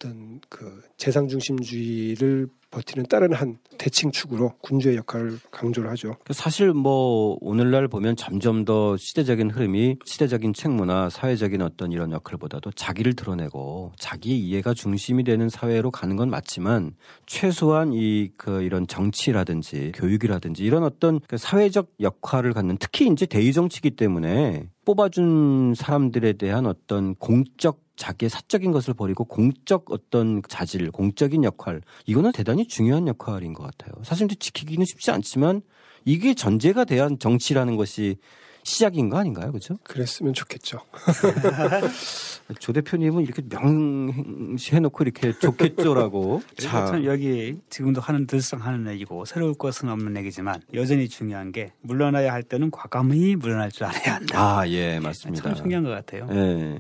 어떤 0.01 0.41
그 0.49 0.83
재상 0.97 1.29
중심주의를 1.29 2.49
버티는 2.71 3.07
다른 3.07 3.33
한 3.33 3.59
대칭 3.79 4.13
축으로 4.13 4.53
군주의 4.61 4.97
역할을 4.97 5.39
강조를 5.51 5.91
하죠. 5.91 6.15
사실 6.31 6.73
뭐 6.73 7.37
오늘날 7.41 7.89
보면 7.89 8.15
점점 8.17 8.65
더 8.65 8.97
시대적인 8.97 9.51
흐름이 9.51 9.97
시대적인 10.05 10.55
책무나 10.55 11.11
사회적인 11.11 11.61
어떤 11.63 11.91
이런 11.91 12.13
역할보다도 12.13 12.71
자기를 12.73 13.15
드러내고 13.15 13.93
자기 13.99 14.39
이해가 14.39 14.73
중심이 14.73 15.25
되는 15.25 15.49
사회로 15.49 15.91
가는 15.91 16.17
건 16.17 16.31
맞지만 16.31 16.95
최소한 17.27 17.93
이 17.93 18.31
그 18.37 18.63
이런 18.63 18.87
정치라든지 18.87 19.93
교육이라든지 19.95 20.65
이런 20.65 20.85
어떤 20.85 21.21
그 21.27 21.37
사회적 21.37 21.93
역할을 22.01 22.53
갖는 22.53 22.77
특히 22.79 23.07
이제 23.09 23.27
대의 23.27 23.53
정치기 23.53 23.93
때문에 23.93 24.69
뽑아준 24.85 25.75
사람들에 25.77 26.35
대한 26.35 26.67
어떤 26.67 27.15
공적 27.17 27.90
자기의 28.01 28.31
사적인 28.31 28.73
것을 28.73 28.95
버리고 28.95 29.25
공적 29.25 29.91
어떤 29.91 30.41
자질, 30.49 30.91
공적인 30.91 31.45
역할 31.45 31.83
이거는 32.07 32.33
대단히 32.33 32.67
중요한 32.67 33.07
역할인 33.07 33.53
것 33.53 33.63
같아요. 33.63 34.03
사실 34.03 34.27
지키기는 34.29 34.85
쉽지 34.87 35.11
않지만 35.11 35.61
이게 36.07 36.33
전제가 36.33 36.85
돼야 36.85 37.09
정치라는 37.19 37.77
것이 37.77 38.17
시작인 38.63 39.09
거 39.11 39.19
아닌가요, 39.19 39.53
그렇죠? 39.53 39.79
그랬으면 39.85 40.33
좋겠죠. 40.33 40.81
조 42.59 42.73
대표님은 42.73 43.23
이렇게 43.23 43.43
명시해놓고 43.49 45.05
이렇게 45.05 45.33
좋겠죠라고. 45.39 46.43
자, 46.59 46.87
참 46.87 47.05
여기 47.05 47.59
지금도 47.69 48.01
하는 48.01 48.27
늘상 48.27 48.63
하는 48.63 48.91
얘기고 48.93 49.25
새로울 49.25 49.55
것은 49.55 49.89
없는 49.89 50.17
얘기지만 50.17 50.61
여전히 50.75 51.09
중요한 51.09 51.53
게 51.53 51.73
물러나야 51.83 52.33
할 52.33 52.43
때는 52.43 52.71
과감히 52.71 53.37
물러날 53.37 53.71
줄 53.71 53.85
알아야 53.85 54.17
한다. 54.17 54.59
아, 54.59 54.69
예, 54.69 55.01
맞습니다. 55.01 55.43
참 55.43 55.55
중요한 55.55 55.85
것 55.85 55.91
같아요. 55.91 56.29
예. 56.33 56.79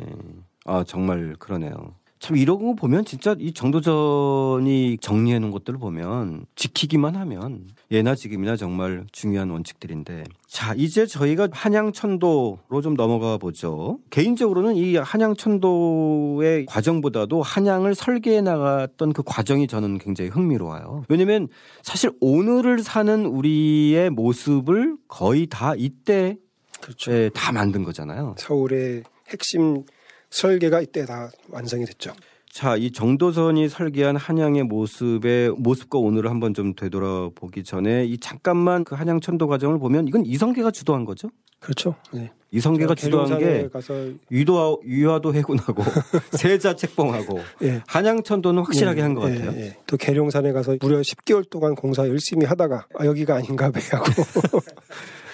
아, 0.70 0.84
정말 0.84 1.34
그러네요. 1.40 1.72
참 2.20 2.36
이런 2.36 2.58
거 2.64 2.74
보면 2.74 3.04
진짜 3.06 3.34
이 3.40 3.52
정도전이 3.52 4.98
정리해 5.00 5.38
놓은 5.38 5.50
것들을 5.50 5.80
보면 5.80 6.44
지키기만 6.54 7.16
하면 7.16 7.66
예나 7.90 8.14
지금이나 8.14 8.56
정말 8.56 9.06
중요한 9.10 9.48
원칙들인데 9.50 10.24
자 10.46 10.74
이제 10.76 11.06
저희가 11.06 11.48
한양천도로 11.50 12.82
좀 12.82 12.94
넘어가 12.94 13.38
보죠. 13.38 13.98
개인적으로는 14.10 14.76
이 14.76 14.96
한양천도의 14.96 16.66
과정보다도 16.66 17.42
한양을 17.42 17.94
설계해 17.94 18.42
나갔던 18.42 19.14
그 19.14 19.22
과정이 19.24 19.66
저는 19.66 19.96
굉장히 19.98 20.30
흥미로워요. 20.30 21.04
왜냐하면 21.08 21.48
사실 21.82 22.12
오늘을 22.20 22.80
사는 22.80 23.24
우리의 23.24 24.10
모습을 24.10 24.98
거의 25.08 25.46
다 25.46 25.72
이때 25.74 26.36
그렇죠. 26.82 27.12
예, 27.12 27.30
다 27.34 27.50
만든 27.50 27.82
거잖아요. 27.82 28.34
서울의 28.38 29.04
핵심 29.30 29.84
설계가 30.30 30.80
이때 30.80 31.04
다 31.04 31.30
완성이 31.48 31.84
됐죠. 31.84 32.12
자, 32.50 32.76
이 32.76 32.90
정도선이 32.90 33.68
설계한 33.68 34.16
한양의 34.16 34.64
모습의 34.64 35.50
모습과 35.50 35.98
오늘을 35.98 36.30
한번 36.30 36.52
좀 36.52 36.74
되돌아보기 36.74 37.62
전에 37.62 38.04
이 38.04 38.18
잠깐만 38.18 38.82
그 38.82 38.96
한양 38.96 39.20
천도 39.20 39.46
과정을 39.46 39.78
보면 39.78 40.08
이건 40.08 40.26
이성계가 40.26 40.72
주도한 40.72 41.04
거죠. 41.04 41.30
그렇죠. 41.60 41.94
네. 42.12 42.32
이성계가 42.50 42.96
주도한 42.96 43.38
게 43.38 43.68
가서 43.68 43.94
위도 44.28 44.80
위화도 44.84 45.34
해군하고 45.34 45.84
세자 46.36 46.74
책봉하고 46.74 47.38
예. 47.62 47.82
한양 47.86 48.24
천도는 48.24 48.64
확실하게 48.64 48.98
예, 48.98 49.02
한것 49.04 49.30
예, 49.30 49.38
같아요. 49.38 49.60
예. 49.60 49.76
또 49.86 49.96
계룡산에 49.96 50.52
가서 50.52 50.76
무려 50.80 51.00
10개월 51.00 51.48
동안 51.48 51.76
공사 51.76 52.08
열심히 52.08 52.46
하다가 52.46 52.86
아, 52.98 53.06
여기가 53.06 53.36
아닌가 53.36 53.70
봐 53.70 53.78
하고 53.92 54.04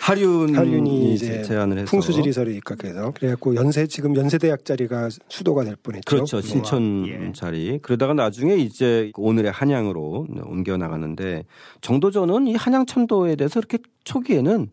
하륜이, 0.06 0.52
한륜이 0.52 1.14
이제 1.14 1.42
제안을 1.42 1.78
해서 1.78 1.90
풍수지리설에 1.90 2.52
입각해서 2.54 3.10
그래갖고 3.12 3.56
연세 3.56 3.88
지금 3.88 4.14
연세대학 4.14 4.64
자리가 4.64 5.08
수도가 5.28 5.64
될 5.64 5.74
뻔했죠. 5.82 6.04
그렇죠. 6.08 6.40
네. 6.40 6.46
신천 6.46 7.06
예. 7.08 7.32
자리. 7.32 7.80
그러다가 7.82 8.14
나중에 8.14 8.54
이제 8.54 9.10
오늘의 9.16 9.50
한양으로 9.50 10.28
옮겨 10.44 10.76
나가는데 10.76 11.44
정도전은 11.80 12.46
이 12.46 12.54
한양 12.54 12.86
천도에 12.86 13.34
대해서 13.34 13.58
이렇게 13.58 13.78
초기에는 14.04 14.70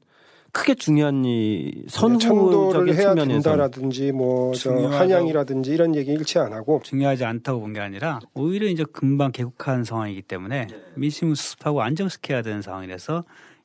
크게 0.52 0.76
중요한 0.76 1.26
이 1.26 1.84
선후적인 1.88 2.94
해야 2.94 3.16
측면에서 3.16 3.26
된다라든지 3.26 4.12
뭐. 4.12 4.54
한양이라든지 4.92 5.72
이런 5.72 5.96
얘기 5.96 6.12
일체 6.12 6.38
안 6.40 6.54
하고 6.54 6.80
중요하지 6.84 7.26
않다고 7.26 7.60
본 7.60 7.74
게 7.74 7.80
아니라 7.80 8.20
오히려 8.36 8.68
이제 8.68 8.86
금방 8.94 9.32
개국한 9.32 9.84
상황이기 9.84 10.22
때문에 10.22 10.68
민심을 10.96 11.36
수습하고 11.36 11.82
안정시켜야 11.82 12.44
되는 12.44 12.62
상황이라서 12.62 13.24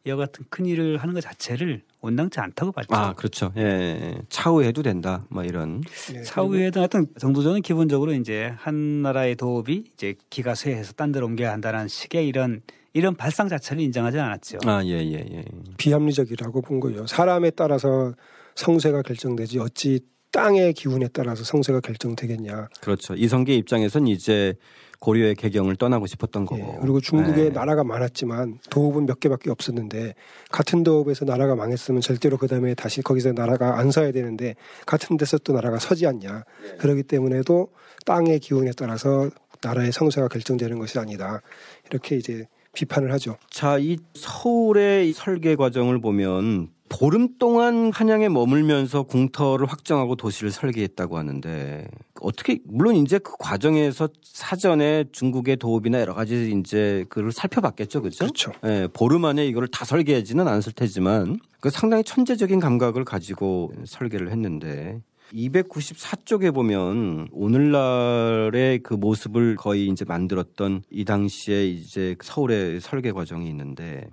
이와 0.08 0.16
같은 0.16 0.44
큰 0.48 0.64
일을 0.66 0.96
하는 0.98 1.12
것 1.14 1.20
자체를 1.20 1.82
온당치 2.00 2.40
않다고 2.40 2.72
봤죠. 2.72 2.88
아 2.90 3.12
그렇죠. 3.12 3.52
예, 3.58 3.62
예. 3.62 4.18
차후해도 4.30 4.82
된다. 4.82 5.24
뭐 5.28 5.44
이런. 5.44 5.82
예, 6.14 6.22
차후에도 6.22 6.80
하여튼 6.80 7.06
정도전은 7.18 7.60
기본적으로 7.62 8.12
이제 8.14 8.52
한 8.56 9.02
나라의 9.02 9.36
도읍이 9.36 9.84
이제 9.94 10.14
기가 10.30 10.54
쇠해서 10.54 10.92
딴 10.94 11.12
데로 11.12 11.26
옮겨야 11.26 11.52
한다는 11.52 11.88
식의 11.88 12.26
이런 12.26 12.62
이런 12.94 13.14
발상 13.14 13.48
자체를 13.48 13.82
인정하지 13.82 14.18
않았죠. 14.18 14.58
아 14.64 14.82
예 14.82 15.12
예 15.12 15.26
예. 15.30 15.44
비합리적이라고 15.76 16.62
본 16.62 16.80
거죠. 16.80 17.06
사람에 17.06 17.50
따라서 17.50 18.14
성쇠가 18.54 19.02
결정되지 19.02 19.58
어찌 19.58 20.00
땅의 20.32 20.72
기운에 20.74 21.08
따라서 21.12 21.44
성쇠가 21.44 21.80
결정되겠냐. 21.80 22.68
그렇죠. 22.80 23.14
이성계 23.14 23.54
입장에선 23.56 24.06
이제 24.06 24.54
고려의 25.00 25.36
개경을 25.36 25.76
떠나고 25.76 26.06
싶었던 26.06 26.44
거고. 26.44 26.60
예, 26.60 26.78
그리고 26.80 27.00
중국에 27.00 27.46
예. 27.46 27.48
나라가 27.50 27.84
많았지만 27.84 28.58
도읍은 28.70 29.06
몇 29.06 29.20
개밖에 29.20 29.50
없었는데 29.50 30.14
같은 30.50 30.82
도읍에서 30.82 31.24
나라가 31.24 31.54
망했으면 31.54 32.00
절대로 32.00 32.36
그 32.36 32.48
다음에 32.48 32.74
다시 32.74 33.02
거기서 33.02 33.32
나라가 33.32 33.78
안 33.78 33.90
서야 33.90 34.12
되는데 34.12 34.54
같은 34.86 35.16
데서 35.16 35.38
또 35.38 35.52
나라가 35.52 35.78
서지 35.78 36.06
않냐. 36.06 36.44
그렇기 36.78 37.04
때문에도 37.04 37.68
땅의 38.06 38.40
기운에 38.40 38.72
따라서 38.76 39.30
나라의 39.62 39.92
성쇠가 39.92 40.28
결정되는 40.28 40.78
것이 40.78 40.98
아니다. 40.98 41.42
이렇게 41.90 42.16
이제 42.16 42.46
비판을 42.74 43.12
하죠. 43.12 43.36
자, 43.50 43.78
이 43.78 43.98
서울의 44.14 45.08
이 45.08 45.12
설계 45.12 45.56
과정을 45.56 46.00
보면 46.00 46.68
보름 46.88 47.38
동안 47.38 47.90
한양에 47.92 48.28
머물면서 48.28 49.04
궁터를 49.04 49.66
확정하고 49.66 50.16
도시를 50.16 50.50
설계했다고 50.50 51.18
하는데 51.18 51.86
어떻게 52.20 52.58
물론 52.64 52.96
이제 52.96 53.18
그 53.18 53.32
과정에서 53.38 54.08
사전에 54.22 55.04
중국의 55.12 55.56
도읍이나 55.56 56.00
여러 56.00 56.14
가지 56.14 56.52
이제 56.58 57.04
그를 57.08 57.32
살펴봤겠죠, 57.32 58.02
그렇죠? 58.02 58.24
그렇죠. 58.24 58.52
예, 58.64 58.88
보름 58.92 59.24
안에 59.24 59.46
이거를 59.46 59.68
다 59.68 59.84
설계하지는 59.84 60.46
않았을 60.46 60.72
테지만 60.72 61.38
그 61.60 61.70
상당히 61.70 62.04
천재적인 62.04 62.60
감각을 62.60 63.04
가지고 63.04 63.72
설계를 63.84 64.30
했는데 64.30 65.00
294쪽에 65.32 66.54
보면 66.54 67.28
오늘날의 67.32 68.80
그 68.80 68.94
모습을 68.94 69.56
거의 69.56 69.86
이제 69.88 70.04
만들었던 70.04 70.82
이 70.90 71.04
당시에 71.04 71.66
이제 71.66 72.16
서울의 72.22 72.80
설계 72.80 73.12
과정이 73.12 73.48
있는데 73.48 74.08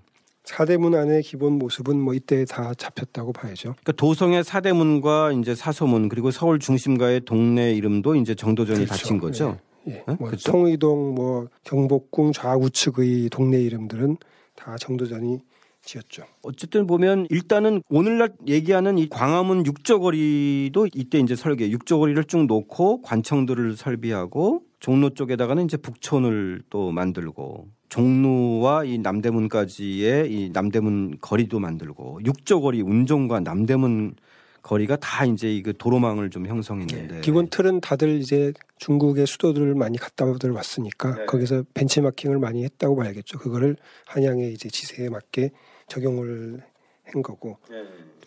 사대문 0.46 0.96
안의 0.96 1.24
기본 1.24 1.54
모습은 1.54 2.00
뭐 2.00 2.14
이때 2.14 2.46
다 2.46 2.74
잡혔다고 2.74 3.34
봐야죠. 3.34 3.74
그러니까 3.74 3.92
도성의 3.94 4.44
사대문과 4.44 5.34
이제 5.34 5.56
사소문 5.56 6.10
그리고 6.10 6.32
서울 6.32 6.60
중심가의 6.60 7.22
동네 7.26 7.74
이름도 7.74 8.16
이제 8.16 8.36
정도전이 8.36 8.86
그렇죠. 8.86 8.92
다친 8.92 9.18
거죠. 9.18 9.58
예. 9.88 10.04
어? 10.08 10.16
뭐 10.20 10.28
그렇죠? 10.30 10.52
통의동, 10.52 11.16
뭐 11.16 11.48
경복궁 11.64 12.32
좌우측의 12.32 13.30
동네 13.30 13.60
이름들은 13.62 14.18
다 14.56 14.78
정도전이 14.78 15.40
지었죠. 15.84 16.24
어쨌든 16.42 16.88
보면 16.88 17.28
일단은 17.30 17.82
오늘날 17.90 18.34
얘기하는 18.48 18.98
이 18.98 19.08
광화문 19.08 19.66
육조거리도 19.66 20.88
이때 20.94 21.20
이제 21.20 21.36
설계 21.36 21.70
육조거리를 21.70 22.24
쭉 22.24 22.46
놓고 22.46 23.04
관청들을 23.04 23.78
설비하고 23.78 24.64
종로 24.80 25.12
쪽에다가는 25.12 25.66
이제 25.66 25.78
북촌을 25.78 26.64
또 26.70 26.92
만들고 26.92 27.68
종로와 27.90 28.86
이 28.86 28.98
남대문까지의 28.98 30.32
이 30.32 30.50
남대문 30.52 31.18
거리도 31.22 31.60
만들고 31.60 32.20
육조 32.26 32.62
거리 32.62 32.82
운종과 32.82 33.40
남대문 33.42 34.16
거리가 34.62 34.96
다 34.96 35.26
이제 35.26 35.56
이 35.56 35.62
그 35.62 35.74
도로망을 35.78 36.32
좀 36.32 36.48
형성했는데 36.48 37.22
기본 37.22 37.50
틀은 37.50 37.82
다들 37.82 38.20
이제 38.20 38.52
중국의 38.78 39.28
수도들을 39.28 39.76
많이 39.76 39.98
갔다들 39.98 40.52
왔으니까 40.52 41.16
네. 41.16 41.26
거기서 41.26 41.64
벤치마킹을 41.76 42.40
많이 42.40 42.64
했다고 42.64 42.96
봐야겠죠. 42.96 43.38
그거를 43.38 43.78
한양의 44.08 44.54
이제 44.54 44.68
지세에 44.70 45.10
맞게 45.10 45.52
적용을 45.88 46.64
한 47.04 47.22
거고 47.22 47.60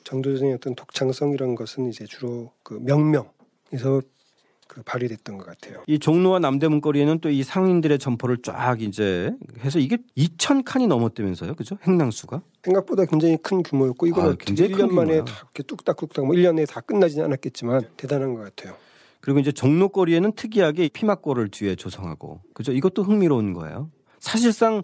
정도전의 0.04 0.54
어떤 0.54 0.74
독창성 0.76 1.32
이런 1.32 1.56
것은 1.56 1.88
이제 1.88 2.06
주로 2.06 2.52
그 2.62 2.74
명명에서 2.82 3.28
그 3.72 4.02
발휘됐던 4.84 5.38
것 5.38 5.46
같아요. 5.46 5.82
이 5.86 5.98
종로와 5.98 6.38
남대문 6.38 6.80
거리에는 6.80 7.18
또 7.20 7.28
이 7.30 7.42
상인들의 7.42 7.98
점포를 7.98 8.38
쫙 8.42 8.80
이제 8.80 9.32
해서 9.60 9.78
이게 9.78 9.98
2천 10.16 10.62
칸이 10.64 10.86
넘었다면서요, 10.86 11.54
그죠? 11.54 11.76
행랑수가? 11.86 12.40
생각보다 12.64 13.04
굉장히 13.04 13.36
큰 13.42 13.62
규모였고 13.62 14.06
이거는 14.06 14.32
아, 14.32 14.34
굉장히 14.38 14.72
1년 14.72 14.76
큰 14.88 14.94
만에. 14.94 15.18
다 15.24 15.32
이렇게 15.42 15.62
뚝딱뚝딱 15.62 16.24
뭐 16.26 16.34
1년에 16.34 16.66
다 16.68 16.80
끝나지는 16.80 17.24
않았겠지만 17.26 17.88
대단한 17.96 18.34
것 18.34 18.42
같아요. 18.42 18.76
그리고 19.20 19.40
이제 19.40 19.52
종로 19.52 19.88
거리에는 19.88 20.32
특이하게 20.32 20.88
피막골을 20.88 21.50
뒤에 21.50 21.74
조성하고, 21.74 22.40
그죠? 22.54 22.72
이것도 22.72 23.02
흥미로운 23.02 23.52
거예요. 23.52 23.90
사실상 24.20 24.82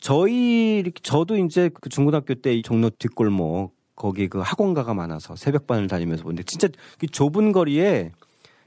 저희 0.00 0.78
이렇게 0.78 1.00
저도 1.02 1.36
이제 1.38 1.70
그 1.80 1.88
중고등학교 1.88 2.34
때 2.34 2.52
이 2.54 2.62
종로 2.62 2.90
뒷골목 2.90 3.74
거기 3.96 4.28
그 4.28 4.38
학원가가 4.40 4.92
많아서 4.94 5.36
새벽반을 5.36 5.88
다니면서 5.88 6.22
보는데 6.22 6.42
진짜 6.42 6.68
그 6.98 7.06
좁은 7.06 7.52
거리에 7.52 8.12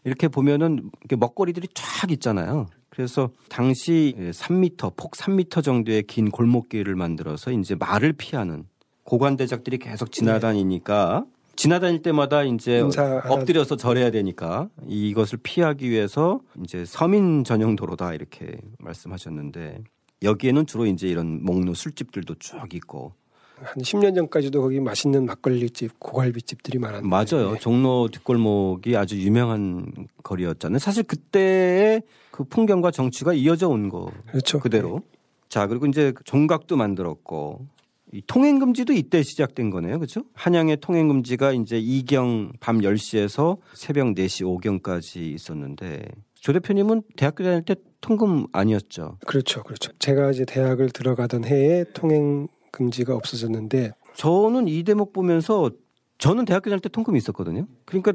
이렇게 0.03 0.27
보면은 0.27 0.91
먹거리들이 1.09 1.67
쫙 1.73 2.11
있잖아요. 2.11 2.67
그래서 2.89 3.29
당시 3.49 4.15
3m 4.17 4.95
폭 4.95 5.11
3m 5.11 5.63
정도의 5.63 6.03
긴 6.03 6.31
골목길을 6.31 6.95
만들어서 6.95 7.51
이제 7.51 7.75
말을 7.75 8.13
피하는 8.13 8.65
고관대작들이 9.03 9.77
계속 9.77 10.11
지나다니니까 10.11 11.25
지나다닐 11.55 12.01
때마다 12.01 12.43
이제 12.43 12.81
엎드려서 13.27 13.75
절해야 13.75 14.11
되니까 14.11 14.69
이것을 14.87 15.39
피하기 15.43 15.89
위해서 15.89 16.39
이제 16.63 16.85
서민 16.85 17.43
전용 17.43 17.75
도로다 17.75 18.13
이렇게 18.13 18.57
말씀하셨는데 18.79 19.79
여기에는 20.23 20.65
주로 20.65 20.85
이제 20.85 21.07
이런 21.07 21.43
목로 21.43 21.73
술집들도 21.73 22.35
쭉 22.35 22.73
있고 22.73 23.13
한 23.61 23.75
10년 23.83 24.15
전까지도 24.15 24.61
거기 24.61 24.79
맛있는 24.79 25.25
막걸리집, 25.25 25.99
고갈비집들이 25.99 26.79
많았는데 26.79 27.07
맞아요. 27.09 27.57
종로 27.59 28.07
뒷골목이 28.11 28.95
아주 28.95 29.19
유명한 29.19 29.85
거리였잖아요. 30.23 30.79
사실 30.79 31.03
그때의 31.03 32.01
그 32.31 32.43
풍경과 32.43 32.91
정치가 32.91 33.33
이어져 33.33 33.67
온 33.69 33.89
거 33.89 34.11
그렇죠. 34.31 34.59
그대로. 34.59 35.01
자 35.49 35.67
그리고 35.67 35.85
이제 35.87 36.13
종각도 36.25 36.77
만들었고 36.77 37.65
이 38.11 38.21
통행 38.25 38.59
금지도 38.59 38.93
이때 38.93 39.21
시작된 39.23 39.69
거네요, 39.69 39.99
그렇죠? 39.99 40.23
한양의 40.33 40.77
통행 40.77 41.07
금지가 41.07 41.51
이제 41.53 41.77
이경 41.77 42.51
밤 42.59 42.79
10시에서 42.81 43.57
새벽 43.73 44.07
4시 44.15 44.81
5경까지 44.81 45.17
있었는데 45.33 46.05
조 46.35 46.53
대표님은 46.53 47.03
대학교 47.17 47.43
다닐 47.43 47.63
때 47.63 47.75
통금 48.01 48.47
아니었죠? 48.51 49.17
그렇죠, 49.27 49.61
그렇죠. 49.63 49.91
제가 49.99 50.31
이제 50.31 50.45
대학을 50.45 50.89
들어가던 50.89 51.43
해에 51.45 51.83
통행 51.93 52.47
금지가 52.71 53.15
없어졌는데 53.15 53.91
저는 54.15 54.67
이 54.67 54.83
대목 54.83 55.13
보면서 55.13 55.71
저는 56.17 56.45
대학교 56.45 56.69
다닐 56.69 56.81
때 56.81 56.89
통금이 56.89 57.17
있었거든요. 57.17 57.67
그러니까 57.85 58.13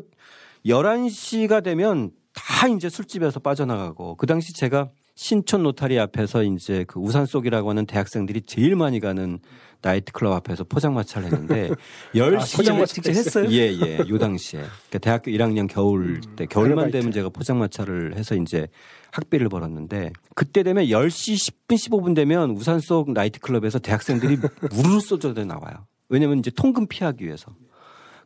11시가 0.66 1.62
되면 1.62 2.11
다 2.34 2.68
이제 2.68 2.88
술집에서 2.88 3.40
빠져나가고 3.40 4.16
그 4.16 4.26
당시 4.26 4.52
제가 4.52 4.90
신촌 5.16 5.62
로타리 5.62 5.98
앞에서 5.98 6.42
이제 6.42 6.84
그 6.88 6.98
우산 6.98 7.24
속이라고 7.24 7.70
하는 7.70 7.86
대학생들이 7.86 8.42
제일 8.42 8.74
많이 8.74 8.98
가는 8.98 9.38
나이트클럽 9.80 10.32
앞에서 10.32 10.64
포장마차를 10.64 11.30
했는데 11.30 11.70
10시 12.14 12.57
포장마차 12.57 12.94
직접 12.94 13.11
했어요? 13.11 13.46
예, 13.50 13.72
예. 13.72 13.98
요 14.09 14.18
당시에. 14.18 14.61
그러니까 14.61 14.98
대학교 14.98 15.30
1학년 15.30 15.68
겨울 15.68 16.20
때 16.36 16.46
겨울만. 16.46 16.90
되면 16.90 17.12
제가 17.12 17.28
포장마차를 17.28 18.16
해서 18.16 18.34
이제 18.34 18.66
학비를 19.15 19.49
벌었는데 19.49 20.12
그때 20.35 20.62
되면 20.62 20.85
10시 20.85 21.53
10분 21.69 21.77
15분 21.77 22.15
되면 22.15 22.51
우산 22.51 22.81
속 22.81 23.12
나이트클럽에서 23.12 23.79
대학생들이 23.79 24.39
우르르 24.77 25.01
쏟아져 25.01 25.45
나와요. 25.45 25.87
왜냐면 26.09 26.39
이제 26.39 26.51
통금 26.51 26.87
피하기 26.87 27.25
위해서. 27.25 27.55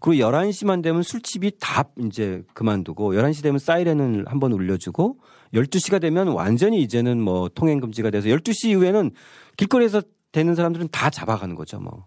그리고 0.01 0.25
11시만 0.25 0.83
되면 0.83 1.03
술집이 1.03 1.53
다 1.61 1.85
이제 2.05 2.43
그만두고 2.55 3.13
11시 3.15 3.43
되면 3.43 3.59
사이렌을 3.59 4.25
한번 4.29 4.53
울려주고 4.53 5.19
12시가 5.55 6.01
되면 6.01 6.29
완전히 6.29 6.81
이제는 6.83 7.21
뭐 7.21 7.49
통행 7.49 7.81
금지가 7.81 8.11
돼서 8.11 8.29
12시 8.29 8.69
이후에는 8.71 9.11
길거리에서 9.57 10.03
되는 10.31 10.55
사람들은 10.55 10.89
다 10.93 11.11
잡아가는 11.11 11.55
거죠, 11.55 11.81
뭐. 11.81 12.07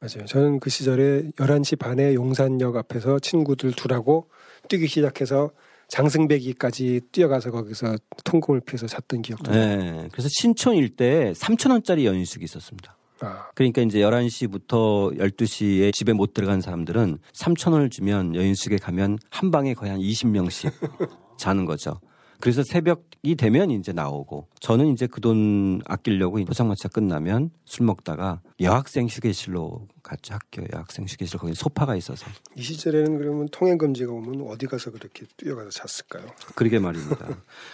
맞아요. 0.00 0.26
저는 0.26 0.60
그 0.60 0.68
시절에 0.68 1.30
11시 1.36 1.78
반에 1.78 2.14
용산역 2.14 2.76
앞에서 2.76 3.18
친구들 3.18 3.72
둘하고 3.72 4.28
뛰기 4.68 4.86
시작해서 4.86 5.50
장승배기까지 5.92 7.02
뛰어가서 7.12 7.50
거기서 7.50 7.96
통금을 8.24 8.62
피해서 8.62 8.86
잤던 8.86 9.20
기억도 9.20 9.52
나요. 9.52 9.76
네. 9.76 10.08
그래서 10.10 10.28
신촌 10.32 10.74
일대에 10.76 11.32
3,000원짜리 11.32 12.04
연휴숙이 12.04 12.44
있었습니다. 12.44 12.96
아, 13.20 13.50
그러니까 13.54 13.82
이제 13.82 13.98
11시부터 13.98 15.18
12시에 15.18 15.92
집에 15.92 16.14
못 16.14 16.32
들어간 16.32 16.62
사람들은 16.62 17.18
3,000원을 17.34 17.90
주면 17.90 18.34
여인숙에 18.34 18.78
가면 18.78 19.18
한 19.28 19.50
방에 19.50 19.74
거의 19.74 19.92
한 19.92 20.00
20명씩 20.00 20.72
자는 21.36 21.66
거죠. 21.66 22.00
그래서 22.40 22.62
새벽 22.64 23.04
이 23.24 23.36
되면 23.36 23.70
이제 23.70 23.92
나오고 23.92 24.48
저는 24.58 24.88
이제 24.88 25.06
그 25.06 25.20
돈 25.22 25.80
아끼려고 25.86 26.44
포장마차 26.44 26.88
끝나면 26.88 27.50
술 27.64 27.86
먹다가 27.86 28.40
여학생 28.60 29.06
휴게실로 29.06 29.86
갔죠. 30.02 30.34
학교 30.34 30.66
여학생 30.74 31.04
휴게실 31.06 31.38
거기 31.38 31.54
소파가 31.54 31.94
있어서 31.94 32.26
이 32.56 32.62
시절에는 32.62 33.18
그러면 33.18 33.46
통행 33.52 33.78
금지가 33.78 34.10
오면 34.12 34.48
어디 34.50 34.66
가서 34.66 34.90
그렇게 34.90 35.26
뛰어가서 35.36 35.70
잤을까요? 35.70 36.26
그러게 36.56 36.80
말입니다. 36.80 37.28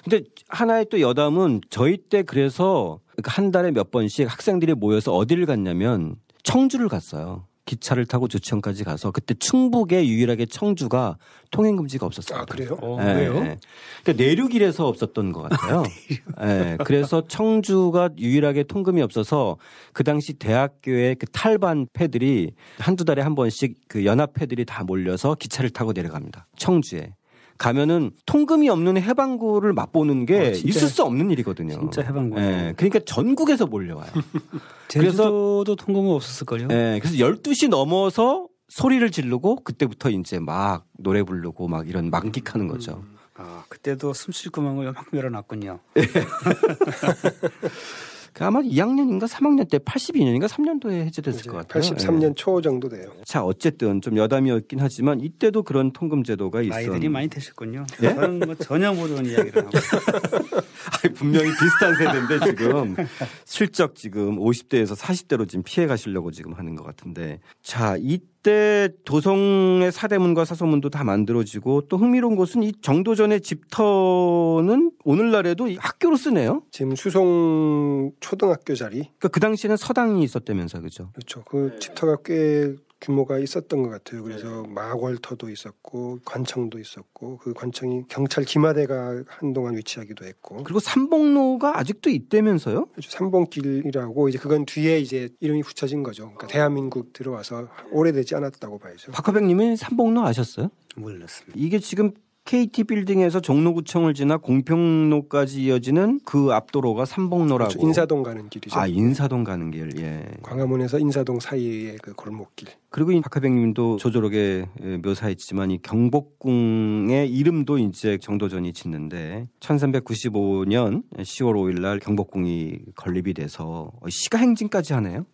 근데 0.05 0.25
하나의 0.49 0.87
또 0.91 1.01
여담은 1.01 1.63
저희 1.71 1.97
때 1.97 2.23
그래서 2.23 3.01
한 3.25 3.51
달에 3.51 3.71
몇 3.71 3.91
번씩 3.91 4.31
학생들이 4.31 4.75
모여서 4.75 5.15
어디를 5.15 5.47
갔냐면 5.47 6.17
청주를 6.43 6.91
갔어요. 6.91 7.47
기차를 7.69 8.07
타고 8.07 8.29
조치원까지 8.29 8.85
가서 8.85 9.11
그때 9.11 9.35
충북에 9.35 10.07
유일하게 10.07 10.47
청주가 10.47 11.19
통행 11.51 11.77
금지가 11.77 12.07
없었어요. 12.07 12.41
아 12.41 12.45
그래요? 12.47 12.79
어, 12.81 12.99
예, 13.01 13.13
왜요? 13.13 13.37
예. 13.45 13.59
그러니까 14.03 14.25
내륙일에서 14.25 14.89
없었던 14.89 15.33
것 15.33 15.43
같아요. 15.43 15.83
예, 16.43 16.79
그래서 16.85 17.27
청주가 17.27 18.11
유일하게 18.17 18.65
통금이 18.65 19.03
없어서 19.03 19.59
그 19.93 20.03
당시 20.03 20.35
대학교의 20.35 21.17
그 21.17 21.27
탈반 21.27 21.87
패들이 21.93 22.53
한두 22.79 23.05
달에 23.05 23.21
한 23.21 23.35
번씩 23.35 23.77
그 23.89 24.07
연합 24.07 24.33
패들이 24.33 24.65
다 24.65 24.83
몰려서 24.85 25.35
기차를 25.35 25.71
타고 25.71 25.93
내려갑니다. 25.93 26.47
청주에. 26.57 27.13
가면은 27.59 28.13
통금이 28.25 28.69
없는 28.69 29.03
해방구를 29.03 29.73
맛보는 29.73 30.27
게 30.27 30.39
어, 30.39 30.51
있을 30.51 30.89
수 30.89 31.03
없는 31.03 31.31
일이거든요. 31.33 31.79
진짜 31.79 32.03
해방구. 32.03 32.41
예, 32.41 32.73
그러니까 32.77 33.01
전국에서 33.05 33.67
몰려와요. 33.67 34.11
제주도도 34.89 35.77
통금은 35.77 36.13
없었을걸요? 36.13 36.69
예, 36.71 37.01
그래서 37.03 37.17
12시 37.17 37.69
넘어서 37.69 38.47
소리를 38.69 39.11
지르고 39.11 39.57
그때부터 39.65 40.11
이제 40.11 40.39
막 40.39 40.87
노래 40.99 41.23
부르고 41.23 41.69
막 41.69 41.89
이런 41.89 42.11
만끽하는 42.11 42.69
거죠. 42.69 43.03
아, 43.35 43.65
그때도 43.69 44.15
숨쉴 44.15 44.51
구멍을 44.51 44.93
막 44.93 45.07
열어놨군요. 45.13 45.81
그 48.39 48.45
아마 48.45 48.61
2학년인가 48.61 49.27
3학년 49.27 49.69
때 49.69 49.79
82년인가 49.79 50.47
3년도에 50.47 51.07
해제됐을 51.07 51.51
것 51.51 51.57
같아요. 51.67 51.83
83년 51.83 52.31
예. 52.31 52.35
초 52.37 52.61
정도 52.61 52.89
돼요. 52.89 53.11
자 53.25 53.43
어쨌든 53.43 54.01
좀 54.01 54.17
여담이었긴 54.17 54.79
하지만 54.81 55.21
이때도 55.21 55.65
그런 55.65 55.91
통금 55.93 56.23
제도가 56.23 56.63
있었. 56.63 56.71
나이들이 56.71 57.09
많이 57.09 57.27
되셨군요. 57.27 57.85
예? 58.05 58.15
저는 58.15 58.39
뭐 58.39 58.55
전혀 58.55 58.93
모르는 58.95 59.27
이야기를 59.27 59.67
하고. 59.67 59.71
아니, 61.03 61.15
분명히 61.15 61.51
비슷한 61.51 61.97
세대인데 61.97 62.47
지금 62.47 62.97
슬쩍 63.45 63.97
지금 63.97 64.39
50대에서 64.39 64.97
40대로 64.97 65.49
지금 65.49 65.65
피해 65.65 65.89
가시려고 65.89 66.31
지금 66.31 66.53
하는 66.53 66.77
것 66.77 66.85
같은데 66.85 67.41
자 67.63 67.97
이 67.99 68.21
때 68.49 68.89
도성의 69.05 69.93
사대문과 69.93 70.47
사서문도 70.47 70.89
다 70.89 71.05
만들어지고 71.05 71.83
또 71.83 71.99
흥미로운 71.99 72.35
것은 72.35 72.63
이 72.63 72.73
정도전의 72.81 73.43
집터는 73.43 74.93
오늘날에도 75.05 75.69
이 75.69 75.77
학교로 75.77 76.17
쓰네요. 76.17 76.63
지금 76.71 76.97
수송 76.97 78.13
초등학교 78.21 78.75
자리 78.75 79.01
그러니까 79.01 79.29
그 79.29 79.41
당시에는 79.41 79.77
서당이 79.77 80.23
있었다면서 80.23 80.81
그죠? 80.81 81.11
그렇죠. 81.13 81.45
그 81.45 81.77
집터가 81.79 82.17
꽤 82.25 82.75
규모가 83.01 83.39
있었던 83.39 83.83
것 83.83 83.91
같아요. 83.91 84.23
그래서 84.23 84.65
마월터도 84.65 85.51
있었고 85.51 86.19
관청도 86.25 86.79
있었고 86.79 87.39
그 87.39 87.53
관청이 87.53 88.05
경찰 88.09 88.45
기마대가 88.45 89.23
한동안 89.27 89.77
위치하기도 89.77 90.25
했고 90.25 90.63
그리고 90.65 90.81
삼봉로가 90.81 91.79
아직도 91.79 92.11
있다면서요? 92.11 92.87
그렇죠. 92.87 93.11
삼봉길이라고 93.11 94.29
이제 94.29 94.39
그건 94.39 94.67
뒤에 94.67 94.99
이제 94.99 95.29
이름이 95.41 95.63
붙여진 95.63 96.03
거죠. 96.03 96.25
그러니까 96.25 96.47
대한민국 96.49 97.13
들어와서 97.13 97.69
오래되지 97.93 98.35
않았다고 98.35 98.79
봐야죠. 98.79 99.13
박화백님은 99.13 99.77
삼봉로 99.77 100.23
아셨어요? 100.23 100.71
몰랐습니다. 100.97 101.55
이게 101.57 101.79
지금 101.79 102.13
KT 102.49 102.85
빌딩에서 102.85 103.41
종로구청을 103.41 104.15
지나 104.15 104.39
공평로까지 104.39 105.65
이어지는 105.65 106.21
그 106.25 106.49
앞도로가 106.55 107.05
삼봉로라고. 107.05 107.69
그렇죠. 107.69 107.87
인사동 107.87 108.23
가는 108.23 108.49
길이죠. 108.49 108.75
아 108.81 108.87
인사동 108.87 109.45
가는 109.45 109.71
길. 109.71 109.93
예. 109.99 110.25
광화문에서 110.41 110.99
인사동 110.99 111.41
사이의 111.41 111.99
그 112.01 112.15
골목길. 112.15 112.69
그리고 112.89 113.13
이 113.13 113.21
박하백님도 113.21 113.99
조조록에 113.99 114.65
예, 114.83 114.97
묘사했지만 114.97 115.73
이 115.73 115.83
경복궁의 115.83 117.31
이름도 117.31 117.77
이제 117.77 118.17
정도전이 118.17 118.73
짓는데 118.73 119.47
1395년 119.61 121.03
10월 121.19 121.53
5일날 121.53 122.01
경복궁이 122.01 122.79
건립이 122.95 123.35
돼서 123.35 123.93
시가 124.09 124.39
행진까지 124.39 124.95
하네요. 124.95 125.27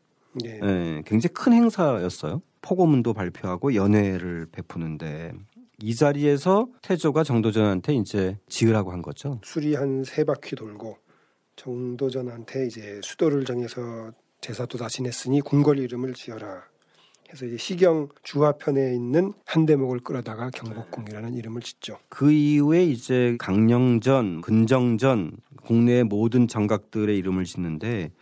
네. 0.43 0.59
예, 0.61 1.03
굉장히 1.07 1.33
큰 1.33 1.53
행사였어요. 1.53 2.43
포고문도 2.61 3.13
발표하고 3.13 3.77
연회를 3.77 4.49
베푸는데 4.51 5.31
이 5.83 5.95
자리에서 5.95 6.69
태조가 6.83 7.25
정도전한테 7.25 7.95
이제 7.95 8.39
지으라고 8.49 8.93
한 8.93 9.03
거죠. 9.03 9.41
술이 9.45 9.75
한 9.75 10.05
세 10.05 10.25
바퀴 10.25 10.57
돌고 10.57 10.97
정도전한테 11.57 12.67
이제 12.67 13.01
수도를 13.03 13.45
정해서 13.45 14.13
제사도 14.41 14.79
다 14.79 14.89
지냈으니 14.89 15.41
궁궐 15.41 15.79
이름을 15.79 16.15
지어라. 16.15 16.63
해서 17.33 17.47
이제 17.47 17.57
시경 17.57 18.09
주화편에 18.23 18.95
있는 18.95 19.33
한 19.47 19.65
대목을 19.67 20.01
끌어다가 20.01 20.51
경복궁이라는 20.51 21.35
이름을 21.35 21.63
짓죠. 21.63 21.99
그 22.09 22.31
이후에 22.31 22.85
이제 22.85 23.37
강령전, 23.41 24.43
근정전, 24.43 25.39
국내의 25.65 26.05
모든 26.05 26.47
정각들의 26.47 27.17
이름을 27.17 27.45
짓는데 27.45 28.13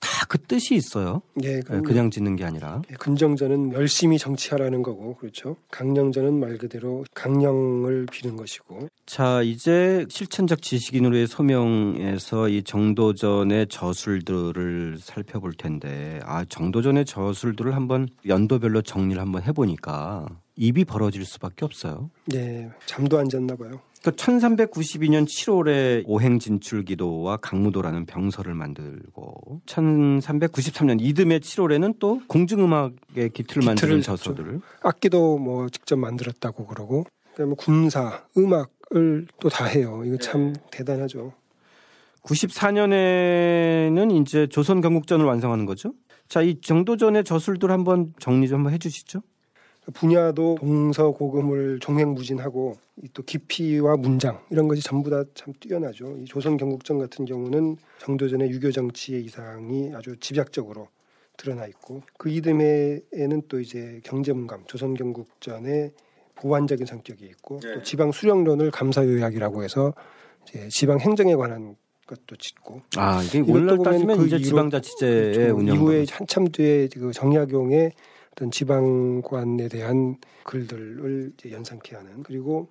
다 0.00 0.14
그 0.34 0.38
뜻이 0.38 0.74
있어요. 0.74 1.22
예, 1.44 1.56
예, 1.56 1.60
그 1.60 1.82
그냥 1.82 2.10
짓는 2.10 2.36
게 2.36 2.44
아니라. 2.44 2.82
예, 2.90 2.94
근정전은 2.94 3.72
열심히 3.72 4.18
정치하라는 4.18 4.82
거고, 4.82 5.14
그렇죠. 5.16 5.56
강령전은 5.70 6.40
말 6.40 6.58
그대로 6.58 7.04
강령을 7.14 8.06
비는 8.10 8.36
것이고, 8.36 8.88
자, 9.06 9.42
이제 9.42 10.06
실천적 10.08 10.62
지식인으로의 10.62 11.26
소명에서 11.26 12.48
이 12.48 12.62
정도전의 12.62 13.68
저술들을 13.68 14.98
살펴볼 15.00 15.52
텐데, 15.54 16.20
아, 16.24 16.44
정도전의 16.44 17.04
저술들을 17.04 17.74
한번 17.74 18.08
연도별로 18.26 18.82
정리를 18.82 19.20
한번 19.20 19.42
해보니까 19.42 20.26
입이 20.56 20.84
벌어질 20.84 21.24
수밖에 21.24 21.64
없어요. 21.64 22.10
예, 22.34 22.70
잠도 22.86 23.18
안 23.18 23.28
잤나 23.28 23.56
봐요. 23.56 23.80
그 24.04 24.10
1392년 24.10 25.24
7월에 25.24 26.04
오행 26.06 26.38
진출 26.38 26.84
기도와 26.84 27.38
강무도라는 27.38 28.04
병서를 28.04 28.52
만들고 28.52 29.62
1393년 29.64 30.98
이듬해 31.00 31.38
7월에는 31.38 31.98
또 31.98 32.20
궁중음악의 32.28 33.30
기틀을 33.32 33.64
만드는. 33.64 34.02
저서들을 34.02 34.60
악기도 34.82 35.38
뭐 35.38 35.70
직접 35.70 35.96
만들었다고 35.96 36.66
그러고, 36.66 37.06
그다음에 37.30 37.54
군사, 37.56 38.22
음악을 38.36 39.26
또 39.40 39.48
다 39.48 39.64
해요. 39.64 40.02
이거 40.04 40.18
참 40.18 40.52
대단하죠. 40.70 41.32
94년에는 42.24 44.20
이제 44.20 44.46
조선 44.48 44.82
경국전을 44.82 45.24
완성하는 45.24 45.64
거죠. 45.64 45.94
자, 46.28 46.42
이 46.42 46.60
정도전의 46.60 47.24
저술들 47.24 47.70
한번 47.70 48.12
정리 48.18 48.48
좀 48.48 48.58
한번 48.58 48.74
해주시죠. 48.74 49.22
분야도 49.92 50.56
동서고금을 50.60 51.78
종횡무진하고 51.80 52.76
이또 53.02 53.22
깊이와 53.22 53.96
문장 53.96 54.40
이런 54.50 54.68
것이 54.68 54.82
전부 54.82 55.10
다 55.10 55.24
참 55.34 55.52
뛰어나죠. 55.60 56.16
이 56.18 56.24
조선 56.24 56.56
경국전 56.56 56.98
같은 56.98 57.24
경우는 57.24 57.76
정도전의 57.98 58.50
유교 58.50 58.70
정치의 58.70 59.24
이상이 59.24 59.92
아주 59.94 60.16
집약적으로 60.18 60.88
드러나 61.36 61.66
있고 61.66 62.02
그 62.16 62.30
이듬해에는 62.30 63.42
또 63.48 63.60
이제 63.60 64.00
경제문감 64.04 64.64
조선 64.66 64.94
경국전의 64.94 65.92
보완적인 66.36 66.86
성격이 66.86 67.24
있고 67.26 67.60
또 67.60 67.82
지방 67.82 68.12
수령론을 68.12 68.70
감사 68.70 69.04
요약이라고 69.04 69.64
해서 69.64 69.92
이제 70.48 70.68
지방 70.70 71.00
행정에 71.00 71.34
관한 71.34 71.76
것도 72.06 72.36
짓고 72.36 72.82
아 72.96 73.22
이게 73.22 73.40
오늘날 73.40 73.76
보면 73.76 73.92
따지면 73.92 74.18
그 74.18 74.26
이제 74.26 74.38
지방자치제의 74.38 75.32
그렇죠. 75.34 75.56
운영 75.56 75.76
이후에 75.76 76.06
한참 76.10 76.48
뒤에 76.48 76.88
그 76.92 77.12
정약용의 77.12 77.92
어떤 78.34 78.50
지방관에 78.50 79.68
대한 79.68 80.16
글들을 80.42 81.32
이제 81.38 81.52
연상케 81.52 81.94
하는 81.94 82.24
그리고 82.24 82.68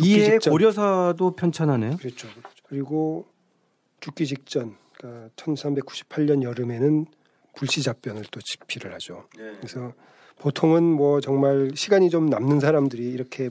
이에 0.00 0.38
직전 0.38 0.52
고려사도 0.52 1.32
편찬하네요. 1.32 1.96
그렇죠. 1.96 2.28
그렇죠. 2.28 2.48
그리고 2.68 3.26
죽기 4.00 4.26
직전 4.26 4.76
그러니까 4.96 5.30
1398년 5.34 6.42
여름에는 6.42 7.06
불시잡변을 7.56 8.24
또 8.30 8.40
집필을 8.40 8.92
하죠. 8.94 9.26
그래서 9.32 9.92
보통은 10.38 10.84
뭐 10.84 11.20
정말 11.20 11.70
시간이 11.74 12.10
좀 12.10 12.26
남는 12.26 12.60
사람들이 12.60 13.10
이렇게 13.10 13.50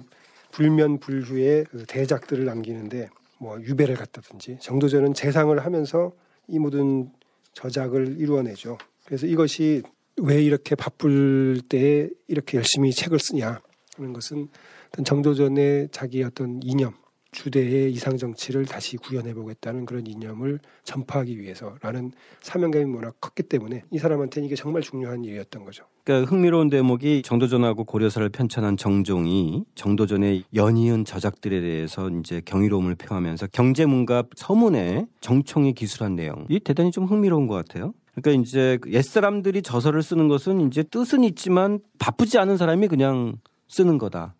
불면 0.52 1.00
불후에 1.00 1.66
그 1.70 1.86
대작들을 1.86 2.46
남기는데 2.46 3.10
뭐 3.40 3.60
유배를 3.62 3.96
갔다든지 3.96 4.60
정도전은 4.62 5.14
재상을 5.14 5.58
하면서 5.60 6.14
이 6.48 6.60
모든 6.60 7.12
저작을 7.54 8.20
이루어내죠. 8.20 8.78
그래서 9.06 9.26
이것이 9.26 9.84
왜 10.22 10.42
이렇게 10.42 10.76
바쁠 10.76 11.62
때에 11.68 12.10
이렇게 12.28 12.58
열심히 12.58 12.92
책을 12.92 13.20
쓰냐 13.20 13.62
하는 13.98 14.14
것은 14.14 14.48
어떤 14.90 15.06
정도전의 15.06 15.90
자기 15.92 16.24
어떤 16.24 16.60
이념 16.64 16.94
주대의 17.34 17.92
이상 17.92 18.16
정치를 18.16 18.66
다시 18.66 18.96
구현해 18.96 19.34
보겠다는 19.34 19.86
그런 19.86 20.06
이념을 20.08 20.60
전파하기 20.84 21.40
위해서라는 21.40 22.12
사명감이 22.42 22.94
워낙 22.94 23.16
컸기 23.20 23.44
때문에 23.44 23.84
이 23.92 23.98
사람한테는 23.98 24.46
이게 24.46 24.56
정말 24.56 24.82
중요한 24.84 25.24
일이었던 25.24 25.66
거죠. 25.66 25.86
그러니까 26.04 26.30
흥미로운 26.30 26.70
대목이 26.70 27.24
정도전하고 27.24 27.86
고려사를 27.86 28.30
편찬한 28.30 28.78
정종이 28.78 29.66
정도전의 29.76 30.44
연이은 30.54 31.06
저작들에 31.06 31.60
대해서 31.62 32.10
이제 32.10 32.42
경이로움을 32.46 32.96
표하면서 32.96 33.48
경제문갑 33.48 34.30
서문에 34.36 35.08
정총이 35.20 35.74
기술한 35.74 36.16
내용. 36.16 36.46
이 36.50 36.60
대단히 36.60 36.92
좀 36.92 37.06
흥미로운 37.06 37.48
것 37.48 37.56
같아요. 37.56 37.94
그러니까 38.16 38.42
이제 38.42 38.78
옛 38.88 39.02
사람들이 39.02 39.62
저서를 39.62 40.04
쓰는 40.04 40.28
것은 40.28 40.62
이제 40.68 40.84
뜻은 40.84 41.24
있지만 41.24 41.80
바쁘지 42.00 42.38
않은 42.38 42.58
사람이 42.58 42.88
그냥 42.88 43.34
쓰는 43.68 43.98
거다. 43.98 44.36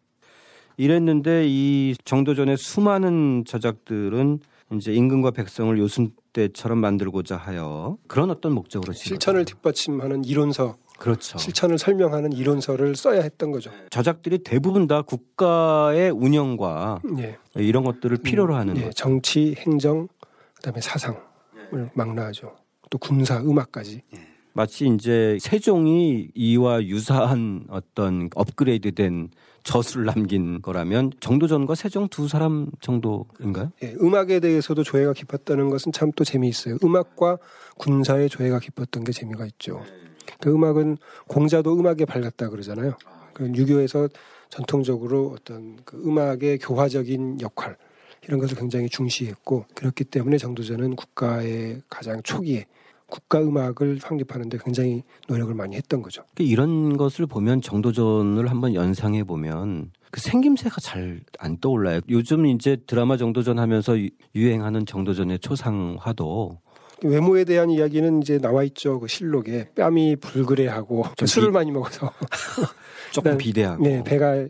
이랬는데 0.78 1.46
이 1.48 1.96
정도전의 2.04 2.58
수많은 2.58 3.44
저작들은 3.46 4.40
이제 4.74 4.94
임금과 4.94 5.32
백성을 5.32 5.78
요순때처럼 5.78 6.80
만들고자 6.80 7.36
하여 7.36 7.98
그런 8.08 8.32
어떤 8.32 8.54
목적으로 8.54 8.94
실천을. 8.94 9.46
뒷받침하는 9.46 10.24
이론서, 10.24 10.78
그렇죠. 10.98 11.38
실천을 11.38 11.78
설명하는 11.78 12.32
이론서를 12.34 12.96
써야 12.96 13.22
했던 13.22 13.52
거죠. 13.52 13.70
저작들이 13.92 14.40
대부분 14.40 14.88
다 14.88 15.04
국가의 15.04 16.10
운영과 16.10 17.02
예. 17.20 17.38
이런 17.56 17.84
것들을 17.84 18.18
필요로 18.18 18.56
하는 18.56 18.78
예, 18.78 18.86
것. 18.86 18.96
정치, 18.96 19.54
행정, 19.60 20.08
그다음에 20.56 20.82
사상을 20.82 21.20
망라하죠. 21.94 22.56
또 22.94 23.00
군사, 23.00 23.40
음악까지. 23.40 24.04
마치 24.54 24.86
이제 24.86 25.40
세종이 25.42 26.30
이와 26.36 26.84
유사한 26.84 27.66
어떤 27.70 28.30
업그레이드된 28.36 29.32
저수를 29.64 30.06
남긴 30.06 30.62
거라면 30.62 31.12
정도전과 31.20 31.74
세종 31.74 32.08
두 32.08 32.28
사람 32.28 32.70
정도인가요? 32.82 33.72
예, 33.82 33.96
음악에 34.00 34.40
대해서도 34.40 34.84
조예가 34.84 35.14
깊었다는 35.14 35.72
것은 35.72 35.92
참 35.92 36.12
또 36.16 36.24
재미있어요. 36.24 36.78
음악과 36.84 37.40
군사의 37.80 38.30
조예가 38.30 38.60
깊었던 38.60 39.04
게 39.04 39.12
재미가 39.12 39.48
있죠. 39.48 39.82
그 40.40 40.54
음악은 40.54 40.98
공자도 41.28 41.74
음악에 41.80 42.06
밝았다 42.06 42.50
그러잖아요. 42.50 42.96
그 43.34 43.52
유교에서 43.56 44.08
전통적으로 44.50 45.36
어떤 45.36 45.78
그 45.84 46.00
음악의 46.06 46.60
교화적인 46.60 47.42
역할 47.42 47.76
이런 48.28 48.40
것을 48.40 48.56
굉장히 48.56 48.88
중시했고 48.88 49.66
그렇기 49.74 50.04
때문에 50.04 50.38
정도전은 50.38 50.96
국가의 50.96 51.82
가장 51.90 52.22
초기에 52.22 52.66
국가 53.08 53.40
음악을 53.42 54.00
확립하는데 54.02 54.58
굉장히 54.64 55.04
노력을 55.28 55.54
많이 55.54 55.76
했던 55.76 56.02
거죠. 56.02 56.24
그러니까 56.34 56.52
이런 56.52 56.98
것을 56.98 57.26
보면 57.28 57.62
정도전을 57.62 58.50
한번 58.50 58.74
연상해 58.74 59.24
보면 59.24 59.92
그 60.12 60.20
생김새가 60.22 60.78
잘 60.82 61.22
안 61.40 61.58
떠올라요. 61.60 62.00
요즘 62.10 62.46
이제 62.46 62.78
드라마 62.88 63.18
정도전 63.18 63.60
하면서 63.60 63.98
유- 64.00 64.10
유행하는 64.36 64.86
정도전의 64.86 65.40
초상화도 65.40 66.60
외모에 67.04 67.44
대한 67.44 67.70
이야기는 67.70 68.22
이제 68.22 68.38
나와 68.38 68.64
있죠. 68.64 69.00
그 69.00 69.08
실록에 69.08 69.70
뺨이 69.76 70.16
불그레하고 70.18 71.04
좀 71.18 71.26
술을 71.28 71.50
비- 71.50 71.54
많이 71.54 71.72
먹어서 71.72 72.12
조금 73.12 73.32
네. 73.32 73.38
비대하고 73.38 73.84
네, 73.84 74.04
배가 74.04 74.46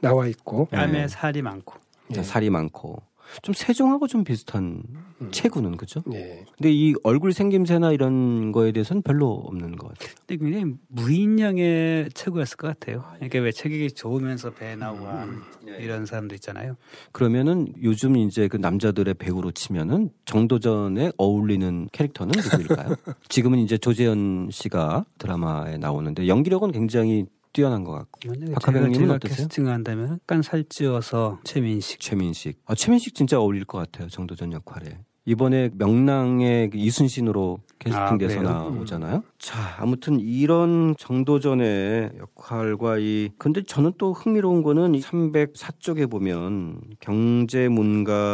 나와 0.00 0.26
있고 0.28 0.66
뺨에 0.66 0.92
네. 0.92 1.08
살이 1.08 1.42
많고. 1.42 1.74
예. 2.16 2.22
살이 2.22 2.48
많고 2.48 3.02
좀 3.42 3.54
세종하고 3.54 4.06
좀 4.06 4.24
비슷한 4.24 4.82
음. 5.20 5.28
체구는 5.30 5.76
그죠? 5.76 6.02
예. 6.12 6.44
근데 6.56 6.72
이 6.72 6.94
얼굴 7.02 7.32
생김새나 7.32 7.92
이런 7.92 8.52
거에 8.52 8.72
대해서는 8.72 9.02
별로 9.02 9.30
없는 9.30 9.76
것 9.76 9.88
같아요. 9.88 10.14
근데 10.26 10.44
굉장히 10.44 10.74
무인형의 10.88 12.10
체구였을 12.14 12.56
것 12.56 12.68
같아요. 12.68 13.04
그러니까 13.16 13.38
왜 13.40 13.52
체격이 13.52 13.92
좋으면서 13.92 14.50
배 14.50 14.76
나오고 14.76 15.06
한 15.06 15.42
이런 15.78 16.06
사람도 16.06 16.34
있잖아요. 16.36 16.76
그러면은 17.12 17.72
요즘 17.82 18.16
이제 18.16 18.48
그 18.48 18.56
남자들의 18.56 19.14
배우로 19.14 19.52
치면은 19.52 20.10
정도전에 20.24 21.12
어울리는 21.16 21.88
캐릭터는 21.92 22.32
누구일까요? 22.36 22.94
지금은 23.28 23.58
이제 23.58 23.76
조재현 23.78 24.48
씨가 24.50 25.04
드라마에 25.18 25.78
나오는데 25.78 26.28
연기력은 26.28 26.72
굉장히 26.72 27.26
뛰어난 27.58 27.82
것 27.82 27.90
같고 27.90 28.20
제가 28.22 29.14
어떠세요? 29.14 29.18
캐스팅을 29.18 29.72
한다면 29.72 30.12
약간 30.12 30.42
살찌워서 30.42 31.40
최민식. 31.42 31.98
최민식. 31.98 32.60
아, 32.66 32.76
최민식 32.76 33.16
진짜 33.16 33.40
어울릴 33.40 33.64
것 33.64 33.78
같아요. 33.78 34.08
정도전 34.08 34.52
역할에. 34.52 35.00
이번에 35.24 35.70
명랑의 35.74 36.70
그 36.70 36.78
이순신으로 36.78 37.58
캐스팅돼서 37.80 38.38
아? 38.38 38.42
나오잖아요. 38.42 39.24
자, 39.40 39.74
아무튼 39.78 40.20
이런 40.20 40.94
정도전의 40.96 42.12
역할과 42.18 42.98
이 42.98 43.30
근데 43.38 43.64
저는 43.64 43.94
또 43.98 44.12
흥미로운 44.12 44.62
거는 44.62 44.92
304쪽에 44.92 46.08
보면 46.08 46.80
경제문감의 47.00 48.30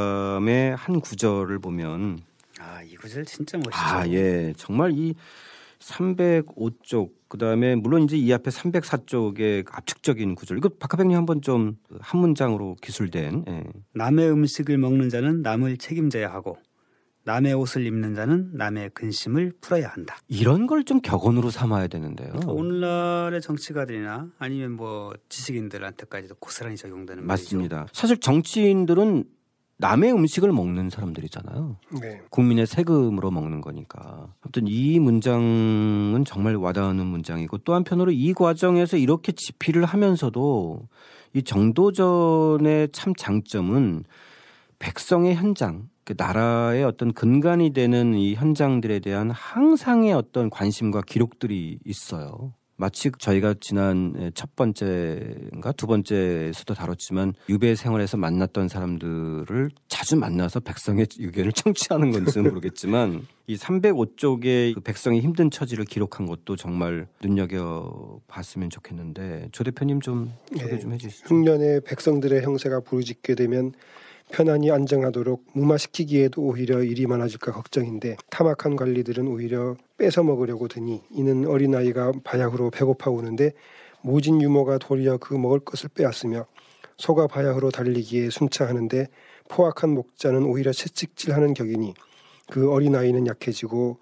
한 0.76 1.00
구절을 1.00 1.60
보면 1.60 2.18
아, 2.60 2.82
이 2.82 2.94
구절 2.94 3.24
진짜 3.24 3.56
멋있죠. 3.56 3.74
아, 3.74 4.06
예. 4.08 4.52
정말 4.56 4.92
이 4.92 5.14
305쪽 5.84 7.12
그다음에 7.28 7.74
물론 7.74 8.02
이제 8.04 8.16
이 8.16 8.32
앞에 8.32 8.50
304쪽의 8.50 9.66
압축적인 9.70 10.34
구절. 10.34 10.58
이거 10.58 10.68
박하백님 10.68 11.16
한번 11.16 11.42
좀 11.42 11.76
한 12.00 12.20
문장으로 12.20 12.76
기술된 12.82 13.44
예. 13.48 13.64
남의 13.94 14.30
음식을 14.30 14.78
먹는 14.78 15.08
자는 15.08 15.42
남을 15.42 15.76
책임져야 15.78 16.32
하고 16.32 16.56
남의 17.24 17.54
옷을 17.54 17.86
입는 17.86 18.14
자는 18.14 18.50
남의 18.54 18.90
근심을 18.90 19.52
풀어야 19.60 19.88
한다. 19.88 20.16
이런 20.28 20.66
걸 20.66 20.84
좀 20.84 21.00
격언으로 21.00 21.50
삼아야 21.50 21.86
되는데요. 21.86 22.28
그러니까 22.28 22.52
오늘날의 22.52 23.40
정치가들이나 23.40 24.28
아니면 24.38 24.72
뭐 24.72 25.14
지식인들한테까지도 25.28 26.34
고스란히 26.36 26.76
적용되는 26.76 27.24
말이죠. 27.26 27.44
맞습니다. 27.44 27.86
사실 27.92 28.18
정치인들은 28.18 29.24
남의 29.76 30.12
음식을 30.12 30.52
먹는 30.52 30.90
사람들이잖아요. 30.90 31.76
네. 32.00 32.20
국민의 32.30 32.66
세금으로 32.66 33.30
먹는 33.30 33.60
거니까. 33.60 34.28
아무튼 34.40 34.66
이 34.66 34.98
문장은 35.00 36.24
정말 36.26 36.56
와닿는 36.56 37.04
문장이고 37.06 37.58
또 37.58 37.74
한편으로 37.74 38.12
이 38.12 38.32
과정에서 38.32 38.96
이렇게 38.96 39.32
집필을 39.32 39.84
하면서도 39.84 40.88
이 41.34 41.42
정도전의 41.42 42.90
참 42.92 43.14
장점은 43.16 44.04
백성의 44.78 45.34
현장, 45.34 45.88
그 46.04 46.14
나라의 46.16 46.84
어떤 46.84 47.12
근간이 47.12 47.72
되는 47.72 48.14
이 48.14 48.34
현장들에 48.34 49.00
대한 49.00 49.30
항상의 49.30 50.12
어떤 50.12 50.50
관심과 50.50 51.02
기록들이 51.02 51.78
있어요. 51.84 52.52
마치 52.76 53.10
저희가 53.18 53.54
지난 53.60 54.32
첫 54.34 54.56
번째인가 54.56 55.72
두 55.72 55.86
번째에서도 55.86 56.74
다뤘지만 56.74 57.34
유배 57.48 57.74
생활에서 57.76 58.16
만났던 58.16 58.68
사람들을 58.68 59.70
자주 59.88 60.16
만나서 60.16 60.60
백성의 60.60 61.06
의견을 61.18 61.52
청취하는 61.54 62.10
건지는 62.10 62.48
모르겠지만 62.50 63.26
이 63.46 63.56
305쪽의 63.56 64.74
그 64.74 64.80
백성의 64.80 65.20
힘든 65.20 65.50
처지를 65.50 65.84
기록한 65.84 66.26
것도 66.26 66.56
정말 66.56 67.06
눈여겨 67.22 68.20
봤으면 68.26 68.70
좋겠는데 68.70 69.48
조 69.52 69.62
대표님 69.62 70.00
좀 70.00 70.32
소개 70.50 70.78
좀 70.78 70.92
해주시죠. 70.94 71.26
흉년에 71.28 71.80
백성들의 71.80 72.42
형세가 72.42 72.80
부르짖게 72.80 73.34
되면 73.36 73.72
편안히 74.34 74.72
안정하도록 74.72 75.44
무마시키기에도 75.52 76.42
오히려 76.42 76.82
일이 76.82 77.06
많아질까 77.06 77.52
걱정인데 77.52 78.16
타막한 78.30 78.74
관리들은 78.74 79.28
오히려 79.28 79.76
뺏어 79.96 80.24
먹으려고 80.24 80.66
드니 80.66 81.02
이는 81.10 81.46
어린아이가 81.46 82.10
바야흐로 82.24 82.70
배고파 82.70 83.12
오는데 83.12 83.52
모진 84.02 84.42
유모가 84.42 84.78
도리어 84.78 85.18
그 85.18 85.34
먹을 85.34 85.60
것을 85.60 85.88
빼앗으며 85.90 86.46
소가 86.98 87.28
바야흐로 87.28 87.70
달리기에 87.70 88.30
순차하는데 88.30 89.06
포악한 89.50 89.90
목자는 89.90 90.42
오히려 90.42 90.72
채찍질하는 90.72 91.54
격이니 91.54 91.94
그 92.50 92.72
어린아이는 92.72 93.28
약해지고 93.28 93.98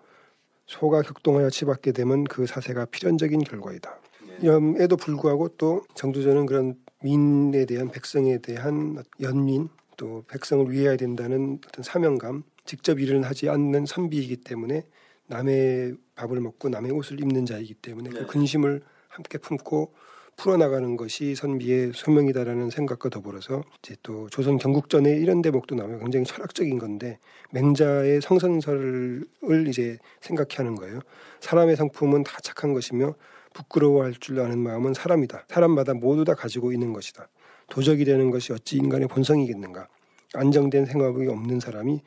소가 0.64 1.02
격동하여 1.02 1.50
치받게 1.50 1.92
되면 1.92 2.24
그 2.24 2.46
사세가 2.46 2.86
필연적인 2.86 3.40
결과이다. 3.40 3.98
염에도 4.44 4.96
불구하고 4.96 5.48
또 5.58 5.84
정두전은 5.94 6.46
그런 6.46 6.76
민에 7.02 7.66
대한 7.66 7.90
백성에 7.90 8.38
대한 8.38 8.96
연민 9.20 9.68
또 10.02 10.24
백성을 10.26 10.68
위해야 10.68 10.96
된다는 10.96 11.60
어떤 11.64 11.84
사명감 11.84 12.42
직접 12.64 12.98
일은 12.98 13.22
하지 13.22 13.48
않는 13.48 13.86
선비이기 13.86 14.38
때문에 14.38 14.82
남의 15.28 15.94
밥을 16.16 16.40
먹고 16.40 16.70
남의 16.70 16.90
옷을 16.90 17.20
입는 17.20 17.46
자이기 17.46 17.74
때문에 17.74 18.10
그 18.10 18.26
근심을 18.26 18.82
함께 19.06 19.38
품고 19.38 19.94
풀어나가는 20.34 20.96
것이 20.96 21.36
선비의 21.36 21.92
소명이다라는 21.94 22.70
생각과 22.70 23.10
더불어서 23.10 23.62
이제 23.78 23.94
또 24.02 24.28
조선 24.28 24.58
경국전에 24.58 25.08
이런 25.08 25.40
대목도 25.40 25.76
나오면 25.76 26.00
굉장히 26.00 26.26
철학적인 26.26 26.80
건데 26.80 27.20
맹자의 27.52 28.22
성선설을 28.22 29.28
이제 29.68 29.98
생각하는 30.20 30.74
거예요. 30.74 30.98
사람의 31.38 31.76
성품은 31.76 32.24
다 32.24 32.40
착한 32.42 32.72
것이며 32.72 33.14
부끄러워할 33.54 34.14
줄 34.14 34.40
아는 34.40 34.58
마음은 34.58 34.94
사람이다. 34.94 35.44
사람마다 35.48 35.94
모두 35.94 36.24
다 36.24 36.34
가지고 36.34 36.72
있는 36.72 36.92
것이다. 36.92 37.28
도적이 37.72 38.04
되는 38.04 38.30
것이 38.30 38.52
어찌 38.52 38.76
인간의 38.76 39.08
본성이겠는가? 39.08 39.88
안정된 40.34 40.84
생각이 40.84 41.26
없는 41.26 41.58
사람이 41.58 42.02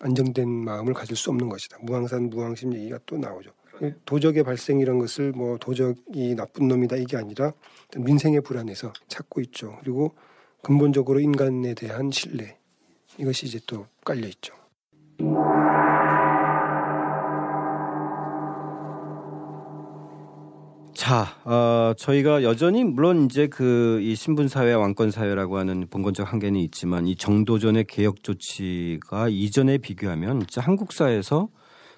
안정된 0.00 0.46
마음을 0.46 0.92
가질 0.92 1.16
수 1.16 1.30
없는 1.30 1.48
것이다. 1.48 1.78
무항산 1.80 2.28
무항심 2.28 2.74
얘기가 2.74 2.98
또 3.06 3.16
나오죠. 3.16 3.50
도적의 4.04 4.42
발생 4.44 4.78
이런 4.78 4.98
것을 4.98 5.32
뭐 5.32 5.56
도적이 5.56 6.34
나쁜 6.34 6.68
놈이다 6.68 6.96
이게 6.96 7.16
아니라 7.16 7.54
민생의 7.96 8.42
불안에서 8.42 8.92
찾고 9.08 9.40
있죠. 9.40 9.78
그리고 9.80 10.14
근본적으로 10.62 11.18
인간에 11.20 11.72
대한 11.72 12.10
신뢰 12.10 12.58
이것이 13.16 13.46
이제 13.46 13.58
또 13.66 13.86
깔려 14.04 14.28
있죠. 14.28 14.54
자, 20.96 21.36
어, 21.44 21.92
저희가 21.98 22.42
여전히 22.42 22.82
물론 22.82 23.26
이제 23.26 23.46
그 23.48 24.00
이 24.00 24.14
신분 24.14 24.48
사회, 24.48 24.72
왕권 24.72 25.10
사회라고 25.10 25.58
하는 25.58 25.86
본건적 25.90 26.32
한계는 26.32 26.58
있지만 26.60 27.06
이 27.06 27.16
정도전의 27.16 27.84
개혁 27.84 28.22
조치가 28.22 29.28
이전에 29.28 29.78
비교하면 29.78 30.40
진짜 30.40 30.60
한국 30.60 30.92
사회에서 30.92 31.48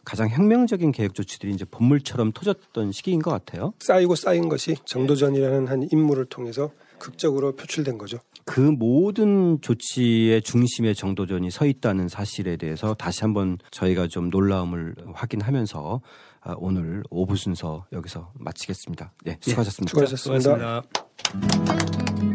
가장 0.04 0.28
혁명적인 0.28 0.90
개혁 0.92 1.14
조치들이 1.14 1.52
이제 1.52 1.64
본물처럼 1.70 2.32
터졌던 2.32 2.92
시기인 2.92 3.20
것 3.20 3.30
같아요. 3.30 3.72
쌓이고 3.80 4.14
쌓인 4.14 4.48
것이 4.48 4.76
정도전이라는 4.84 5.68
한 5.68 5.88
인물을 5.92 6.24
통해서 6.26 6.70
극적으로 6.98 7.52
표출된 7.52 7.98
거죠. 7.98 8.18
그 8.44 8.60
모든 8.60 9.60
조치의 9.60 10.42
중심에 10.42 10.94
정도전이 10.94 11.50
서 11.50 11.66
있다는 11.66 12.08
사실에 12.08 12.56
대해서 12.56 12.94
다시 12.94 13.20
한번 13.20 13.58
저희가 13.70 14.08
좀 14.08 14.30
놀라움을 14.30 14.94
확인하면서 15.12 16.00
아, 16.02 16.27
오늘 16.58 17.02
오부 17.10 17.36
순서 17.36 17.86
여기서 17.92 18.32
마치겠습니다. 18.34 19.12
네, 19.24 19.38
수고하셨습니다. 19.40 19.90
수고하셨습니다. 19.90 20.40
수고하셨습니다. 20.40 22.27